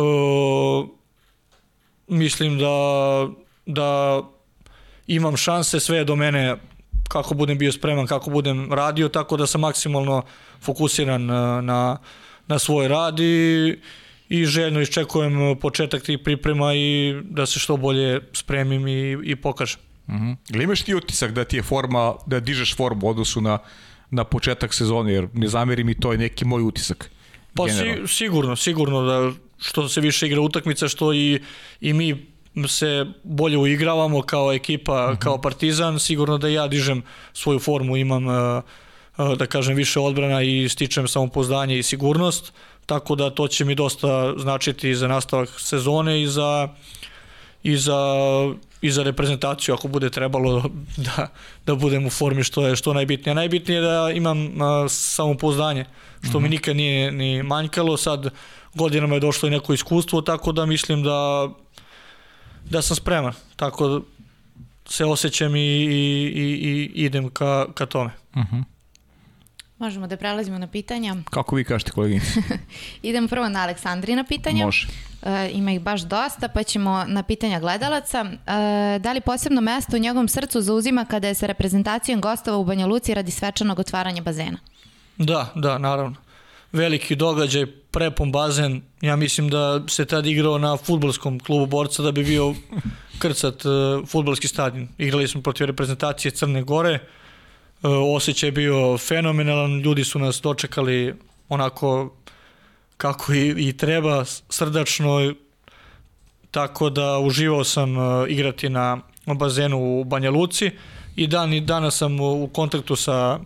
[2.07, 3.27] mislim da,
[3.65, 4.21] da
[5.07, 6.57] imam šanse, sve do mene
[7.09, 10.21] kako budem bio spreman, kako budem radio, tako da sam maksimalno
[10.61, 11.97] fokusiran na, na,
[12.47, 13.75] na svoj rad i,
[14.29, 19.79] i željno iščekujem početak tih priprema i da se što bolje spremim i, i pokažem.
[20.07, 20.35] Mm -hmm.
[20.53, 23.57] Ili imaš ti utisak da ti je forma, da dižeš formu u odnosu na,
[24.09, 27.11] na početak sezone, jer ne zameri mi to je neki moj utisak.
[27.53, 31.41] Pa si, sigurno, sigurno da što se više igra utakmica, što i,
[31.81, 32.25] i mi
[32.67, 35.19] se bolje uigravamo kao ekipa, uh -huh.
[35.19, 37.03] kao Partizan, sigurno da ja dižem
[37.33, 38.63] svoju formu, imam uh,
[39.37, 42.53] da kažem više odbrana i stičem samopouzdanje i sigurnost,
[42.85, 46.69] tako da to će mi dosta značiti za nastavak sezone i za
[47.63, 48.01] i za
[48.81, 50.63] i za reprezentaciju ako bude trebalo
[51.07, 51.27] da,
[51.65, 53.35] da budem u formi što je što najbitnije.
[53.35, 55.85] Najbitnije je da imam a, samopouzdanje,
[56.21, 56.39] što uh -huh.
[56.39, 56.51] mi mhm.
[56.51, 58.29] nikad nije ni manjkalo, sad
[58.73, 61.49] godinama je došlo i neko iskustvo, tako da mislim da
[62.69, 63.33] da sam spreman.
[63.55, 63.99] Tako da
[64.85, 65.89] se osjećam i, i,
[66.35, 68.11] i, i idem ka, ka tome.
[68.35, 68.55] Uh mhm.
[68.55, 68.63] -huh.
[69.77, 71.15] Možemo da prelazimo na pitanja.
[71.31, 72.41] Kako vi kažete, koleginice?
[73.01, 74.65] Idemo prvo na Aleksandrina pitanja.
[74.65, 74.87] Može.
[75.23, 78.25] E, ima ih baš dosta, pa ćemo na pitanja gledalaca.
[78.25, 82.65] E, da li posebno mesto u njegovom srcu zauzima kada je sa reprezentacijom gostova u
[82.65, 84.57] Banja Luci radi svečanog otvaranja bazena?
[85.17, 86.15] Da, da, naravno.
[86.71, 88.81] Veliki događaj, prepon bazen.
[89.01, 92.53] Ja mislim da se tad igrao na futbolskom klubu borca da bi bio
[93.19, 93.71] krcat uh,
[94.07, 94.87] futbolski stadion.
[94.97, 96.93] Igrali smo protiv reprezentacije Crne Gore.
[96.93, 101.13] Uh, osjećaj je bio fenomenalan, ljudi su nas dočekali
[101.49, 102.15] onako
[102.97, 105.33] kako i, i treba, srdačno,
[106.51, 110.71] tako da uživao sam uh, igrati na bazenu u Banja Luci
[111.15, 113.39] i dan i danas sam u kontaktu sa,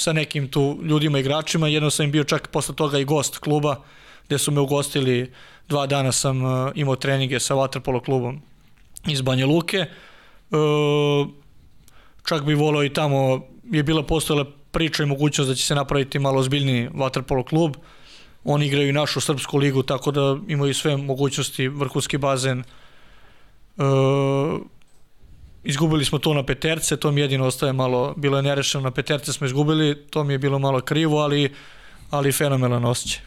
[0.00, 3.76] sa nekim tu ljudima, igračima, jedno sam im bio čak posle toga i gost kluba,
[4.26, 5.32] gde su me ugostili,
[5.68, 8.40] dva dana sam uh, imao treninge sa Waterpolo klubom
[9.08, 9.86] iz Banja Luke,
[10.50, 11.28] uh,
[12.24, 16.18] čak bi volao i tamo, je bila postojala priča i mogućnost da će se napraviti
[16.18, 17.76] malo ozbiljniji Waterpolo klub,
[18.44, 22.64] Oni igraju i našu srpsku ligu, tako da imaju sve mogućnosti, vrhunski bazen.
[25.64, 28.90] E, izgubili smo to na peterce, to mi jedino ostaje malo, bilo je nerešeno na
[28.90, 31.54] peterce smo izgubili, to mi je bilo malo krivo, ali,
[32.10, 33.22] ali fenomenan osjećaj.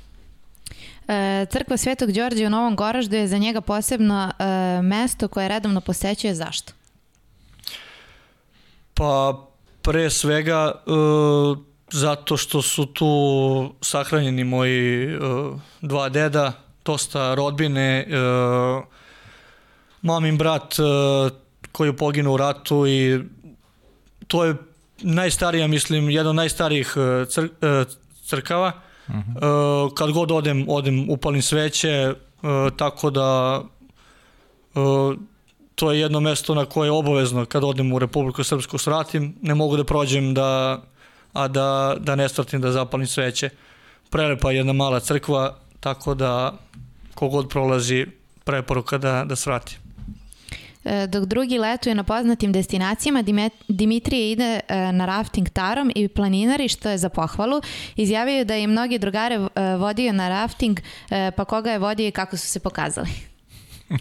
[1.08, 5.82] E, Crkva Svetog Đorđe u Novom Goraždu je za njega posebno e, mesto koje redovno
[5.82, 6.36] posećuje.
[6.36, 6.74] Zašto?
[8.94, 9.46] Pa,
[9.82, 16.52] pre svega, e, zato što su tu sahranjeni moji uh, dva deda,
[16.86, 18.84] dosta rodbine, uh,
[20.02, 21.32] mamin brat uh,
[21.74, 23.20] koji je poginuo u ratu i
[24.28, 24.56] to je
[25.02, 26.96] najstarija, mislim, jedan od najstarijih
[27.28, 27.48] cr,
[28.26, 28.72] crkava.
[29.08, 29.86] Uh -huh.
[29.86, 32.14] uh, kad god odem, odem upalim sveće,
[32.78, 33.62] tako da
[35.76, 39.36] to je jedno mesto na koje je obavezno kad odem u Republiku Srpsku sratim.
[39.42, 40.82] Ne mogu da prođem da
[41.34, 43.50] a da, da ne stratim da zapalim sveće.
[44.10, 46.54] Prelepa jedna mala crkva, tako da
[47.16, 48.06] kogod prolazi
[48.44, 49.78] preporuka da, da svrati.
[50.86, 53.24] E, dok drugi letuje na poznatim destinacijama,
[53.68, 57.62] Dimitrije ide e, na rafting tarom i planinari, što je za pohvalu.
[57.96, 60.80] Izjavio da je mnogi drugare e, vodio na rafting,
[61.36, 63.10] pa koga je vodio i kako su se pokazali.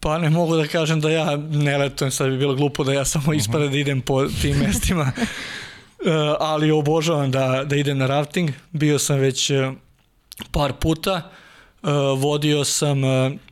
[0.00, 3.04] Pa ne mogu da kažem da ja ne letujem, sad bi bilo glupo da ja
[3.04, 5.12] samo ispade da idem po tim mestima.
[6.40, 8.50] Ali obožavam da, da idem na rafting.
[8.72, 9.50] Bio sam već
[10.50, 11.30] par puta.
[12.16, 12.98] Vodio sam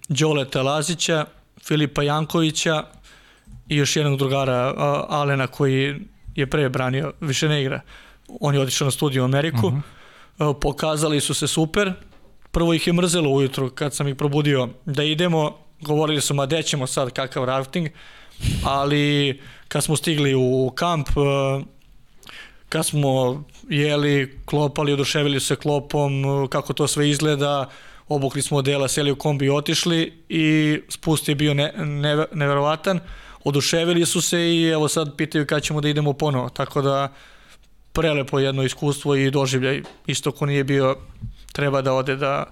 [0.08, 1.24] Đoleta Lazića,
[1.66, 2.84] Filipa Jankovića
[3.68, 4.74] i još jednog drugara
[5.08, 5.94] Alena koji
[6.34, 7.80] je pre branio, više ne igra.
[8.40, 9.66] On je otišao na studiju u Ameriku.
[9.66, 9.80] Uh mhm.
[10.38, 10.60] -huh.
[10.60, 11.92] Pokazali su se super.
[12.50, 15.58] Prvo ih je mrzelo ujutru kad sam ih probudio da idemo.
[15.80, 17.88] Govorili su, ma ćemo sad kakav rafting.
[18.64, 21.08] Ali kad smo stigli u kamp,
[22.68, 27.68] kad smo jeli, klopali, oduševili se klopom, kako to sve izgleda,
[28.08, 33.00] obukli smo odela, seli u kombi i otišli i spust je bio ne, ne, neverovatan.
[33.44, 37.12] Oduševili su se i evo sad pitaju kada ćemo da idemo ponovo, tako da
[37.92, 39.82] prelepo jedno iskustvo i doživljaj.
[40.06, 40.96] Isto ko nije bio,
[41.52, 42.44] treba da ode da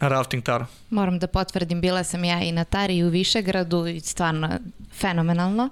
[0.00, 0.66] na rafting taru.
[0.90, 4.50] Moram da potvrdim, bila sam ja i na Tari i u Višegradu i stvarno
[4.92, 5.68] fenomenalno.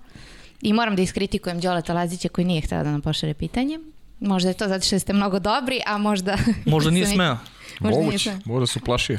[0.62, 3.78] I moram da iskritikujem Đoleta Lazića koji nije htio da nam pošare pitanje.
[4.20, 6.36] Možda je to zato što ste mnogo dobri, a možda...
[6.64, 7.36] Možda nije smeo.
[7.82, 9.18] Možda Moguće, možda su plašio.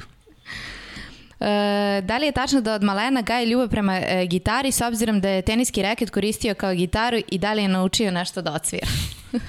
[1.40, 5.22] E, da li je tačno da od malena gaje ljubav prema e, gitari s obzirom
[5.22, 8.88] da je teniski reket koristio kao gitaru i da li je naučio nešto da odsvira?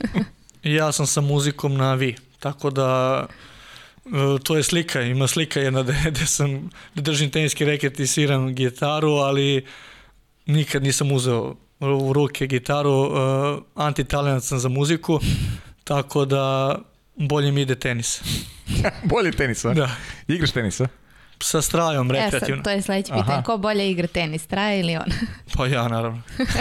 [0.78, 3.20] ja sam sa muzikom na vi, tako da
[4.07, 4.11] e,
[4.43, 8.55] to je slika, ima slika jedna da, da sam da držim teniski reket i sviram
[8.55, 9.66] gitaru, ali
[10.47, 15.20] nikad nisam uzeo u ruke gitaru, uh, antitalenat sam za muziku,
[15.85, 16.77] tako da
[17.16, 18.23] bolje mi ide tenis.
[19.12, 19.74] bolje tenis, a?
[19.74, 19.91] Da.
[20.28, 20.86] Igraš tenis, a?
[21.41, 22.55] Sa strajom, rekreativno.
[22.55, 23.43] E sad, to je sledeće pitanje.
[23.43, 25.12] Ko bolje igra tenis, straja ili on?
[25.57, 26.23] pa ja, naravno.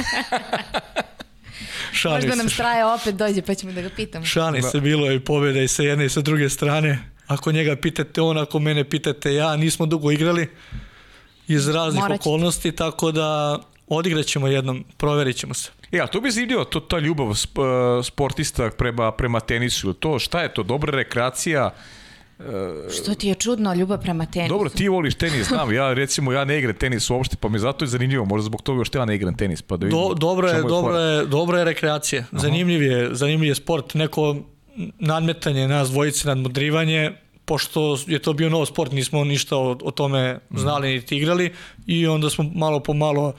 [1.94, 4.26] Šalim Možda nam straja opet dođe pa ćemo da ga pitamo.
[4.26, 4.70] Šalim da.
[4.70, 7.00] se, bilo je pobjeda i sa jedne i sa druge strane.
[7.28, 10.50] Ako njega pitate on, ako mene pitate ja, nismo dugo igrali,
[11.48, 12.30] iz raznih Morat ćete.
[12.30, 15.70] okolnosti, tako da odigrat ćemo jednom, proverit ćemo se.
[15.94, 17.56] E, a to bi zanimljivo, to, ta ljubav sp,
[18.04, 21.74] sportista prema, prema tenisu, to šta je to, dobra rekreacija,
[23.00, 24.54] Što ti je čudno, ljubav prema tenisu?
[24.54, 27.86] Dobro, ti voliš tenis, znam, ja recimo ja ne igram tenis uopšte, pa mi zato
[27.86, 30.00] je zanimljivo, možda zbog toga što ja ne igram tenis, pa da vidim.
[30.00, 32.24] Do, dobro je, čemu dobro je, dobro je rekreacija.
[32.32, 34.36] Zanimljiv je, zanimljiv je sport, neko
[35.00, 37.12] nadmetanje nas dvojice, nadmudrivanje,
[37.46, 41.54] pošto je to bio nov sport, nismo ništa o, o tome znali niti igrali
[41.86, 43.34] i onda smo malo po malo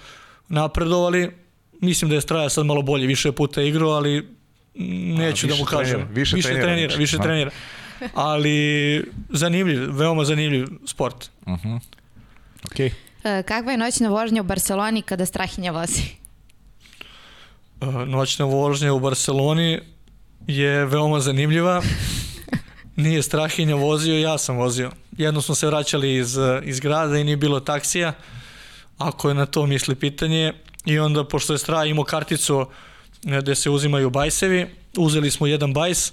[0.48, 1.44] napredovali.
[1.80, 4.28] Mislim da je Straja sad malo bolje, više puta igrao, ali
[4.74, 5.92] neću A, da mu kažem.
[5.92, 7.51] trenira, više više trenira, trenira, više trenira.
[8.14, 11.30] Ali zanimljiv, veoma zanimljiv sport.
[12.66, 12.92] Okej.
[13.24, 16.02] E, kakva je noćna vožnja u Barceloni kada Strahinja vozi?
[17.80, 19.80] Uh, noćna vožnja u Barceloni
[20.46, 21.82] je veoma zanimljiva.
[22.96, 24.90] Nije Strahinja vozio, ja sam vozio.
[25.16, 28.12] Jednom smo se vraćali iz, iz grada i nije bilo taksija,
[28.98, 30.52] ako je na to misli pitanje.
[30.85, 32.66] I onda, pošto je Strah imao karticu
[33.27, 34.66] e, gde se uzimaju bajsevi,
[34.97, 36.12] uzeli smo jedan bajs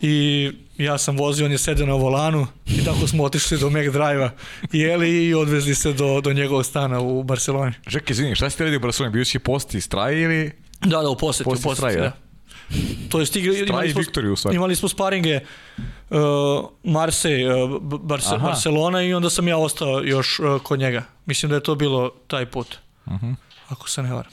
[0.00, 3.84] i ja sam vozio, on je sedeo na volanu i tako smo otišli do Mac
[3.84, 4.30] Drive-a
[4.72, 7.72] jeli i odvezli se do, do njegovog stana u Barceloni.
[7.86, 9.12] Žek, izvini, šta ste radi u Barceloni?
[9.12, 10.52] Bio si posti straje ili...
[10.80, 12.02] Da, da, u poseti, Posle u poseti, Straje, da.
[12.02, 12.12] da?
[13.08, 14.02] To je stigli, imali smo,
[14.36, 14.56] stvari.
[14.56, 15.40] imali smo sparinge
[16.10, 16.18] uh,
[16.84, 18.46] Marseille, uh, Barce, Aha.
[18.46, 21.04] Barcelona i onda sam ja ostao još uh, kod njega.
[21.26, 22.76] Mislim da je to bilo taj put.
[23.10, 23.32] Mhm.
[23.72, 24.32] Ako se ne varam.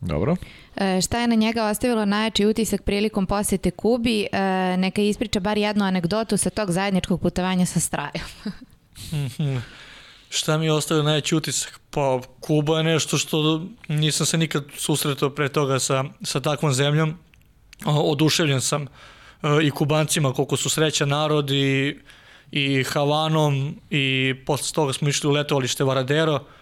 [0.00, 0.36] Dobro.
[0.76, 4.26] E, šta je na njega ostavilo najjači utisak prilikom posete Kubi?
[4.32, 8.28] E, neka ispriča bar jednu anegdotu sa tog zajedničkog putovanja sa Strajom.
[10.30, 11.80] Šta mi je ostavio najveći utisak?
[11.90, 17.18] Pa Kuba je nešto što nisam se nikad susretao pre toga sa, sa takvom zemljom.
[17.84, 18.86] O, Oduševljen sam e,
[19.62, 21.98] i Kubancima koliko su srećan narod i,
[22.52, 26.34] i Havanom i posle toga smo išli u letovalište Varadero.
[26.34, 26.57] E,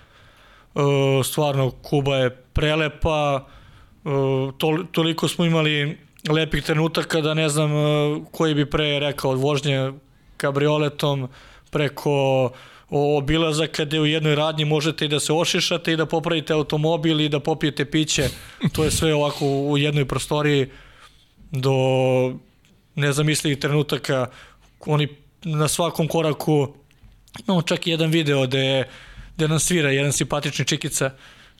[1.24, 3.46] Stvarno Kuba je prelepa,
[4.04, 4.10] e,
[4.58, 5.98] tol, toliko smo imali
[6.28, 9.92] lepih trenutaka da ne znam e, koji bi pre rekao od vožnje
[10.36, 11.28] kabrioletom
[11.70, 12.50] preko
[12.90, 17.28] obilazaka gde u jednoj radnji možete i da se ošišate i da popravite automobil i
[17.28, 18.28] da popijete piće.
[18.72, 20.66] To je sve ovako u jednoj prostoriji
[21.50, 21.72] do
[22.94, 24.26] nezamislivih trenutaka.
[24.86, 25.08] Oni
[25.44, 26.74] na svakom koraku
[27.46, 28.84] imamo čak i jedan video gde,
[29.36, 31.10] gde nam svira jedan simpatični čikica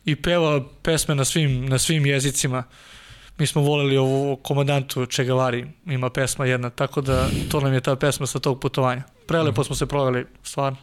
[0.05, 2.65] i peva pesme na svim, na svim jezicima.
[3.39, 7.97] Mi smo voleli ovu komandantu Čegavari, ima pesma jedna, tako da to nam je ta
[7.97, 9.03] pesma sa tog putovanja.
[9.27, 10.79] Prelepo smo se proveli, stvarno.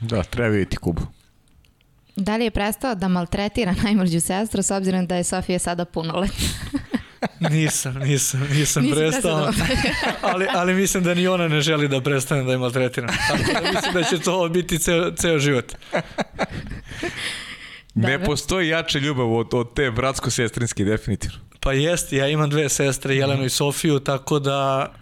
[0.00, 1.02] Da, treba vidjeti Kubu.
[2.16, 6.48] Da li je prestao da maltretira najmlađu sestru s obzirom da je Sofija sada punoletna?
[7.40, 9.52] Nisam, nisam, nisam Nisi prestao,
[10.32, 13.10] ali, ali mislim da ni ona ne želi da prestane da je maltretiram.
[13.28, 15.72] Tako da mislim da će to biti ceo, ceo život.
[17.94, 21.38] Ne postoji jača ljubav od, od te bratsko-sestrinske, definitivno.
[21.60, 24.92] Pa jest, ja imam dve sestre, Jelenu i Sofiju, tako da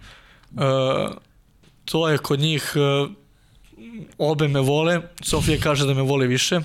[0.51, 0.61] uh,
[1.85, 3.11] to je kod njih uh,
[4.17, 6.59] obe me vole, Sofija kaže da me voli više,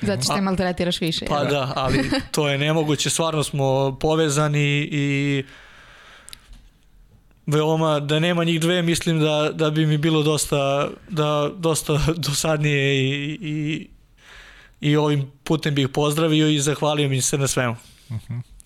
[0.00, 1.26] Zato što je maltretiraš više.
[1.26, 1.50] pa jel?
[1.50, 5.44] da, ali to je nemoguće, stvarno smo povezani i
[7.46, 12.96] veoma, da nema njih dve, mislim da, da bi mi bilo dosta, da, dosta dosadnije
[12.96, 13.88] i, i,
[14.80, 17.76] i ovim putem bih pozdravio i zahvalio mi se na svemu.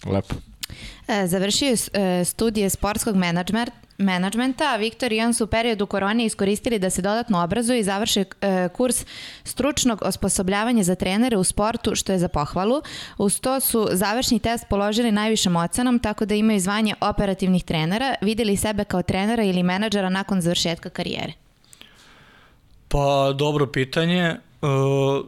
[0.06, 0.34] Lepo.
[1.10, 6.24] E, Završio e, studije sportskog menadžmer- menadžmenta, a Viktor i on su u periodu korone
[6.24, 9.06] iskoristili da se dodatno obrazuju i završe e, kurs
[9.44, 12.82] stručnog osposobljavanja za trenere u sportu, što je za pohvalu.
[13.18, 18.14] Uz to su završni test položili najvišom ocenom, tako da imaju zvanje operativnih trenera.
[18.20, 21.32] Videli sebe kao trenera ili menadžera nakon završetka karijere?
[22.88, 24.36] Pa, dobro pitanje.
[24.62, 25.26] Uh,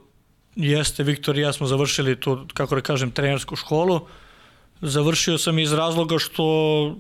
[0.57, 4.01] jeste, Viktor i ja smo završili tu, kako da kažem, trenersku školu.
[4.83, 6.97] Završio sam iz razloga što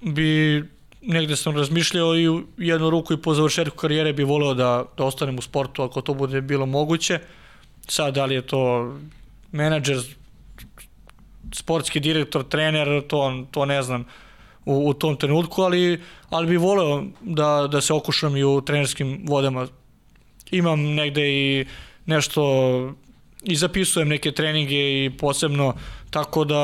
[0.00, 0.62] bi
[1.02, 5.04] negde sam razmišljao i u jednu ruku i po završetku karijere bi voleo da, da
[5.04, 7.18] ostanem u sportu ako to bude bilo moguće.
[7.88, 8.92] Sad, da li je to
[9.52, 10.02] menadžer,
[11.54, 14.04] sportski direktor, trener, to, to ne znam
[14.64, 16.00] u, u tom trenutku, ali,
[16.30, 19.66] ali bi voleo da, da se okušam i u trenerskim vodama.
[20.50, 21.66] Imam negde i
[22.06, 22.42] nešto
[23.42, 25.74] i zapisujem neke treninge i posebno,
[26.12, 26.60] tako da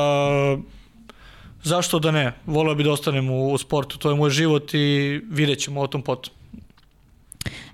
[1.62, 5.20] zašto da ne, voleo bi da ostanem u, u sportu, to je moj život i
[5.30, 6.32] vidjet ćemo o tom potom.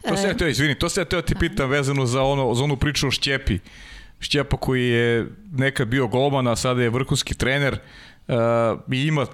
[0.09, 2.65] To se ja teo, izvini, to se ja teo ti pitam vezano za, ono, za
[2.65, 3.59] onu priču o Šćepi.
[4.21, 7.79] Šćepa koji je nekad bio golman, a sada je vrhunski trener
[8.29, 8.35] uh,
[8.93, 9.27] i ima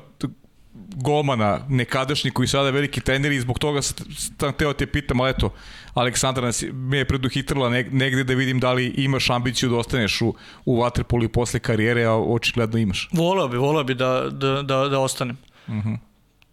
[0.97, 5.31] golmana nekadašnji koji sada je veliki trener i zbog toga sam teo te pitam, ali
[5.31, 5.53] eto,
[5.95, 10.35] Aleksandra nas, me je preduhitrila negde da vidim da li imaš ambiciju da ostaneš u,
[10.65, 13.09] u Waterpolu i posle karijere, a očigledno imaš.
[13.13, 15.37] Volao bi, volao bi da, da, da, da ostanem.
[15.67, 15.89] Uh mhm.
[15.89, 15.99] -huh.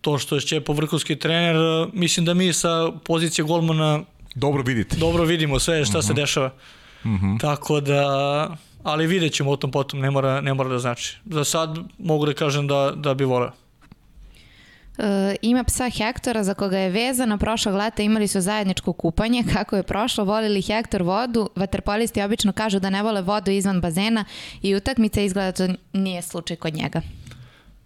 [0.02, 1.56] To što je Šćepo vrhunski trener,
[1.94, 4.04] mislim da mi sa pozicije golmana
[4.36, 4.98] dobro vidite.
[4.98, 6.08] Dobro vidimo sve šta uh -huh.
[6.08, 6.22] se mhm.
[6.22, 6.52] dešava.
[7.04, 7.26] Uh mhm.
[7.26, 7.40] -huh.
[7.40, 11.18] Tako da, ali vidjet ćemo o tom potom, ne mora, ne mora da znači.
[11.26, 13.52] Za sad mogu da kažem da, da bi voleo.
[14.98, 19.76] E, ima psa Hektora za koga je vezana, prošlog leta imali su zajedničko kupanje, kako
[19.76, 24.26] je prošlo, volili Hektor vodu, vaterpolisti obično kažu da ne vole vodu izvan bazena
[24.62, 27.02] i utakmice izgleda to nije slučaj kod njega.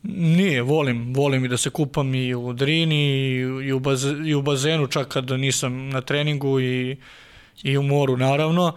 [0.03, 3.35] Nije, volim, volim i da se kupam i u drini
[3.65, 6.97] i u, baz, i u bazenu čak kad nisam na treningu i,
[7.63, 8.73] i u moru naravno.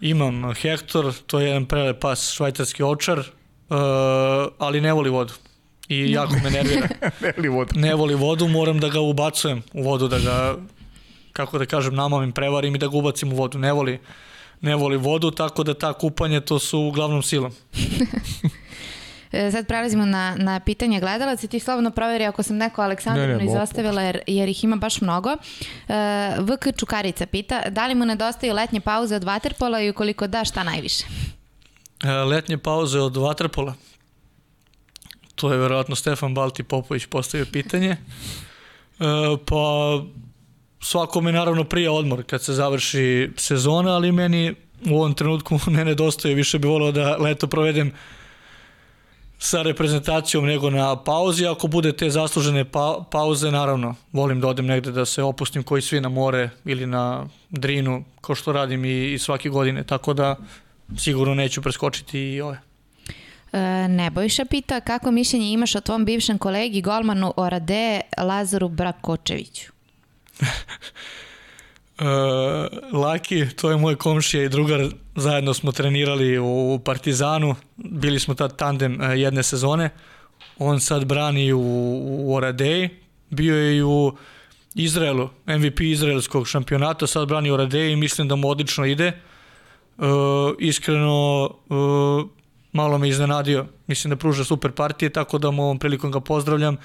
[0.00, 3.26] Imam Hektor, to je jedan prelep pas švajcarski očar, uh,
[4.58, 5.32] ali ne voli vodu
[5.88, 6.88] i jako me nervira.
[7.20, 7.80] ne voli vodu.
[7.80, 10.56] Ne voli vodu, moram da ga ubacujem u vodu, da ga,
[11.32, 13.58] kako da kažem, namamim, prevarim i da ga ubacim u vodu.
[13.58, 14.00] Ne voli,
[14.60, 17.52] ne voli vodu, tako da ta kupanje to su uglavnom silom.
[19.32, 23.40] E, sad prelazimo na, na pitanje gledalaca i ti slobodno proveri ako sam neko Aleksandrinu
[23.44, 25.30] izostavila jer, jer ih ima baš mnogo.
[25.30, 25.38] Uh,
[25.88, 30.44] e, VK Čukarica pita da li mu nedostaju letnje pauze od vaterpola i ukoliko da
[30.44, 31.04] šta najviše?
[32.04, 33.74] Uh, letnje pauze od vaterpola?
[35.42, 37.90] To je verovatno Stefan Balti Popović postavio pitanje.
[37.90, 37.96] E,
[39.46, 40.02] pa
[40.80, 44.54] svakome naravno prije odmor kad se završi sezona, ali meni
[44.90, 47.92] u ovom trenutku ne nedostaje, više bi volio da leto provedem
[49.38, 51.46] sa reprezentacijom nego na pauzi.
[51.46, 55.82] Ako bude te zaslužene pa, pauze, naravno, volim da odem negde da se opustim koji
[55.82, 60.36] svi na more ili na drinu, kao što radim i, i svake godine, tako da
[60.98, 62.71] sigurno neću preskočiti i ove.
[63.52, 69.72] E, Nebojša pita kako mišljenje imaš o tvom bivšem kolegi golmanu Orade Lazaru Brakočeviću?
[70.40, 72.06] Uh,
[73.02, 74.80] Laki, to je moj komšija i drugar,
[75.16, 79.90] zajedno smo trenirali u Partizanu, bili smo tad tandem uh, jedne sezone,
[80.58, 81.60] on sad brani u,
[82.04, 82.88] u Oradeji,
[83.30, 84.16] bio je i u
[84.74, 89.12] Izraelu, MVP izraelskog šampionata, sad brani u Oradeji i mislim da mu odlično ide.
[89.98, 90.06] Uh,
[90.58, 92.26] iskreno, uh,
[92.72, 93.66] malo me iznenadio.
[93.86, 96.76] Mislim da pruža super partije, tako da mu ovom prilikom ga pozdravljam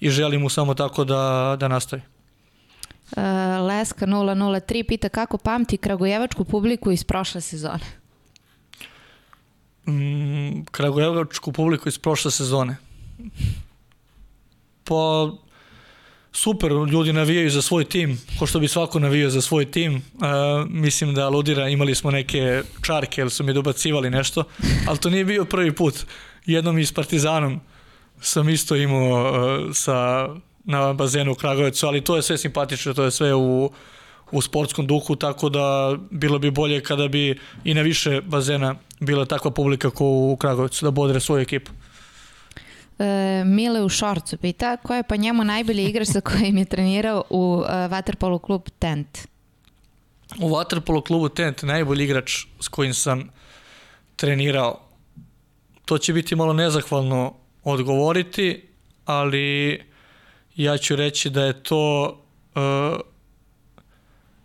[0.00, 2.02] i želim mu samo tako da, da nastavi.
[3.16, 3.22] Uh,
[3.66, 7.84] Leska 003 pita kako pamti kragujevačku publiku iz prošle sezone?
[9.86, 12.76] Mm, kragujevačku publiku iz prošle sezone?
[14.84, 15.30] Pa
[16.36, 19.94] super, ljudi navijaju za svoj tim, ko što bi svako navijao za svoj tim.
[19.94, 24.44] Uh, mislim da aludira, imali smo neke čarke, jer su mi dobacivali nešto,
[24.88, 25.94] ali to nije bio prvi put.
[26.46, 27.60] Jednom i s Partizanom
[28.20, 30.28] sam isto imao uh, sa,
[30.64, 33.70] na bazenu u Kragovecu, ali to je sve simpatično, to je sve u,
[34.30, 39.24] u sportskom duhu, tako da bilo bi bolje kada bi i na više bazena bila
[39.24, 41.72] takva publika kao u Kragovecu, da bodre svoju ekipu.
[42.98, 47.24] E, Mile u Šorcu pita ko je pa njemu najbolji igrač sa kojim je trenirao
[47.30, 49.28] u e, Waterpolo klub Tent?
[50.38, 53.30] U Waterpolo klubu Tent najbolji igrač s kojim sam
[54.16, 54.80] trenirao.
[55.84, 58.68] To će biti malo nezahvalno odgovoriti,
[59.04, 59.80] ali
[60.56, 62.06] ja ću reći da je to
[62.54, 63.00] uh,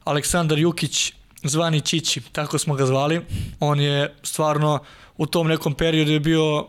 [0.04, 1.14] Aleksandar Jukić
[1.44, 3.22] zvani Čići, tako smo ga zvali.
[3.60, 4.80] On je stvarno
[5.18, 6.68] u tom nekom periodu je bio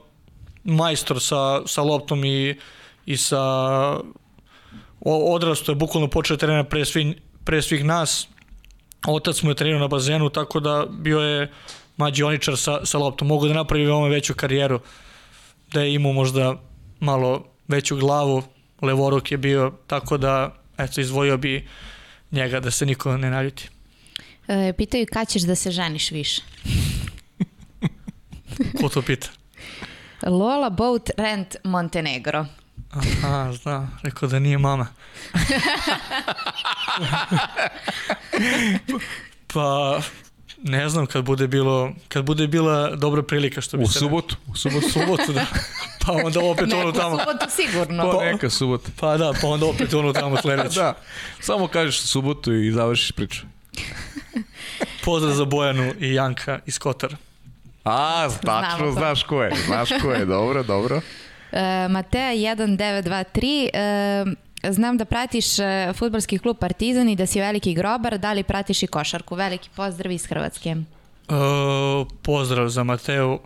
[0.65, 2.59] majstor sa, sa loptom i,
[3.07, 3.43] i sa
[5.05, 7.15] odrasto je bukvalno počeo trenera pre, svi,
[7.45, 8.29] pre svih nas.
[9.07, 11.51] Otac mu je trenirao na bazenu, tako da bio je
[11.97, 13.29] mađioničar sa, sa loptom.
[13.29, 14.81] Mogu da napravi veoma veću karijeru,
[15.73, 16.61] da je imao možda
[17.01, 18.43] malo veću glavu,
[18.83, 21.69] levoruk je bio, tako da eto, izvojio bi
[22.31, 23.69] njega da se niko ne naljuti.
[24.49, 26.43] E, pitaju kad ćeš da se ženiš više?
[28.81, 29.29] Ko to pita?
[30.27, 32.47] Lola Boat Rent Montenegro.
[32.93, 34.87] Aha, zna, rekao da nije mama.
[39.53, 40.01] pa,
[40.63, 43.99] ne znam kad bude bilo, kad bude bila dobra prilika što bi u se...
[43.99, 44.87] Subotu, u subotu.
[44.87, 45.47] U subotu, da.
[46.07, 47.17] Pa onda opet ono tamo.
[47.17, 48.13] Neku subotu sigurno.
[48.13, 48.91] Pa neka subota.
[49.01, 50.81] Pa da, pa onda opet ono tamo sledeće.
[50.81, 50.95] da,
[51.41, 53.41] samo kažeš subotu i završiš priču.
[55.05, 57.17] Pozdrav za Bojanu i Janka iz Kotara.
[57.85, 59.57] A, tačno znaš ko je.
[59.67, 61.01] Znaš ko je, dobro, dobro.
[61.53, 67.75] E, Matea 1923, e, znam da pratiš e, futbolski klub Partizan i da si veliki
[67.75, 69.35] grobar, da li pratiš i košarku?
[69.35, 70.71] Veliki pozdrav iz Hrvatske.
[70.71, 70.77] E,
[72.23, 73.35] pozdrav za Mateu.
[73.35, 73.39] E,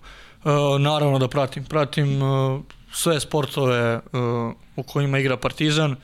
[0.79, 1.65] naravno da pratim.
[1.65, 2.61] Pratim e,
[2.97, 5.97] sve sportove uh, u kojima igra Partizan.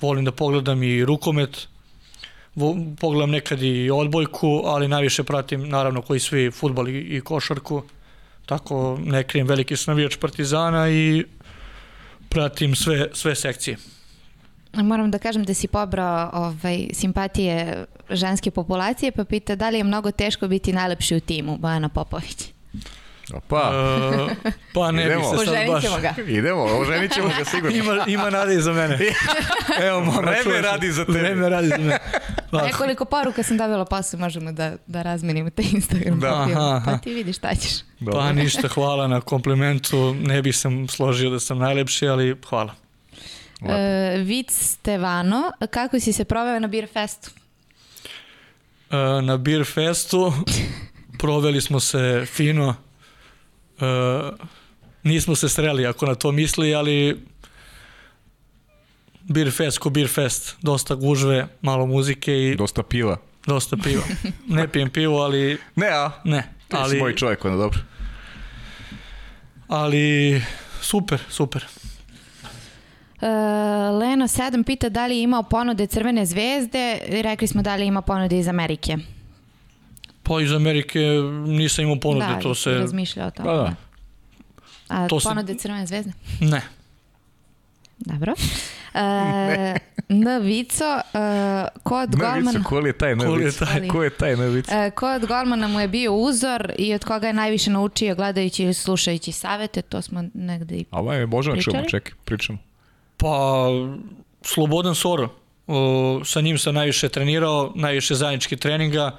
[0.00, 1.68] Volim da pogledam i rukomet,
[3.00, 7.82] pogledam nekad i odbojku, ali najviše pratim naravno koji svi futbal i, i košarku.
[8.46, 11.24] Tako ne krijem veliki sam navijač Partizana i
[12.28, 13.76] pratim sve, sve sekcije.
[14.72, 19.84] Moram da kažem da si pobrao ovaj, simpatije ženske populacije, pa pita da li je
[19.84, 22.52] mnogo teško biti najlepši u timu, Bojana Popović.
[23.32, 23.70] Opa,
[24.14, 24.30] Uh,
[24.74, 25.24] pa ne bi Idemo.
[25.30, 26.00] se sad baš...
[26.02, 26.14] ga.
[26.22, 27.76] idemo, oženit ćemo ga sigurno.
[27.76, 28.98] Ima, ima nade i za mene.
[29.82, 31.18] Evo, mama, Vreme radi za tebe.
[31.18, 31.98] Vreme radi za mene.
[32.50, 36.28] Pa, Nekoliko poruka sam dobila posle, možemo da, da razmenimo te Instagram Da.
[36.28, 36.56] profile.
[36.56, 36.84] Aha, aha.
[36.86, 37.72] Pa ti vidiš šta ćeš.
[38.12, 40.14] pa ništa, hvala na komplimentu.
[40.16, 42.74] Ne bih sam složio da sam najlepši, ali hvala.
[43.62, 43.78] E,
[44.18, 47.30] Vic Stevano, kako si se proveo na Beer Festu?
[48.90, 50.32] E, na Beer Festu
[51.20, 52.74] proveli smo se fino.
[53.80, 53.84] E,
[55.02, 57.20] nismo se sreli ako na to misli, ali
[59.22, 60.56] Beer Fest ko Beer Fest.
[60.62, 63.16] Dosta gužve, malo muzike i Dosta piva.
[63.46, 64.02] dosta piva.
[64.48, 66.10] Ne pijem pivo, ali Ne, a?
[66.24, 66.42] ne.
[66.68, 67.80] Ti si Ali, moj čovjek, onda dobro.
[69.68, 70.42] ali
[70.80, 71.64] super, super.
[73.20, 73.26] E,
[73.90, 76.98] Leno 7 pita da li je imao ponude Crvene zvezde.
[77.08, 78.96] Rekli smo da li ima ponude iz Amerike.
[80.24, 81.00] Pa iz Amerike
[81.46, 82.70] nisam imao ponude, da, to se...
[82.70, 83.48] razmišljao o tome.
[83.48, 83.74] Pa da.
[84.88, 86.12] A To se- ponude Crvene zvezde?
[86.40, 86.60] Ne.
[87.98, 88.34] Dobro.
[88.96, 89.74] E,
[90.08, 90.42] N.
[90.42, 91.18] Vico, e,
[91.82, 92.62] ko od golmana...
[92.62, 93.64] ko li je taj Ko li je Novica?
[93.66, 93.88] taj?
[93.88, 94.84] Ko je taj Novica?
[94.84, 98.62] E, ko od golmana mu je bio uzor i od koga je najviše naučio gledajući
[98.62, 100.84] ili slušajući savete, to smo negde i...
[100.90, 102.02] A ovaj možemo čujemo, Pričali?
[102.02, 102.58] čekaj, pričamo.
[103.16, 103.66] Pa,
[104.42, 105.28] Slobodan Soro.
[105.66, 109.16] O, sa njim sam najviše trenirao, najviše zajednički treninga,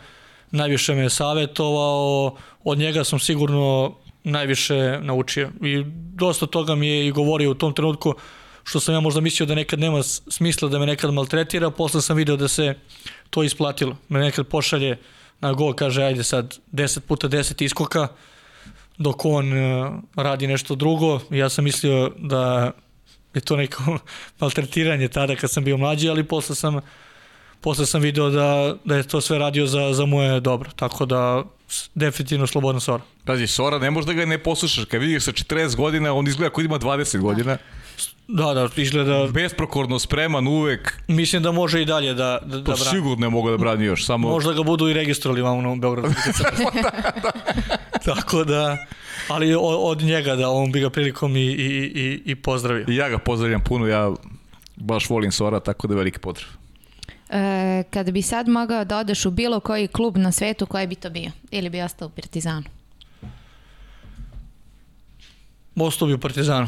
[0.52, 5.50] najviše me je savjetovao, od njega sam sigurno najviše naučio.
[5.62, 8.14] I dosta toga mi je i govorio u tom trenutku,
[8.64, 12.18] što sam ja možda mislio da nekad nema smisla da me nekad maltretira, posle sam
[12.18, 12.76] video da se
[13.30, 13.96] to isplatilo.
[14.10, 14.98] Me nekad pošalje
[15.40, 18.08] na gol, kaže ajde sad 10 puta 10 iskoka,
[18.98, 21.20] dok on e, radi nešto drugo.
[21.30, 22.72] Ja sam mislio da
[23.34, 23.98] je to neko
[24.40, 26.80] maltretiranje tada kad sam bio mlađi, ali posle sam
[27.66, 30.70] posle sam video da, da je to sve radio za, za moje dobro.
[30.76, 31.44] Tako da
[31.96, 33.04] definitivno slobodan sora.
[33.26, 34.86] Pazi, Sora, ne možeš da ga ne poslušaš.
[34.86, 37.58] Kad vidiš sa 40 godina, on izgleda kod ima 20 godina.
[38.28, 40.94] Da, da, izgleda, Besprokorno spreman uvek.
[41.08, 42.98] mislim da može i dalje da, da, da To brani.
[42.98, 44.06] sigurno ne mogu da brani još.
[44.06, 44.30] Samo...
[44.30, 46.14] Možda ga budu i registrovali vamo u Beogradu.
[48.06, 48.78] Tako da,
[49.28, 52.86] ali od, od njega da on bi ga prilikom i, i, i, i pozdravio.
[52.90, 54.12] I ja ga pozdravljam puno, ja
[54.76, 56.65] baš volim Sora, tako da je veliki pozdrav.
[57.30, 60.96] E, kada bi sad mogao da odeš u bilo koji klub na svetu, koji bi
[60.96, 61.32] to bio?
[61.52, 62.64] Ili bi ostao u Partizanu?
[65.76, 66.68] Ostao bi u Partizanu.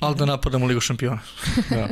[0.00, 1.20] Ali da napadamo Ligu šampiona.
[1.70, 1.88] Da.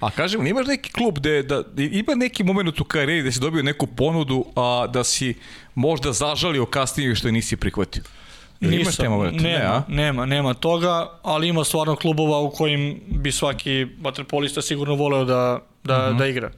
[0.00, 3.62] A kažem, imaš neki klub gde, da, ima neki moment u karijeri da si dobio
[3.62, 5.34] neku ponudu, a da si
[5.74, 8.02] možda zažalio kasnije što je nisi prihvatio?
[8.60, 10.90] Jel imaš nema, Ne, nema, nema toga,
[11.22, 16.18] ali ima stvarno klubova u kojim bi svaki vaterpolista sigurno voleo da, da, Mhm.
[16.18, 16.50] da igra.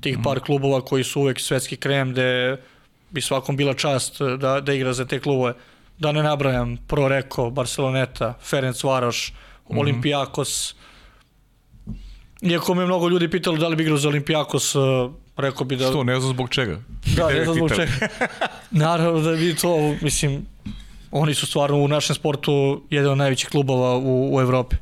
[0.00, 2.56] Tih par klubova koji su uvek svetski krem, gde
[3.10, 5.54] bi svakom bila čast da, da igra za te klubove.
[5.98, 9.32] Da ne nabrajam Pro Reko, Barceloneta, Ferenc Varoš,
[9.68, 9.78] Mhm.
[9.78, 10.74] Olimpijakos.
[12.42, 14.78] Iako me mnogo ljudi pitalo da li bi igrao za Olimpijakos, eh,
[15.36, 15.88] rekao bi da...
[15.88, 16.78] Što, ne znam zbog čega.
[17.16, 17.92] Da, ne znam zbog čega.
[18.72, 20.46] Naravno da bi to, mislim,
[21.10, 24.76] oni su stvarno u našem sportu jedan od najvećih klubova u, u Evropi.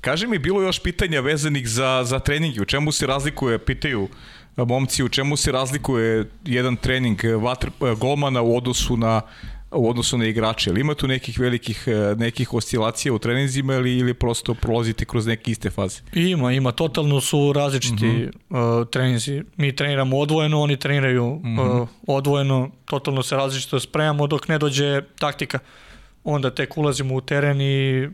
[0.00, 4.08] Kaži mi, bilo još pitanja vezanih za, za treninge, u čemu se razlikuje, pitaju
[4.56, 9.20] a, momci, u čemu se razlikuje jedan trening e, vatr, e, golmana u odnosu na
[9.70, 10.70] u odnosu na igrače.
[10.70, 15.26] Ili ima tu nekih velikih e, nekih oscilacija u treninzima ili, ili prosto prolazite kroz
[15.26, 16.00] neke iste faze?
[16.12, 18.12] Ima, ima, totalno su različiti uh
[18.50, 18.80] -huh.
[18.80, 19.42] uh, treninzi.
[19.56, 25.58] Mi treniramo odvojeno, oni treniraju uh, odvojeno, totalno se različito spremamo dok ne dođe taktika.
[26.24, 28.08] Onda tek ulazimo u teren i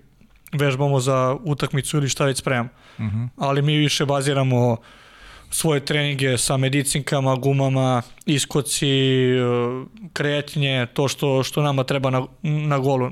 [0.52, 2.68] vežbamo za utakmicu ili šta već spremamo.
[2.98, 3.28] Uh -huh.
[3.36, 4.76] Ali mi više baziramo
[5.55, 8.90] svoje treninge sa medicinkama, gumama, iskoci,
[9.39, 13.10] uh, kretnje, to što, što nama treba na, na golu.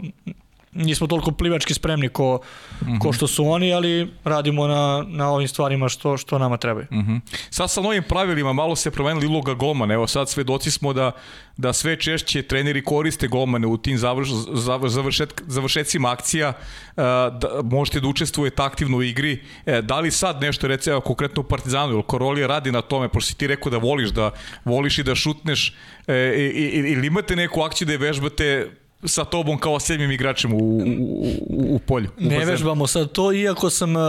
[0.74, 2.98] Nismo toliko plivački spremni ko, uh -huh.
[2.98, 6.86] ko što su oni, ali radimo na, na ovim stvarima što, što nama trebaju.
[6.90, 7.20] Uh -huh.
[7.50, 9.94] Sad sa novim pravilima malo se promenila uloga golmana.
[9.94, 11.12] Evo sad svedoci smo da,
[11.56, 14.28] da sve češće treneri koriste golmane u tim završ,
[14.86, 16.48] završet, završecima akcija.
[16.48, 17.02] Uh,
[17.40, 19.42] da, možete da učestvujete aktivno u igri.
[19.66, 23.28] E, da li sad nešto, recimo konkretno u Partizanu, ili Korolija radi na tome, pošto
[23.28, 24.30] si ti rekao da voliš da
[24.64, 25.74] voliš i da šutneš,
[26.06, 28.70] e, i, i, ili imate neku akciju da je vežbate
[29.04, 30.82] sa tobom kao sedmim igračem u, u,
[31.48, 32.08] u, u polju.
[32.18, 34.02] U Ne vežbamo sad to, iako sam uh,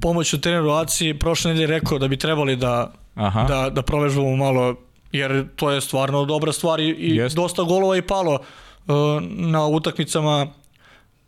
[0.00, 3.44] pomoću treneru Aci prošle nedelje rekao da bi trebali da, Aha.
[3.44, 4.74] da, da provežbamo malo,
[5.12, 7.36] jer to je stvarno dobra stvar i, i Jest.
[7.36, 8.94] dosta golova i palo uh,
[9.30, 10.46] na utakmicama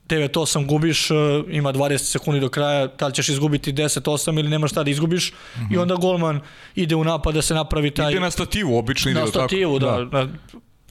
[0.09, 1.17] 9-8 gubiš, uh,
[1.51, 5.33] ima 20 sekundi do kraja, da li ćeš izgubiti 10-8 ili nemaš šta da izgubiš
[5.73, 6.41] i onda golman
[6.75, 8.13] ide u napad da se napravi taj...
[8.13, 9.39] Ide na stativu, obično ide na tako.
[9.39, 10.29] stativu, da, da.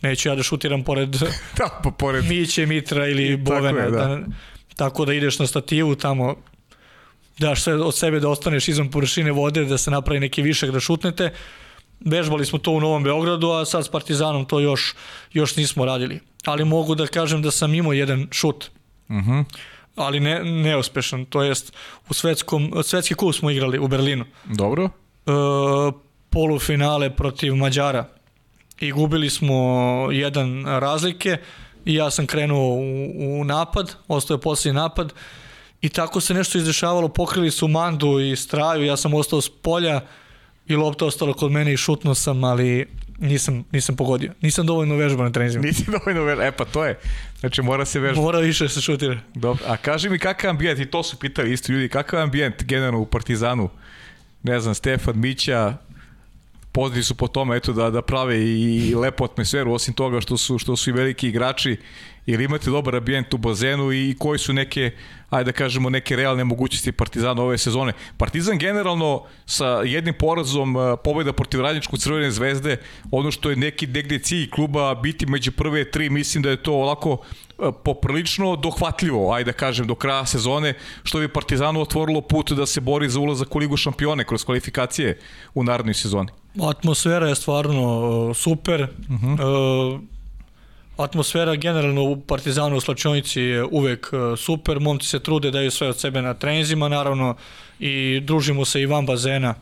[0.05, 1.09] Neću ja da šutiram pored
[1.57, 2.25] Da, pa pored...
[2.25, 3.81] Miće, Mitra ili Tako Bovena.
[3.81, 4.05] je, da.
[4.05, 4.19] da.
[4.75, 6.35] tako da ideš na stativu tamo,
[7.39, 10.79] daš sve od sebe da ostaneš izvan površine vode, da se napravi neki višak da
[10.79, 11.31] šutnete.
[11.99, 14.93] Vežbali smo to u Novom Beogradu, a sad s Partizanom to još,
[15.33, 16.19] još nismo radili.
[16.45, 18.69] Ali mogu da kažem da sam imao jedan šut.
[19.11, 19.39] Mhm.
[19.95, 21.73] Ali ne, neuspešan, to jest
[22.09, 24.25] u svetskom, svetski kup smo igrali u Berlinu.
[24.45, 24.83] Dobro.
[24.83, 25.31] E,
[26.29, 28.14] polufinale protiv Mađara
[28.79, 29.55] i gubili smo
[30.11, 31.37] jedan razlike
[31.85, 35.13] i ja sam krenuo u, u napad, ostao je posljednji napad
[35.81, 40.01] i tako se nešto izdešavalo, pokrili su Mandu i Straju, ja sam ostao s polja
[40.67, 42.87] i lopta ostala kod mene i šutnuo sam, ali
[43.19, 44.33] nisam, nisam pogodio.
[44.41, 45.65] Nisam dovoljno vežbao na trenizima.
[45.65, 46.41] Nisi dovoljno ver...
[46.41, 46.99] E pa to je.
[47.39, 48.21] Znači mora se vežbati.
[48.21, 49.19] Mora više se šutira.
[49.35, 49.65] Dobro.
[49.67, 53.05] A kaži mi kakav ambijent, i to su pitali isto ljudi, kakav ambijent generalno u
[53.05, 53.69] Partizanu?
[54.43, 55.77] Ne znam, Stefan, Mića,
[56.75, 60.57] poznati su po tome eto da da prave i lepu atmosferu osim toga što su
[60.57, 61.77] što su i veliki igrači
[62.25, 64.91] ili imate dobar ambijent u bazenu i koji su neke
[65.29, 67.93] ajde da kažemo neke realne mogućnosti Partizana ove sezone.
[68.17, 72.77] Partizan generalno sa jednim porazom eh, pobeda protiv Radničkog Crvene zvezde,
[73.11, 76.73] ono što je neki negde cilj kluba biti među prve tri, mislim da je to
[76.73, 80.73] ovako eh, poprilično dohvatljivo, ajde da kažem, do kraja sezone,
[81.03, 85.19] što bi Partizanu otvorilo put da se bori za ulazak u Ligu šampione kroz kvalifikacije
[85.53, 86.44] u narednoj sezoni.
[86.61, 88.81] Atmosfera je stvarno uh, super.
[88.81, 88.87] Uh
[89.21, 89.93] -huh.
[89.93, 90.01] uh,
[90.97, 94.79] atmosfera generalno u Partizanu u slačionici je uvek uh, super.
[94.79, 97.35] Momci se trude, daju sve od sebe na trenizima, naravno,
[97.79, 99.55] i družimo se i van bazena.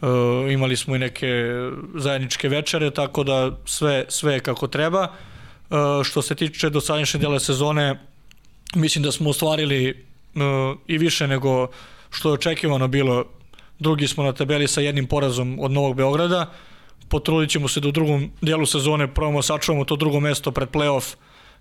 [0.00, 0.08] Uh,
[0.52, 1.26] imali smo i neke
[1.94, 5.08] zajedničke večere, tako da sve, sve je kako treba.
[5.70, 8.00] Uh, što se tiče dosadašnje dela sezone,
[8.74, 10.42] mislim da smo ostvarili uh,
[10.86, 11.68] i više nego
[12.10, 13.24] što je očekivano bilo
[13.78, 16.50] drugi smo na tabeli sa jednim porazom od Novog Beograda.
[17.08, 21.14] Potrudit ćemo se da u drugom dijelu sezone probamo sačuvamo to drugo mesto pred playoff,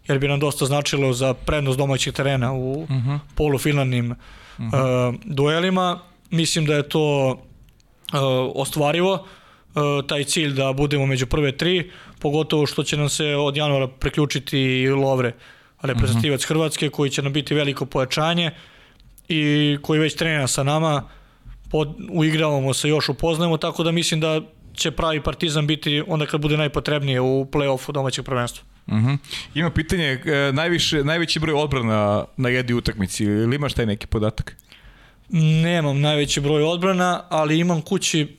[0.07, 3.19] jer bi nam dosta značilo za prednost domaćih terena u uh -huh.
[3.35, 4.17] polufinalnim uh
[4.59, 5.09] -huh.
[5.09, 5.99] uh, duelima.
[6.29, 8.19] Mislim da je to uh,
[8.55, 13.57] ostvarivo, uh, taj cilj da budemo među prve tri, pogotovo što će nam se od
[13.57, 15.33] januara preključiti i Lovre,
[15.81, 16.47] reprezentativac uh -huh.
[16.47, 18.51] Hrvatske, koji će nam biti veliko pojačanje
[19.27, 21.09] i koji već trenira sa nama,
[21.75, 24.41] pod, uigravamo se, još upoznajemo, tako da mislim da
[24.73, 28.63] će pravi partizan biti onda kad bude najpotrebnije u play-offu domaćeg prvenstva.
[28.87, 29.17] Uh -huh.
[29.55, 34.55] Ima pitanje, e, najviše, najveći broj odbrana na jedni utakmici, ili imaš taj neki podatak?
[35.63, 38.37] Nemam najveći broj odbrana, ali imam kući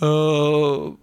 [0.00, 0.94] uh,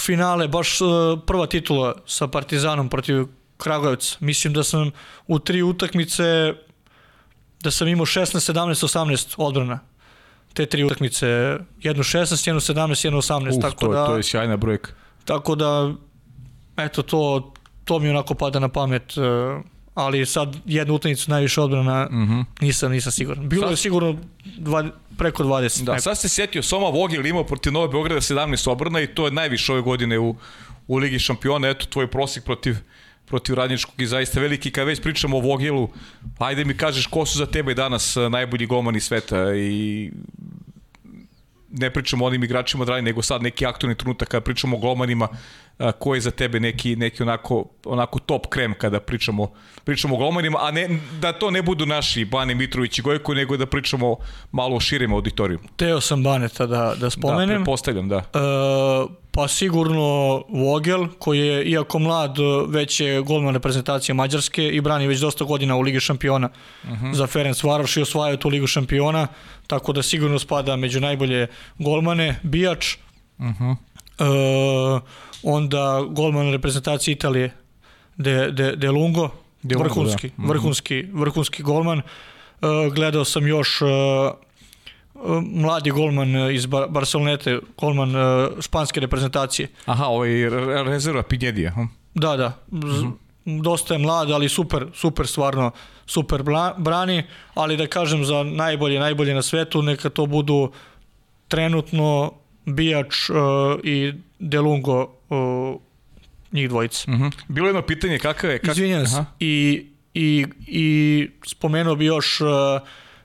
[0.00, 0.88] finale, baš uh,
[1.26, 3.26] prva titula sa Partizanom protiv
[3.56, 4.16] Kragujevca.
[4.20, 4.90] Mislim da sam
[5.26, 6.54] u tri utakmice
[7.60, 9.93] da sam imao 16, 17, 18 odbrana
[10.54, 11.26] te tri utakmice,
[11.80, 14.92] jednu 16, jednu 17, jednu 18, Uf, tako to, da to je sjajna brojka.
[15.24, 15.94] Tako da
[16.76, 17.52] eto to
[17.84, 19.24] to mi onako pada na pamet, uh,
[19.94, 22.44] ali sad jednu utakmicu najviše odbrana uh -huh.
[22.60, 23.48] nisam nisam siguran.
[23.48, 23.70] Bilo sad...
[23.70, 24.16] je sigurno
[24.58, 24.84] dva,
[25.18, 25.84] preko 20.
[25.84, 26.02] Da, neko.
[26.02, 29.72] sad se setio Soma Vogel imao protiv Nove Beograda 17 odbrana i to je najviše
[29.72, 30.36] ove godine u
[30.86, 32.76] u Ligi šampiona, eto tvoj prosek protiv
[33.34, 34.70] protiv Radničkog i zaista veliki.
[34.70, 35.88] Kad već pričamo o Vogelu,
[36.38, 40.10] ajde mi kažeš ko su za tebe danas najbolji golmani sveta i
[41.70, 45.28] ne pričamo o onim igračima od nego sad neki aktualni trenutak kada pričamo o golmanima
[45.98, 49.52] ko je za tebe neki, neki onako, onako top krem kada pričamo,
[49.84, 53.56] pričamo o golmanima, a ne, da to ne budu naši Bane Mitrović i Gojko, nego
[53.56, 54.16] da pričamo
[54.52, 55.58] malo o širem auditoriju.
[55.76, 57.48] Teo sam Baneta da, da spomenem.
[57.48, 58.16] Da, pretpostavljam, da.
[58.16, 58.22] E,
[59.30, 62.36] pa sigurno Vogel, koji je, iako mlad,
[62.68, 66.48] već je golman reprezentacije Mađarske i brani već dosta godina u Ligi šampiona
[66.84, 67.14] uh -huh.
[67.14, 69.26] za Ferenc Varoš i osvaja tu Ligu šampiona,
[69.66, 71.46] tako da sigurno spada među najbolje
[71.78, 72.40] golmane.
[72.42, 72.96] Bijač,
[73.38, 73.76] uh -huh.
[74.18, 77.52] e, onda golman reprezentacije Italije,
[78.16, 79.28] De, De, De Lungo,
[79.62, 80.48] De Lungo vrhunski, da.
[80.48, 81.98] vrhunski, vrhunski golman.
[81.98, 83.88] Uh, gledao sam još uh,
[85.42, 88.12] mladi golman iz Bar Barcelonete, golman
[88.60, 89.68] španske reprezentacije.
[89.86, 90.28] Aha, ovaj
[90.84, 91.70] rezerva Pinjedija.
[91.70, 91.82] Hm?
[92.14, 92.52] Da, da.
[92.70, 93.12] Uh -huh.
[93.62, 95.70] Dosta je mlad, ali super, super stvarno,
[96.06, 96.42] super
[96.78, 97.22] brani,
[97.54, 100.72] ali da kažem za najbolje, najbolje na svetu, neka to budu
[101.48, 102.32] trenutno
[102.66, 103.36] Bijač uh,
[103.82, 105.80] i Delungo uh,
[106.52, 107.10] njih dvojica.
[107.10, 107.26] Mhm.
[107.48, 108.58] Bilo je jedno pitanje kakav je...
[108.58, 108.70] Kak...
[108.70, 109.24] Izvinjam se.
[109.40, 112.48] I, i, I spomenuo bi još uh,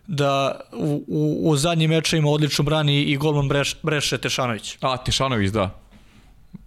[0.07, 4.77] da u, u, u zadnjim mečevima odlično brani i golman Breš, Breše Tešanović.
[4.81, 5.79] A, Tešanović, da.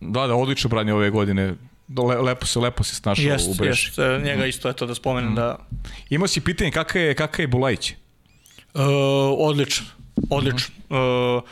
[0.00, 1.54] Da, da, odlično branje ove godine.
[2.08, 3.88] Le, lepo se, lepo se snašao Jest, u Breši.
[3.88, 5.58] jest, e, njega isto eto da spomenem da
[6.10, 7.92] Imao si pitanje kakav je, kakav je Bulajić?
[8.74, 8.82] Uh,
[9.38, 9.86] odličan,
[10.30, 10.70] odličan.
[10.88, 11.42] Uh,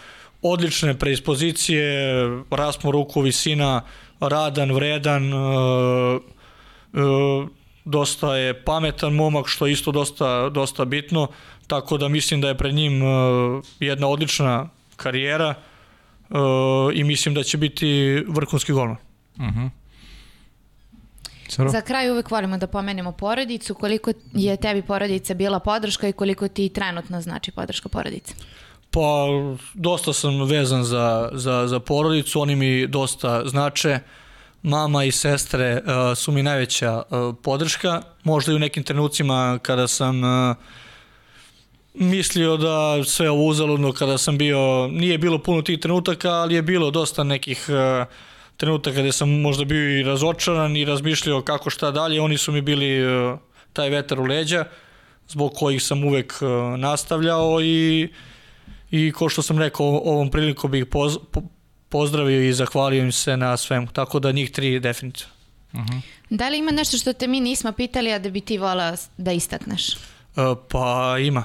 [0.43, 1.85] odlične preispozicije,
[2.51, 3.83] raspon ruku, visina,
[4.21, 6.21] radan, vredan, uh,
[6.93, 7.49] uh,
[7.85, 11.29] dosta je pametan momak, što je isto dosta, dosta bitno,
[11.67, 15.55] tako da mislim da je pred njim uh, jedna odlična karijera
[16.31, 16.37] uh,
[16.95, 18.97] i mislim da će biti vrhunski golman.
[21.49, 21.71] Saro?
[21.71, 23.75] Za kraj uvek volimo da pomenemo porodicu.
[23.75, 28.35] Koliko je tebi porodica bila podrška i koliko ti trenutno znači podrška porodice?
[28.91, 29.27] Pa,
[29.75, 33.99] dosta sam vezan za, za, za porodicu, oni mi dosta znače.
[34.62, 38.03] Mama i sestre uh, su mi najveća uh, podrška.
[38.23, 40.57] Možda i u nekim trenucima kada sam uh,
[41.95, 46.62] mislio da sve ovo uzaludno, kada sam bio, nije bilo puno tih trenutaka, ali je
[46.62, 48.07] bilo dosta nekih uh,
[48.57, 52.21] trenutaka gde sam možda bio i razočaran i razmišljao kako šta dalje.
[52.21, 53.39] Oni su mi bili uh,
[53.73, 54.65] taj vetar u leđa,
[55.29, 58.09] zbog kojih sam uvek uh, nastavljao i
[58.91, 61.43] i ko što sam rekao, ovom priliku bih poz, po,
[61.89, 63.87] pozdravio i zahvalio im se na svemu.
[63.87, 65.35] Tako da njih tri definitivno.
[66.31, 69.33] Da li ima nešto što te mi nismo pitali, a da bi ti volao da
[69.33, 69.95] istakneš?
[69.95, 69.97] E,
[70.69, 71.45] pa ima.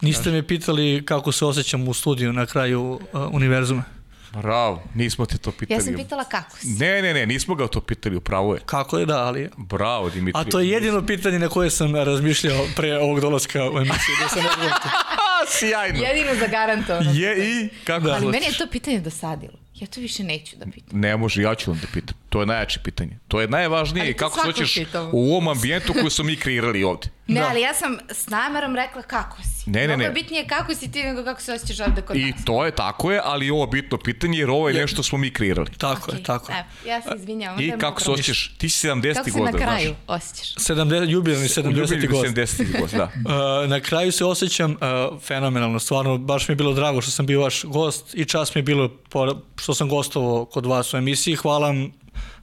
[0.00, 3.00] Niste me pitali kako se osjećam u studiju na kraju uh,
[3.32, 3.84] univerzuma.
[4.32, 5.78] Bravo, nismo te to pitali.
[5.78, 6.66] Ja sam pitala kako si.
[6.66, 8.60] Ne, ne, ne, nismo ga to pitali, upravo je.
[8.66, 9.50] Kako je da, ali...
[9.56, 10.40] Bravo, Dimitri.
[10.40, 14.14] A to je jedino pitanje na koje sam razmišljao pre ovog dolaska u emisiju.
[14.22, 14.88] Da se ne znam to.
[14.88, 16.04] A, sjajno.
[16.04, 17.10] Jedino zagarantovano.
[17.14, 19.63] Je i kako Ali meni je to pitanje dosadilo.
[19.74, 21.00] Ja to više neću da pitam.
[21.00, 22.16] Ne može, ja ću vam da pitam.
[22.28, 23.18] To je najjače pitanje.
[23.28, 24.78] To je najvažnije Ali i to kako se hoćeš
[25.12, 27.08] u ovom ambijentu koji smo mi kreirali ovde.
[27.26, 27.46] Ne, Da.
[27.50, 29.70] ali ja sam s namerom rekla kako si.
[29.70, 30.04] Ne, ne, Mnogo ne.
[30.04, 32.44] je bitnije kako si ti nego kako se osjećaš ovde kod I nas.
[32.44, 35.30] to je tako je, ali ovo je bitno pitanje jer ovo je nešto smo mi
[35.30, 35.70] kreirali.
[35.78, 36.58] Tako je, Okej, tako je.
[36.58, 37.60] Evo, ja se izvinjavam.
[37.60, 38.54] I je kako se osjećaš?
[38.58, 39.14] Ti si 70.
[39.14, 40.22] Kako se na godina, kraju znaš.
[40.22, 40.54] osjećaš?
[40.54, 41.72] 70, jubilarni 70.
[41.72, 42.26] Ljubitelj gost.
[42.26, 42.80] 70.
[42.80, 43.04] gost, da.
[43.04, 44.78] Uh, na kraju se osjećam uh,
[45.20, 48.58] fenomenalno, stvarno baš mi je bilo drago što sam bio vaš gost i čast mi
[48.58, 51.36] je bilo po- što sam gostovao kod vas u emisiji.
[51.36, 51.92] Hvala vam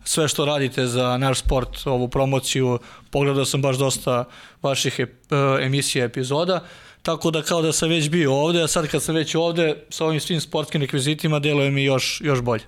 [0.03, 2.79] sve što radite za naš sport, ovu promociju.
[3.11, 4.25] Pogledao sam baš dosta
[4.61, 6.63] vaših ep- uh, emisija, epizoda.
[7.01, 10.05] Tako da kao da sam već bio ovde, a sad kad sam već ovde sa
[10.05, 12.63] ovim svim sportskim rekvizitima, deluje mi još, još bolje.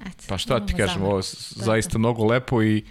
[0.00, 2.84] Eto, Pa šta ti kažem, ovo je zaista mnogo lepo i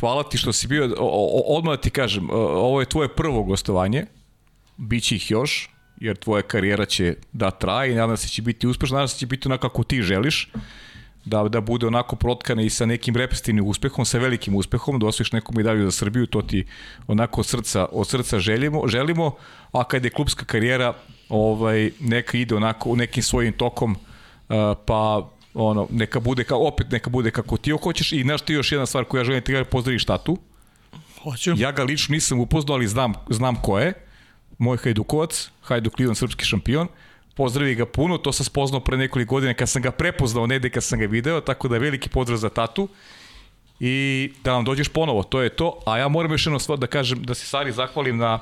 [0.00, 4.06] hvala ti što si bio, o, o, odmah ti kažem, ovo je tvoje prvo gostovanje,
[4.76, 5.70] bit će ih još,
[6.02, 9.14] jer tvoja karijera će da traje i nadam se da će biti uspešna, nadam se
[9.14, 10.48] da će biti onako kako ti želiš,
[11.24, 15.32] da, da bude onako protkana i sa nekim reprezentativnim uspehom, sa velikim uspehom, da osvojiš
[15.32, 16.64] neku medalju za Srbiju, to ti
[17.06, 19.34] onako od srca, od srca želimo, želimo,
[19.72, 20.94] a kad je klubska karijera,
[21.28, 24.56] ovaj, neka ide onako u nekim svojim tokom, uh,
[24.86, 28.72] pa ono, neka bude kao, opet neka bude kako ti hoćeš i znaš ti još
[28.72, 30.38] jedna stvar koju ja želim da ti kažem, pozdraviš tatu.
[31.22, 31.52] Hoću.
[31.56, 33.92] Ja ga lično nisam upoznao, ali znam, znam ko je.
[34.62, 36.88] Moj Hajdukovac, Hajduk Livan, srpski šampion.
[37.34, 40.84] Pozdravi ga puno, to sam spoznao pre nekoliko godina kad sam ga prepoznao, negde kad
[40.84, 42.88] sam ga video, tako da veliki pozdrav za tatu.
[43.80, 45.78] I da nam dođeš ponovo, to je to.
[45.86, 48.38] A ja moram još jedno stvar da kažem, da se Sari zahvalim na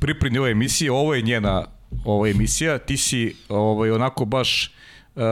[0.00, 0.92] pripremi ove emisije.
[0.92, 1.64] Ovo je njena
[2.04, 2.78] ova emisija.
[2.78, 4.74] Ti si ovaj, onako baš
[5.14, 5.22] uh,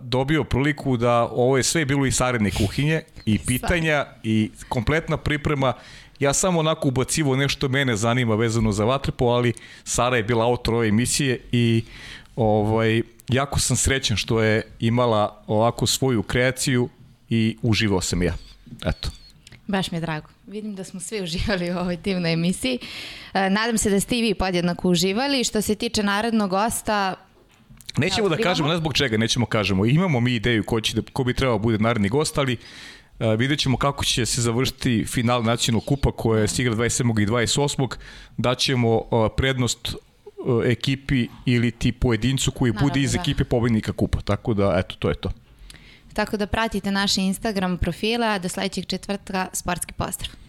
[0.00, 5.72] dobio priliku da ovo je sve bilo i saredne kuhinje i pitanja i kompletna priprema
[6.20, 9.52] Ja sam onako ubacivo nešto mene zanima vezano za Vatrepo, ali
[9.84, 11.84] Sara je bila autor ove emisije i
[12.36, 16.88] ovaj, jako sam srećan što je imala ovako svoju kreaciju
[17.30, 18.34] i uživao sam ja.
[18.84, 19.10] Eto.
[19.66, 20.28] Baš mi je drago.
[20.46, 22.78] Vidim da smo svi uživali u ovoj divnoj emisiji.
[23.34, 25.44] E, nadam se da ste i vi podjednako uživali.
[25.44, 27.14] Što se tiče narednog gosta,
[27.98, 28.54] Nećemo da otkrivamo?
[28.54, 29.86] kažemo, ne zbog čega, nećemo kažemo.
[29.86, 32.56] Imamo mi ideju ko, će da, ko bi trebao bude naredni gost, ali
[33.18, 37.22] uh, vidjet ćemo kako će se završiti final nacionalnog kupa koje se igra 27.
[37.22, 37.94] i 28.
[38.36, 43.20] Daćemo uh, prednost uh, ekipi ili ti pojedincu koji Naravno, bude iz da.
[43.20, 44.20] ekipe pobednika kupa.
[44.20, 45.30] Tako da, eto, to je to.
[46.14, 50.45] tako da pratite naše Instagram profile, a do sledećeg četvrtka sportski pozdrav.